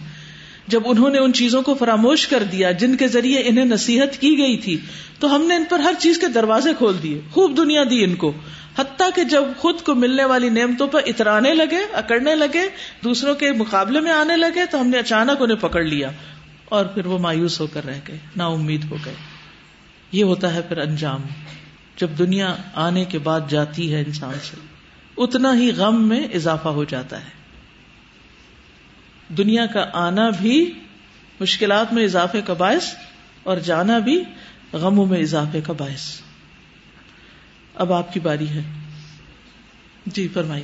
جب 0.72 0.82
انہوں 0.86 1.10
نے 1.10 1.18
ان 1.18 1.34
چیزوں 1.34 1.62
کو 1.62 1.74
فراموش 1.74 2.28
کر 2.28 2.44
دیا 2.44 2.72
جن 2.72 2.96
کے 2.96 3.08
ذریعے 3.08 3.42
انہیں 3.46 3.66
نصیحت 3.66 4.22
کی 4.22 4.38
گئی 4.38 4.58
تھی، 4.58 4.78
تو 5.20 5.36
ہم 5.36 5.42
نے 5.42 5.56
ان 5.56 5.64
پر 5.70 5.80
ہر 5.80 5.94
چیز 6.00 6.20
کے 6.20 6.28
دروازے 6.28 6.70
کھول 6.78 6.96
دیے، 7.04 7.22
خوب 7.32 7.58
دنیا 7.58 7.84
دی 7.90 8.04
ان 8.04 8.16
کو۔ 8.16 8.32
حتیٰ 8.78 9.10
کہ 9.16 9.24
جب 9.24 9.44
خود 9.58 9.82
کو 9.82 9.96
ملنے 9.96 10.26
والی 10.26 10.50
نعمتوں 10.50 10.88
پر 10.88 11.02
اترانے 11.06 11.54
لگے، 11.54 11.80
اکڑنے 11.94 12.36
لگے، 12.36 12.68
دوسروں 13.04 13.36
کے 13.36 13.52
مقابلے 13.52 14.00
میں 14.00 14.12
آنے 14.12 14.38
لگے، 14.38 14.66
تو 14.72 14.82
ہم 14.82 14.88
نے 14.88 14.98
اچانک 14.98 15.42
انہیں 15.42 15.58
پکڑ 15.58 15.84
لیا 15.84 16.12
اور 16.66 16.86
پھر 16.86 17.06
وہ 17.06 17.18
مایوس 17.18 17.60
ہو 17.62 17.68
کر 17.68 17.86
رہ 17.86 18.00
گئے، 18.08 18.18
نا 18.36 18.46
امید 18.46 18.84
ہو 18.92 18.98
گئے۔ 19.06 19.14
یہ 20.12 20.24
ہوتا 20.24 20.56
ہے 20.56 20.62
پھر 20.62 20.78
انجام، 20.78 21.22
جب 21.98 22.08
دنیا 22.20 22.56
آنے 22.76 23.06
کے 23.06 23.20
بعد 23.20 23.42
جاتی 23.50 23.94
ہے 23.94 24.04
انسان 24.08 24.34
سے، 24.44 24.58
اتنا 25.18 25.58
ہی 25.58 25.72
غم 25.72 26.08
میں 26.08 26.28
اضافہ 26.34 26.70
ہو 26.70 26.84
جاتا 26.84 27.18
ہے۔ 27.18 27.41
دنیا 29.38 29.66
کا 29.66 29.90
آنا 29.94 30.30
بھی 30.30 30.72
مشکلات 31.40 31.94
میں 31.94 32.04
اضافے 32.04 32.42
کا 32.42 32.54
باعث 32.54 32.96
اور 33.44 33.58
جانا 33.58 34.00
بھی 34.00 34.24
غموں 34.74 35.06
میں 35.06 35.20
اضافے 35.20 35.62
کا 35.62 35.74
باعث۔ 35.74 36.22
اب 37.76 37.94
آپ 37.94 38.14
کی 38.14 38.20
باری 38.20 38.50
ہے۔ 38.50 38.62
جی 40.06 40.28
فرمائی 40.28 40.64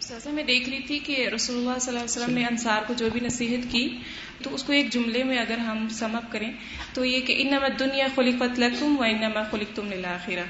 سزا 0.00 0.30
میں 0.30 0.44
دیکھ 0.44 0.68
رہی 0.68 0.80
تھی 0.80 0.98
کہ 0.98 1.28
رسول 1.34 1.56
اللہ 1.56 1.78
صلی 1.78 1.96
اللہ 1.96 2.04
علیہ 2.04 2.22
وسلم 2.22 2.34
نے 2.34 2.46
انصار 2.46 2.82
کو 2.86 2.94
جو 2.94 3.08
بھی 3.12 3.20
نصیحت 3.20 3.72
کی 3.72 3.98
تو 4.42 4.54
اس 4.54 4.62
کو 4.62 4.72
ایک 4.72 4.92
جملے 4.92 5.24
میں 5.24 5.38
اگر 5.38 5.58
ہم 5.58 5.88
سم 5.88 6.16
اپ 6.16 6.32
کریں 6.32 6.52
تو 6.94 7.04
یہ 7.04 7.20
کہ 7.20 7.34
انما 7.38 7.68
دنیا 7.78 8.06
خلقت 8.14 8.58
لکم 8.58 8.98
و 8.98 9.02
انما 9.02 9.42
خلقتم 9.50 9.92
للآخرہ۔ 9.92 10.44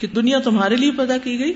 کہ 0.00 0.06
دنیا 0.06 0.38
تمہارے 0.38 0.76
لیے 0.76 0.90
پیدا 0.90 1.18
کی 1.18 1.38
گئی 1.38 1.52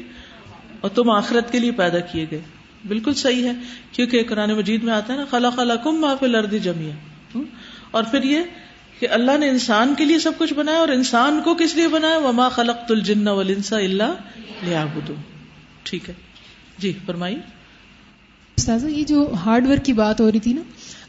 اور 0.80 0.90
تم 0.90 1.10
آخرت 1.10 1.52
کے 1.52 1.58
لیے 1.58 1.70
پیدا 1.70 2.00
کیے 2.00 2.26
گئے۔ 2.30 2.40
بالکل 2.88 3.14
صحیح 3.14 3.44
ہے 3.44 3.52
کیونکہ 3.92 4.24
قرآن 4.28 4.52
مجید 4.52 4.82
میں 4.82 4.92
آتا 4.92 5.12
ہے 5.12 5.18
نا 5.18 5.24
خلا 5.30 5.50
خلا 5.50 5.76
کم 5.76 6.00
معاف 6.00 6.22
لردی 6.22 6.58
جمیا 6.58 7.40
اور 7.90 8.04
پھر 8.10 8.22
یہ 8.22 8.38
کہ 8.98 9.08
اللہ 9.08 9.38
نے 9.38 9.48
انسان 9.48 9.94
کے 9.98 10.04
لیے 10.04 10.18
سب 10.18 10.32
کچھ 10.38 10.52
بنایا 10.54 10.78
اور 10.78 10.88
انسان 10.88 11.40
کو 11.44 11.54
کس 11.54 11.74
لیے 11.76 11.88
بنایا؟ 11.88 12.18
وما 12.18 12.48
خلق 12.48 12.90
الجن 12.90 13.28
والانس 13.28 13.72
الا 13.72 14.12
لیعبدون 14.62 15.20
ٹھیک 15.82 16.08
ہے۔ 16.08 16.14
جی 16.78 16.92
فرمائی 17.06 17.36
استاذہ 18.58 18.86
یہ 18.86 19.04
جو 19.04 19.32
ہارڈ 19.44 19.66
ورک 19.66 19.84
کی 19.84 19.92
بات 19.92 20.20
ہو 20.20 20.30
رہی 20.32 20.38
تھی 20.38 20.52
نا 20.52 20.62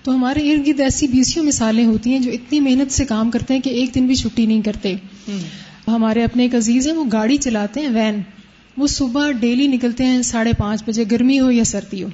تو 0.04 0.16
ہمارے 0.16 0.52
ارد 0.52 0.68
گرد 0.68 0.80
ایسی 0.80 1.08
بیسیوں 1.08 1.46
مثالیں 1.46 1.86
ہوتی 1.86 2.12
ہیں 2.12 2.20
جو 2.20 2.32
اتنی 2.32 2.60
محنت 2.60 2.92
سے 2.92 3.06
کام 3.06 3.32
کرتے 3.32 3.54
ہیں 3.54 3.62
کہ 3.62 3.70
ایک 3.70 3.96
دن 3.96 4.08
بھی 4.08 4.16
چھٹی 4.16 4.46
نہیں 4.46 4.62
کرتے۔ 4.62 4.96
ہمارے 5.88 6.24
اپنے 6.24 6.44
ایک 6.44 6.56
عزیز 6.56 6.88
ہیں 6.88 6.96
وہ 6.96 7.04
گاڑی 7.14 7.38
چلاتے 7.38 7.80
ہیں 7.80 7.90
وین۔ 7.90 8.22
وہ 8.78 8.88
صبح 8.88 9.32
ڈیلی 9.32 9.68
نکلتے 9.68 10.06
ہیں 10.06 10.22
ساڑھے 10.22 10.52
پانچ 10.58 10.84
بجے 10.88 11.04
گرمی 11.12 11.40
ہو 11.40 11.52
یا 11.52 11.64
سردی 11.64 12.04
ہو۔ 12.04 12.10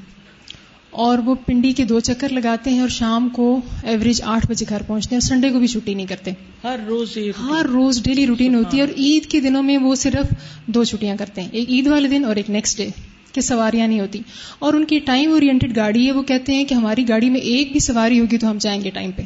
اور 0.92 1.18
وہ 1.18 1.36
پنڈی 1.36 1.72
کے 1.72 1.84
دو 1.86 2.00
چکر 2.00 2.30
لگاتے 2.30 2.70
ہیں 2.70 2.80
اور 2.80 2.90
شام 2.90 3.30
کو 3.30 3.62
ایوریج 3.84 4.22
آٹھ 4.26 4.48
بجے 4.48 4.66
گھر 4.70 4.82
پہنچتے 4.82 5.16
ہیں 5.16 5.20
اور 5.22 5.28
سنڈے 5.28 5.50
کو 5.50 5.60
بھی 5.60 5.68
چھٹی 5.68 5.94
نہیں 5.94 6.06
کرتے۔ 6.06 6.32
ہر 6.64 6.80
روز 6.88 7.18
ہر 7.50 7.66
روز 7.66 8.04
ڈیلی 8.04 8.28
روٹین 8.28 8.56
ہوتی 8.56 8.78
ہے 8.78 8.82
اور 8.82 8.90
عید 8.98 9.26
کے 9.26 9.40
دنوں 9.40 9.64
میں 9.64 9.78
وہ 9.78 9.96
صرف 9.96 10.34
دو 10.66 10.84
چھٹیاں 10.84 11.16
کرتے 11.16 11.42
ہیں 11.42 11.50
ایک 11.52 11.70
عید 11.70 11.88
والے 11.88 12.10
دن 12.10 12.26
اور 12.26 12.36
ایک 12.36 12.50
نیکسٹ 12.50 12.78
ڈے 12.78 12.88
کہ 13.32 13.42
سواریاں 13.42 13.88
نہیں 13.88 14.00
ہوتی۔ 14.00 14.20
اور 14.60 14.74
ان 14.74 14.86
کی 14.86 15.00
ٹائم 15.00 15.32
اورینٹیڈ 15.32 15.76
گاڑی 15.76 16.08
ہے 16.08 16.12
وہ 16.12 16.22
کہتے 16.22 16.54
ہیں 16.54 16.66
کہ 16.66 16.74
ہماری 16.74 17.10
گاڑی 17.10 17.30
میں 17.30 17.40
ایک 17.40 17.72
بھی 17.72 17.80
سواری 17.80 18.20
ہوگی 18.20 18.38
تو 18.38 18.52
ہم 18.52 18.58
جائیں 18.58 18.82
گے 18.84 18.90
ٹائم 18.90 19.12
پہ۔ 19.12 19.22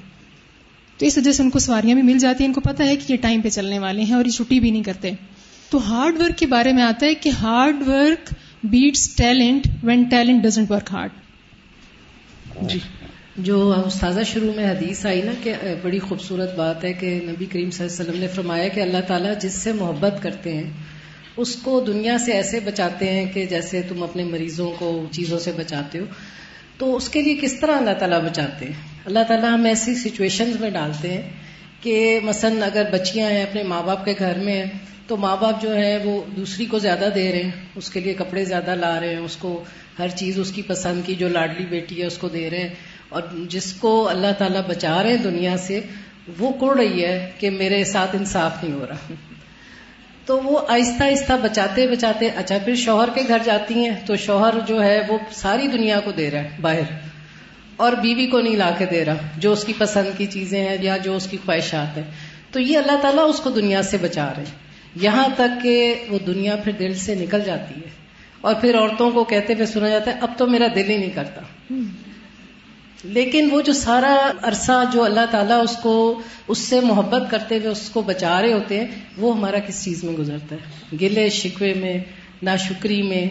تو 0.98 1.06
اس 1.06 1.18
وجہ 1.18 1.32
سے 1.32 1.44
ان 1.44 1.50
کو 1.50 1.60
سواریاں 1.60 1.96
بھی 1.96 2.04
مل 2.04 2.18
جاتی 2.18 2.44
ہیں 2.44 2.48
ان 2.50 2.54
کو 2.54 2.62
پتا 2.62 2.84
ہے 2.86 2.96
کہ 2.96 3.12
یہ 3.14 3.18
ٹائم 3.18 3.42
پہ 3.42 3.50
چلنے 3.50 3.80
والے 3.80 4.04
ہیں 4.04 4.14
اور 4.14 4.26
یہ 4.26 4.32
چھٹی 4.32 4.60
بھی 4.60 4.72
نہیں 4.72 4.84
کرتے۔ 4.84 5.12
تو 5.70 5.92
ہارڈ 5.92 6.22
ورک 6.22 6.38
کے 6.38 6.46
بارے 6.46 6.74
میں 6.74 6.84
آتا 6.84 7.06
ہے 7.06 7.14
کہ 7.16 7.30
hard 7.30 7.88
work 7.88 8.34
beats 8.64 9.16
talent 9.16 9.68
when 9.84 10.04
talent 10.04 10.44
doesn't 10.44 10.72
work 10.72 10.92
hard 10.92 11.12
جی۔ 12.62 12.80
جو 13.38 13.74
استاذہ 13.86 14.24
شروع 14.24 14.54
میں 14.54 14.70
حدیث 14.72 15.06
آئی 15.06 15.22
نا 15.22 15.32
کہ 15.44 15.54
بڑی 15.82 16.00
خوبصورت 16.00 16.56
بات 16.56 16.84
ہے 16.84 16.94
کہ 16.94 17.20
نبی 17.24 17.46
کریم 17.46 17.72
صلی 17.72 17.86
اللہ 17.86 18.02
علیہ 18.02 18.12
وسلم 18.12 18.22
نے 18.22 18.28
فرمایا 18.28 18.68
کہ 18.68 18.80
اللہ 18.80 19.02
تعالیٰ 19.08 19.34
جس 19.40 19.54
سے 19.54 19.74
محبت 19.74 20.22
کرتے 20.22 20.54
ہیں 20.54 20.70
اس 21.38 21.56
کو 21.56 21.80
دنیا 21.80 22.18
سے 22.18 22.32
ایسے 22.32 22.60
بچاتے 22.60 23.10
ہیں 23.10 23.26
کہ 23.34 23.46
جیسے 23.46 23.82
تم 23.82 24.04
اپنے 24.04 24.24
مریضوں 24.24 24.72
کو 24.80 25.06
چیزوں 25.12 25.40
سے 25.40 25.52
بچاتے 25.52 26.00
ہو۔ 26.00 26.06
تو 26.78 26.96
اس 26.96 27.10
کے 27.10 27.22
لیے 27.22 27.36
کس 27.36 27.54
طرح 27.54 27.78
اللہ 27.78 27.94
تعالیٰ 28.00 28.22
بچاتے 28.22 28.66
ہیں؟ 28.66 28.74
اللہ 29.06 29.20
تعالیٰ 29.28 29.54
ہم 29.54 29.66
ایسی 29.66 29.96
سچویشن 29.96 30.52
میں 30.60 30.70
ڈالتے 30.70 31.14
ہیں 31.14 31.30
کہ 31.82 32.20
مثلا 32.24 32.66
اگر 32.66 32.84
بچیاں 32.92 33.30
ہیں 33.32 33.44
اپنے 33.44 33.64
ماں 33.64 33.82
باپ 33.84 34.06
کے 34.06 34.14
گھر 34.20 34.38
میں 34.38 34.54
ہیں 34.54 34.72
تو 35.14 35.18
ماں 35.18 35.38
باپ 35.38 35.62
جو 35.62 35.76
ہے 35.76 35.98
وہ 36.04 36.24
دوسری 36.36 36.66
کو 36.66 36.80
زیادہ 36.80 37.10
دے 37.16 37.32
رہے 37.32 37.44
ہیں، 37.44 37.52
اس 37.76 37.90
کے 37.90 38.00
لیے 38.00 38.14
کپڑے 38.14 38.46
زیادہ 38.46 38.76
لا 38.76 39.00
رہے 39.00 39.10
ہیں، 39.10 39.22
اس 39.22 39.38
کو 39.38 39.64
ہر 40.00 40.08
چیز 40.08 40.40
اس 40.40 40.52
کی 40.52 40.62
پسند 40.62 41.02
کی، 41.06 41.16
جو 41.16 41.30
لاڈلی 41.30 41.66
بیٹی 41.66 42.02
ہے، 42.02 42.06
اس 42.06 42.18
کو 42.18 42.28
دے 42.30 42.50
رہے 42.50 42.58
ہیں۔ 42.58 42.70
اور 43.10 43.22
جس 43.50 43.74
کو 43.74 44.10
اللہ 44.10 44.32
تعالیٰ 44.38 44.62
بچا 44.68 45.04
رہے 45.04 45.10
ہیں 45.10 45.18
دنیا 45.18 45.58
سے، 45.58 45.80
وہ 46.40 46.52
کڑ 46.60 46.78
رہی 46.78 47.06
ہے 47.06 47.32
کہ 47.40 47.50
میرے 47.50 47.84
ساتھ 47.84 48.16
انصاف 48.16 48.64
نہیں 48.64 48.74
ہو 48.74 48.86
رہا۔ 48.90 49.14
تو 50.26 50.42
وہ 50.44 50.60
آہستہ 50.70 51.04
آہستہ 51.04 51.34
بچاتے 51.42 51.88
بچاتے 51.88 52.30
اچھا 52.36 52.58
پھر 52.66 52.76
شوہر 52.76 53.10
کے 53.16 53.22
گھر 53.28 53.38
جاتی 53.44 53.74
ہیں، 53.74 53.96
تو 54.06 54.16
شوہر 54.16 54.54
جو 54.68 54.84
ہے 54.84 55.02
وہ 55.08 55.18
ساری 55.32 55.68
دنیا 55.68 56.00
کو 56.00 56.12
دے 56.12 56.32
رہا 56.32 56.44
ہے 56.44 56.50
باہر۔ 56.62 57.00
اور 57.76 57.92
بیوی 57.92 58.28
کو 58.28 58.40
نہیں 58.40 58.56
لا 58.56 58.72
کے 58.78 58.86
دے 58.86 59.06
رہا، 59.06 59.16
جو 59.38 59.52
اس 59.52 59.64
کی 59.64 59.74
پسند 59.78 60.18
کی 60.18 60.26
چیزیں 60.26 60.70
ہیں 60.70 60.78
یا 60.82 60.98
جو 60.98 61.16
اس 61.16 61.28
کی 61.28 61.38
خواہشات 61.46 61.98
ہیں۔ 61.98 62.12
تو 62.52 62.60
یہ 62.60 62.78
اللہ 62.78 62.98
تعالیٰ 63.02 63.30
اس 63.30 63.40
کو 63.40 63.50
دنیا 63.50 63.82
سے 63.82 63.98
بچا 63.98 64.34
رہے 64.38 64.44
ہیں۔ 64.44 64.63
یہاں 64.96 65.28
تک 65.36 65.64
کہ 65.64 65.96
وہ 66.10 66.20
دنیا 66.28 66.56
پھر 66.56 66.72
دل 66.72 66.94
سے 66.94 67.16
نکل 67.16 67.42
جاتی 67.46 67.74
ہے 67.76 67.90
اور 68.42 68.56
پھر 68.56 68.78
عورتوں 68.78 69.12
کو 69.12 69.24
کہتے 69.24 69.54
ہوئے 69.54 69.66
سنا 69.66 69.90
جاتا 69.90 70.12
ہے، 70.12 70.20
اب 70.22 70.32
تو 70.38 70.48
میرا 70.48 70.68
دل 70.76 70.90
ہی 70.90 70.98
نہیں 70.98 71.10
کرتا۔ 71.10 71.42
لیکن 73.04 73.50
وہ 73.52 73.62
جو 73.62 73.74
سارا 73.74 74.32
عرصہ 74.42 74.84
جو 74.94 75.04
اللہ 75.04 75.26
تعالیٰ 75.32 75.64
اس 75.64 75.78
کو، 75.82 76.22
اس 76.48 76.58
سے 76.58 76.80
محبت 76.80 77.32
کرتے 77.32 77.56
ہوئے 77.58 77.68
اس 77.68 77.90
کو 77.90 78.02
بچا 78.02 78.42
رہے 78.42 78.54
ہوتے 78.54 78.80
ہیں، 78.80 78.88
وہ 79.18 79.38
ہمارا 79.38 79.60
کس 79.60 79.86
چیز 79.86 80.04
میں 80.04 80.14
گزرتا 80.14 80.56
ہے؟ 80.56 80.98
گلے، 81.02 81.30
شکوے 81.30 81.74
میں، 81.74 81.98
ناشکری 82.44 83.02
میں۔ 83.02 83.26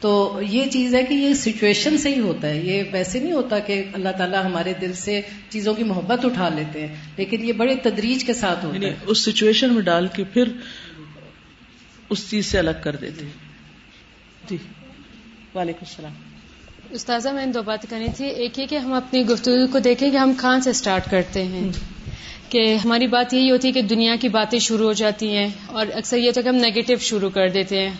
تو 0.00 0.40
یہ 0.48 0.64
چیز 0.70 0.94
ہے 0.94 1.02
کہ 1.02 1.14
یہ 1.14 1.34
سچویشن 1.34 1.98
سے 1.98 2.14
ہی 2.14 2.20
ہوتا 2.20 2.48
ہے۔ 2.48 2.60
یہ 2.60 2.82
ویسے 2.92 3.18
نہیں 3.18 3.32
ہوتا 3.32 3.58
کہ 3.58 3.84
اللہ 3.92 4.08
تعالیٰ 4.08 4.44
ہمارے 4.44 4.72
دل 4.80 4.92
سے 4.92 5.20
چیزوں 5.48 5.74
کی 5.74 5.84
محبت 5.84 6.24
اٹھا 6.24 6.48
لیتے 6.48 6.80
ہیں، 6.80 6.94
لیکن 7.16 7.44
یہ 7.44 7.52
بڑے 7.52 7.74
تدریج 7.82 8.24
کے 8.24 8.34
ساتھ 8.34 8.64
ہوتا 8.64 8.76
ہے۔ 8.76 8.82
یعنی 8.82 8.94
اس 9.06 9.24
سچویشن 9.24 9.72
میں 9.72 9.82
ڈال 9.82 10.06
کے 10.06 10.24
پھر 10.24 10.44
اس 12.10 12.30
چیز 12.30 12.46
سے 12.46 12.58
الگ 12.58 12.70
کر 12.84 12.96
دیتے 12.96 13.24
جی۔ 14.50 14.56
وعلیکم 15.54 15.78
السلام۔ 15.82 16.12
استاذہ 16.90 17.28
میں 17.28 17.46
نے 17.46 17.52
دو 17.52 17.62
بات 17.62 17.86
کرنی 17.90 18.06
تھی۔ 18.16 18.28
ایک 18.28 18.58
یہ 18.58 18.66
کہ 18.66 18.76
ہم 18.76 18.92
اپنی 18.92 19.26
گفتگو 19.26 19.66
کو 19.72 19.78
دیکھیں 19.78 20.10
کہ 20.10 20.16
ہم 20.16 20.32
کہاں 20.40 20.60
سے 20.60 20.72
سٹارٹ 20.72 21.10
کرتے 21.10 21.44
ہیں۔ 21.44 21.70
کہ 22.48 22.76
ہماری 22.84 23.06
بات 23.06 23.34
یہی 23.34 23.50
ہوتی 23.50 23.68
ہے 23.68 23.72
کہ 23.72 23.82
دنیا 23.82 24.16
کی 24.20 24.28
باتیں 24.28 24.58
شروع 24.58 24.86
ہو 24.86 24.92
جاتی 24.92 25.36
ہیں 25.36 25.48
اور 25.66 25.86
اکثر 25.94 26.16
یہ 26.16 26.26
ہوتا 26.26 26.38
ہے 26.38 26.42
کہ 26.42 26.48
ہم 26.48 26.54
نیگیٹو 26.54 26.94
شروع 27.00 27.30
کر 27.30 27.48
دیتے 27.48 27.88
ہیں۔ 27.88 27.94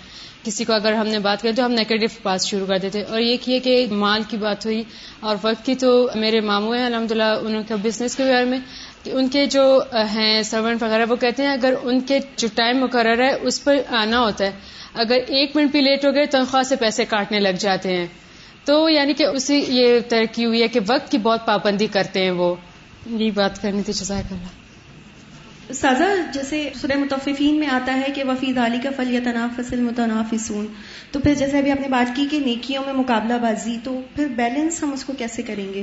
کسی 0.44 0.64
کو 0.64 0.72
اگر 0.72 0.92
ہم 0.92 1.06
نے 1.06 1.18
بات 1.18 1.42
کری 1.42 1.52
تو 1.52 1.64
ہم 1.64 1.72
نیگیٹو 1.72 2.06
بات 2.22 2.42
شروع 2.42 2.66
کر 2.66 2.78
دیتے 2.78 3.02
اور 3.02 3.20
یہ 3.20 3.36
کیے 3.44 3.58
کہ 3.58 3.86
مال 3.90 4.22
کی 4.28 4.36
بات 4.36 4.66
ہوئی 4.66 4.82
اور 5.20 5.36
وقت 5.42 5.66
کی 5.66 5.74
تو 5.74 6.08
میرے 6.14 6.40
ماموں 6.40 6.76
ہیں 6.76 6.86
الحمد 6.86 7.12
للہ 7.12 7.22
ان 7.22 7.62
کا 7.68 7.76
بزنس 7.76 8.16
کے 8.16 8.22
بارے 8.22 8.44
میں۔ 8.44 8.58
کہ 9.02 9.10
ان 9.10 9.28
کے 9.28 9.46
جو 9.46 9.82
ہیں 10.12 10.42
سرونٹ 10.42 10.82
وغیرہ، 10.82 11.06
وہ 11.08 11.16
کہتے 11.16 11.42
ہیں 11.42 11.52
اگر 11.52 11.74
ان 11.82 12.00
کے 12.00 12.18
جو 12.36 12.48
ٹائم 12.54 12.78
مقرر 12.78 13.20
ہے، 13.20 13.34
اس 13.42 13.64
پر 13.64 13.76
آنا 13.88 14.20
ہوتا 14.20 14.44
ہے۔ 14.44 14.50
اگر 14.94 15.18
ایک 15.26 15.56
منٹ 15.56 15.70
بھی 15.70 15.80
لیٹ 15.80 16.04
ہو 16.04 16.14
گئے، 16.14 16.26
تنخواہ 16.26 16.62
سے 16.62 16.76
پیسے 16.76 17.04
کاٹنے 17.04 17.40
لگ 17.40 17.56
جاتے 17.58 17.96
ہیں۔ 17.96 18.06
تو 18.64 18.88
یعنی 18.88 19.12
کہ 19.12 19.24
اسی، 19.24 19.64
یہ 19.68 20.00
ترقی 20.08 20.44
ہوئی 20.44 20.62
ہے 20.62 20.68
کہ 20.68 20.80
وقت 20.86 21.10
کی 21.10 21.18
بہت 21.18 21.46
پابندی 21.46 21.86
کرتے 21.86 22.22
ہیں 22.22 22.30
وہ۔ 22.30 22.54
یہ 23.06 23.30
بات 23.30 23.62
کرنی 23.62 23.82
تھی، 23.82 23.92
جزاک 23.92 24.32
اللہ۔ 24.32 24.68
سازا، 25.72 26.14
جیسے 26.32 26.70
سورہ 26.80 26.98
متفقین 26.98 27.60
میں 27.60 27.68
آتا 27.68 27.94
ہے 27.94 28.06
کہ 28.14 28.24
وفید 28.24 28.58
علی 28.58 28.78
کا 28.82 28.90
فل 28.96 29.14
یا 29.14 29.20
تناف 29.24 29.60
فصل 29.60 29.80
متنافسون 29.80 30.66
تو 31.10 31.20
پھر 31.20 31.34
جیسے 31.34 31.58
ابھی 31.58 31.70
آپ 31.70 31.80
نے 31.80 31.88
بات 31.88 32.16
کی 32.16 32.26
کہ 32.30 32.38
نیکیوں 32.38 32.82
میں 32.86 32.94
مقابلہ 32.94 33.34
بازی، 33.34 33.78
تو 33.84 34.00
پھر 34.14 34.26
بیلنس 34.26 34.82
ہم 34.82 34.92
اس 34.92 35.04
کو 35.04 35.12
کیسے 35.18 35.42
کریں 35.42 35.74
گے؟ 35.74 35.82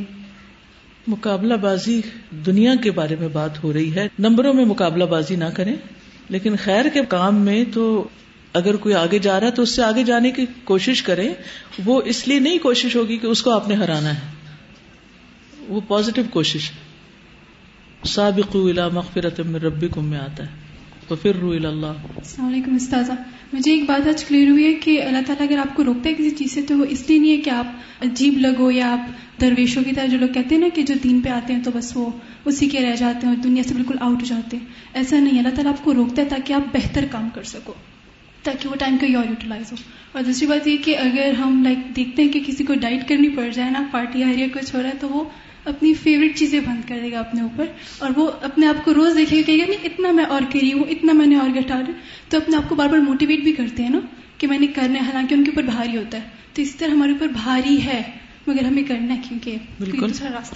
مقابلہ 1.07 1.53
بازی 1.53 2.01
دنیا 2.31 2.75
کے 2.75 2.91
بارے 2.91 3.15
میں 3.19 3.27
بات 3.27 3.63
ہو 3.63 3.73
رہی 3.73 3.95
ہے۔ 3.95 4.07
نمبروں 4.19 4.53
میں 4.53 4.65
مقابلہ 4.65 5.03
بازی 5.03 5.35
نہ 5.35 5.45
کریں، 5.53 5.75
لیکن 6.29 6.55
خیر 6.63 6.85
کے 6.93 7.01
کام 7.09 7.35
میں 7.35 7.63
تو 7.73 8.07
اگر 8.53 8.75
کوئی 8.75 8.95
آگے 8.95 9.19
جا 9.19 9.39
رہا 9.39 9.47
ہے 9.47 9.51
تو 9.51 9.61
اس 9.61 9.69
سے 9.69 9.83
آگے 9.83 10.03
جانے 10.03 10.31
کی 10.31 10.45
کوشش 10.63 11.03
کریں۔ 11.03 11.33
وہ 11.85 12.01
اس 12.05 12.27
لیے 12.27 12.39
نہیں 12.39 12.57
کوشش 12.57 12.95
ہوگی 12.95 13.17
کہ 13.17 13.27
اس 13.27 13.41
کو 13.41 13.51
آپ 13.51 13.67
نے 13.67 13.75
ہرانا 13.75 14.15
ہے۔ 14.15 14.19
وہ 15.67 15.81
پازیٹو 15.87 16.21
کوشش 16.29 16.71
سابق 18.05 18.55
مغفرت 18.55 19.39
من 19.39 19.55
ربکم 19.55 20.05
میں 20.05 20.19
آتا 20.19 20.43
ہے۔ 20.43 20.64
تو 21.07 21.15
پھر 21.15 21.35
رو 21.35 21.51
اللہ. 21.51 21.85
السلام 21.85 22.47
علیکم 22.47 22.75
استاذہ. 22.75 23.13
مجھے 23.53 23.71
ایک 23.71 23.83
بات 23.87 24.07
آج 24.07 24.23
کلیئر 24.25 24.49
ہوئی 24.49 24.63
ہے 24.65 24.73
کہ 24.73 25.01
اللہ 25.01 25.25
تعالیٰ 25.27 25.47
اگر 25.47 25.57
آپ 25.59 25.75
کو 25.75 25.83
روکتا 25.83 26.09
ہے 26.09 26.13
کسی 26.13 26.29
چیز 26.29 26.51
سے 26.51 26.61
تو 26.61 26.77
وہ 26.77 26.85
اس 26.89 27.03
لیے 27.09 27.19
نہیں 27.19 27.31
ہے 27.31 27.41
کہ 27.41 27.49
آپ 27.49 28.03
عجیب 28.05 28.37
لگو 28.37 28.69
یا 28.71 28.91
آپ 28.91 29.41
درویشوں 29.41 29.83
کی 29.83 29.91
طرح 29.91 30.05
جو 30.05 30.17
لوگ 30.17 30.33
کہتے 30.33 30.55
ہیں 30.55 30.61
نا 30.61 30.67
کہ 30.75 30.83
جو 30.83 30.93
دین 31.03 31.19
پہ 31.21 31.29
آتے 31.29 31.53
ہیں 31.53 31.63
تو 31.63 31.71
بس 31.73 31.95
وہ 31.95 32.09
اسی 32.45 32.69
کے 32.69 32.81
رہ 32.81 32.95
جاتے 32.95 33.27
ہیں 33.27 33.33
اور 33.33 33.41
دنیا 33.43 33.63
سے 33.63 33.73
بالکل 33.73 33.95
آؤٹ 33.99 34.21
ہو 34.21 34.25
جاتے 34.25 34.57
ہیں. 34.57 34.65
ایسا 34.93 35.19
نہیں، 35.19 35.39
اللہ 35.39 35.55
تعالیٰ 35.55 35.71
آپ 35.73 35.83
کو 35.83 35.93
روکتا 35.93 36.21
ہے 36.21 36.27
تاکہ 36.27 36.53
آپ 36.53 36.73
بہتر 36.73 37.05
کام 37.11 37.29
کر 37.33 37.43
سکو، 37.43 37.73
تاکہ 38.43 38.69
وہ 38.69 38.75
ٹائم 38.75 38.97
کہیں 38.97 39.15
اور 39.15 39.25
یوٹیلائز 39.25 39.71
ہو. 39.71 39.77
اور 40.11 40.23
دوسری 40.23 40.47
بات 40.47 40.67
یہ 40.67 40.77
کہ 40.83 40.97
اگر 40.97 41.33
ہم 41.39 41.63
لائک 41.63 41.95
دیکھتے 41.95 42.23
ہیں 42.23 42.31
کہ 42.31 42.39
کسی 42.45 42.63
کو 42.63 42.73
ڈائٹ 42.81 43.07
کرنی 43.09 43.29
پڑ 43.29 43.47
جائے 43.49 43.69
نا 43.69 43.83
پارٹی 43.91 44.23
آ 44.23 44.27
رہی 44.27 44.41
ہے 44.41 44.47
کچھ 44.53 44.75
ہو 44.75 44.81
رہا 44.81 44.89
ہے 44.89 44.97
تو 44.99 45.09
وہ 45.09 45.23
اپنی 45.65 45.93
فیوریٹ 45.93 46.37
چیزیں 46.37 46.59
بند 46.59 46.89
کر 46.89 46.99
دے 47.03 47.11
گا 47.11 47.19
اپنے 47.19 47.41
اوپر 47.41 47.65
اور 47.97 48.11
وہ 48.15 48.31
اپنے 48.41 48.67
آپ 48.67 48.85
کو 48.85 48.93
روز 48.93 49.17
دیکھے 49.17 49.37
گا 49.37 49.41
کہ 49.45 49.55
نہیں 49.55 49.83
اتنا 49.83 50.11
میں 50.11 50.25
اور 50.25 50.41
کری 50.53 50.73
ہوں 50.73 50.83
اتنا 50.83 51.13
میں 51.13 51.25
نے 51.25 51.35
اور 51.35 51.49
گٹا 51.49 51.81
تو 52.29 52.37
اپنے 52.37 52.57
آپ 52.57 52.69
کو 52.69 52.75
بار 52.75 52.87
بار 52.89 52.97
موٹیویٹ 52.97 53.39
بھی 53.39 53.53
کرتے 53.53 53.83
ہیں 53.83 53.89
نا 53.89 53.99
کہ 54.37 54.47
میں 54.47 54.59
نے 54.59 54.67
کرنا 54.67 54.93
ہے 54.93 55.05
حالانکہ 55.05 55.33
ان 55.33 55.43
کے 55.43 55.51
اوپر 55.51 55.63
بھاری 55.63 55.97
ہوتا 55.97 56.17
ہے۔ 56.17 56.23
تو 56.53 56.61
اسی 56.61 56.77
طرح 56.77 56.89
ہمارے 56.89 57.11
اوپر 57.11 57.27
بھاری 57.27 57.85
ہے 57.85 58.01
مگر 58.47 58.63
ہمیں 58.65 58.83
کرنا 58.83 59.15
ہے 59.15 59.21
کیونکہ 59.29 59.55
بالکل۔ 59.79 60.01
دوسرا 60.01 60.29
راستہ۔ 60.29 60.55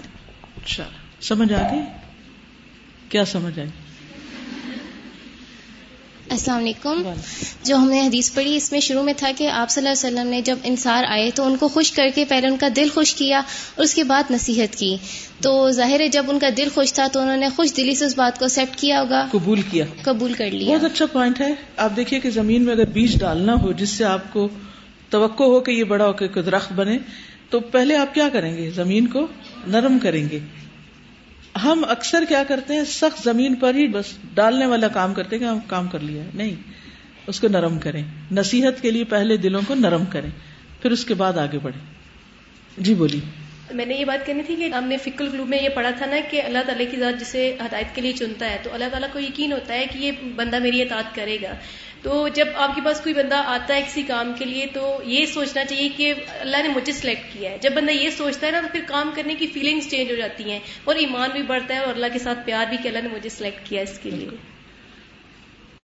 اچھا۔ 0.63 0.83
سمجھ 1.21 1.53
آ 1.53 1.71
گئی؟ 1.71 1.81
کیا 3.09 3.25
سمجھ 3.25 3.59
آئی؟ 3.59 3.69
السلام 6.29 6.57
علیکم۔ 6.57 7.03
جو 7.63 7.75
ہم 7.75 7.89
نے 7.89 8.01
حدیث 8.01 8.33
پڑھی 8.33 8.55
اس 8.55 8.71
میں 8.71 8.79
شروع 8.79 9.03
میں 9.03 9.13
تھا 9.17 9.31
کہ 9.37 9.47
آپ 9.49 9.69
صلی 9.69 9.87
اللہ 9.87 10.07
علیہ 10.07 10.19
وسلم 10.19 10.31
نے 10.31 10.41
جب 10.41 10.55
انصار 10.63 11.03
آئے 11.07 11.31
تو 11.35 11.45
ان 11.45 11.55
کو 11.57 11.67
خوش 11.67 11.91
کر 11.91 12.07
کے 12.15 12.25
پہلے 12.25 12.47
ان 12.47 12.57
کا 12.57 12.67
دل 12.75 12.87
خوش 12.93 13.13
کیا 13.15 13.37
اور 13.37 13.83
اس 13.83 13.93
کے 13.93 14.03
بعد 14.03 14.23
نصیحت 14.31 14.75
کی۔ 14.75 14.97
تو 15.41 15.69
ظاہر 15.71 15.99
ہے 15.99 16.07
جب 16.07 16.25
ان 16.27 16.39
کا 16.39 16.49
دل 16.57 16.67
خوش 16.73 16.93
تھا 16.93 17.07
تو 17.07 17.19
انہوں 17.19 17.37
نے 17.37 17.49
خوش 17.55 17.77
دلی 17.77 17.95
سے 17.95 18.05
اس 18.05 18.17
بات 18.17 18.39
کو 18.39 18.45
ایکسپٹ 18.45 18.79
کیا 18.79 19.01
ہوگا۔ 19.01 19.27
قبول 19.31 19.61
کیا۔ 19.61 19.85
قبول 20.01 20.33
کر 20.33 20.51
لیا۔ 20.51 20.77
بہت 20.77 20.85
اچھا 20.85 21.05
پوائنٹ 21.05 21.41
ہے۔ 21.41 21.53
آپ 21.77 21.95
دیکھیے 21.95 22.19
کہ 22.19 22.29
زمین 22.29 22.63
میں 22.63 22.73
اگر 22.73 22.85
بیج 22.85 23.19
ڈالنا 23.19 23.53
ہو 23.53 23.71
جس 23.71 23.89
سے 23.89 24.05
آپ 24.05 24.33
کو 24.33 24.47
توقع 25.09 25.43
ہو 25.43 25.59
کہ 25.59 25.71
یہ 25.71 25.83
بڑا 25.83 26.07
ہو 26.07 26.13
کے 26.13 26.27
درخت 26.27 26.73
بنے 26.73 26.97
تو 27.49 27.59
پہلے 27.59 27.95
آپ 27.95 28.13
کیا 28.13 28.29
کریں 28.29 28.57
گے؟ 28.57 28.71
زمین 28.71 29.07
کو 29.07 29.27
نرم 29.67 29.99
کریں 29.99 30.29
گے۔ 30.29 30.39
ہم 31.63 31.85
اکثر 31.89 32.23
کیا 32.29 32.43
کرتے 32.47 32.73
ہیں؟ 32.73 32.83
سخت 32.83 33.23
زمین 33.23 33.55
پر 33.55 33.75
ہی 33.75 33.87
بس 33.87 34.05
ڈالنے 34.33 34.65
والا 34.65 34.87
کام 34.87 35.13
کرتے 35.13 35.35
ہیں 35.35 35.43
کہ 35.43 35.47
ہم 35.47 35.59
کام 35.67 35.87
کر 35.87 35.99
لیا 35.99 36.23
ہے۔ 36.23 36.29
نہیں، 36.33 36.55
اس 37.27 37.39
کو 37.39 37.47
نرم 37.47 37.79
کریں۔ 37.79 38.03
نصیحت 38.31 38.81
کے 38.81 38.91
لیے 38.91 39.03
پہلے 39.03 39.37
دلوں 39.37 39.61
کو 39.67 39.75
نرم 39.75 40.05
کریں، 40.05 40.29
پھر 40.81 40.91
اس 40.91 41.05
کے 41.05 41.13
بعد 41.13 41.33
آگے 41.33 41.59
بڑھیں۔ 41.61 41.85
جی 42.77 42.93
بولی 42.93 43.19
میں 43.73 43.85
نے 43.85 43.95
یہ 43.95 44.05
بات 44.05 44.27
کرنی 44.27 44.43
تھی 44.43 44.55
کہ 44.55 44.63
ہم 44.63 44.83
نے 44.83 44.97
فکل 44.97 45.29
گروپ 45.33 45.47
میں 45.47 45.63
یہ 45.63 45.69
پڑھا 45.69 45.89
تھا 45.89 46.05
نا 46.05 46.15
کہ 46.31 46.41
اللہ 46.41 46.57
تعالیٰ 46.65 46.85
کی 46.91 46.97
ذات 46.97 47.19
جسے 47.19 47.55
ہدایت 47.59 47.95
کے 47.95 48.01
لیے 48.01 48.13
چنتا 48.13 48.49
ہے، 48.49 48.57
تو 48.63 48.73
اللہ 48.73 48.85
تعالیٰ 48.91 49.09
کو 49.13 49.19
یقین 49.19 49.53
ہوتا 49.53 49.73
ہے 49.73 49.85
کہ 49.93 49.97
یہ 49.97 50.11
بندہ 50.35 50.59
میری 50.59 50.81
اطاعت 50.81 51.15
کرے 51.15 51.37
گا۔ 51.41 51.55
تو 52.01 52.27
جب 52.27 52.47
آپ 52.55 52.75
کے 52.75 52.81
پاس 52.85 53.01
کوئی 53.01 53.15
بندہ 53.15 53.35
آتا 53.35 53.75
ہے 53.75 53.81
کسی 53.81 54.03
کام 54.03 54.33
کے 54.39 54.45
لیے، 54.45 54.65
تو 54.73 54.99
یہ 55.05 55.25
سوچنا 55.25 55.65
چاہیے 55.65 55.89
کہ 55.89 56.13
اللہ 56.39 56.57
نے 56.57 56.69
مجھے 56.69 56.93
سلیکٹ 56.93 57.33
کیا 57.33 57.51
ہے۔ 57.51 57.57
جب 57.61 57.73
بندہ 57.73 57.91
یہ 57.91 58.09
سوچتا 58.09 58.47
ہے 58.47 58.51
نا، 58.51 58.61
تو 58.61 58.67
پھر 58.71 58.81
کام 58.87 59.11
کرنے 59.15 59.35
کی 59.35 59.47
فیلنگس 59.47 59.91
چینج 59.91 60.11
ہو 60.11 60.15
جاتی 60.15 60.51
ہیں 60.51 60.59
اور 60.83 60.95
ایمان 60.95 61.29
بھی 61.33 61.41
بڑھتا 61.41 61.73
ہے 61.73 61.79
اور 61.79 61.93
اللہ 61.93 62.13
کے 62.13 62.19
ساتھ 62.19 62.39
پیار 62.45 62.65
بھی 62.69 62.77
کہ 62.83 62.87
اللہ 62.87 62.99
نے 62.99 63.09
مجھے 63.09 63.29
سلیکٹ 63.29 63.69
کیا 63.69 63.81
اس 63.81 63.99
کے 63.99 64.09
لیے۔ 64.09 64.58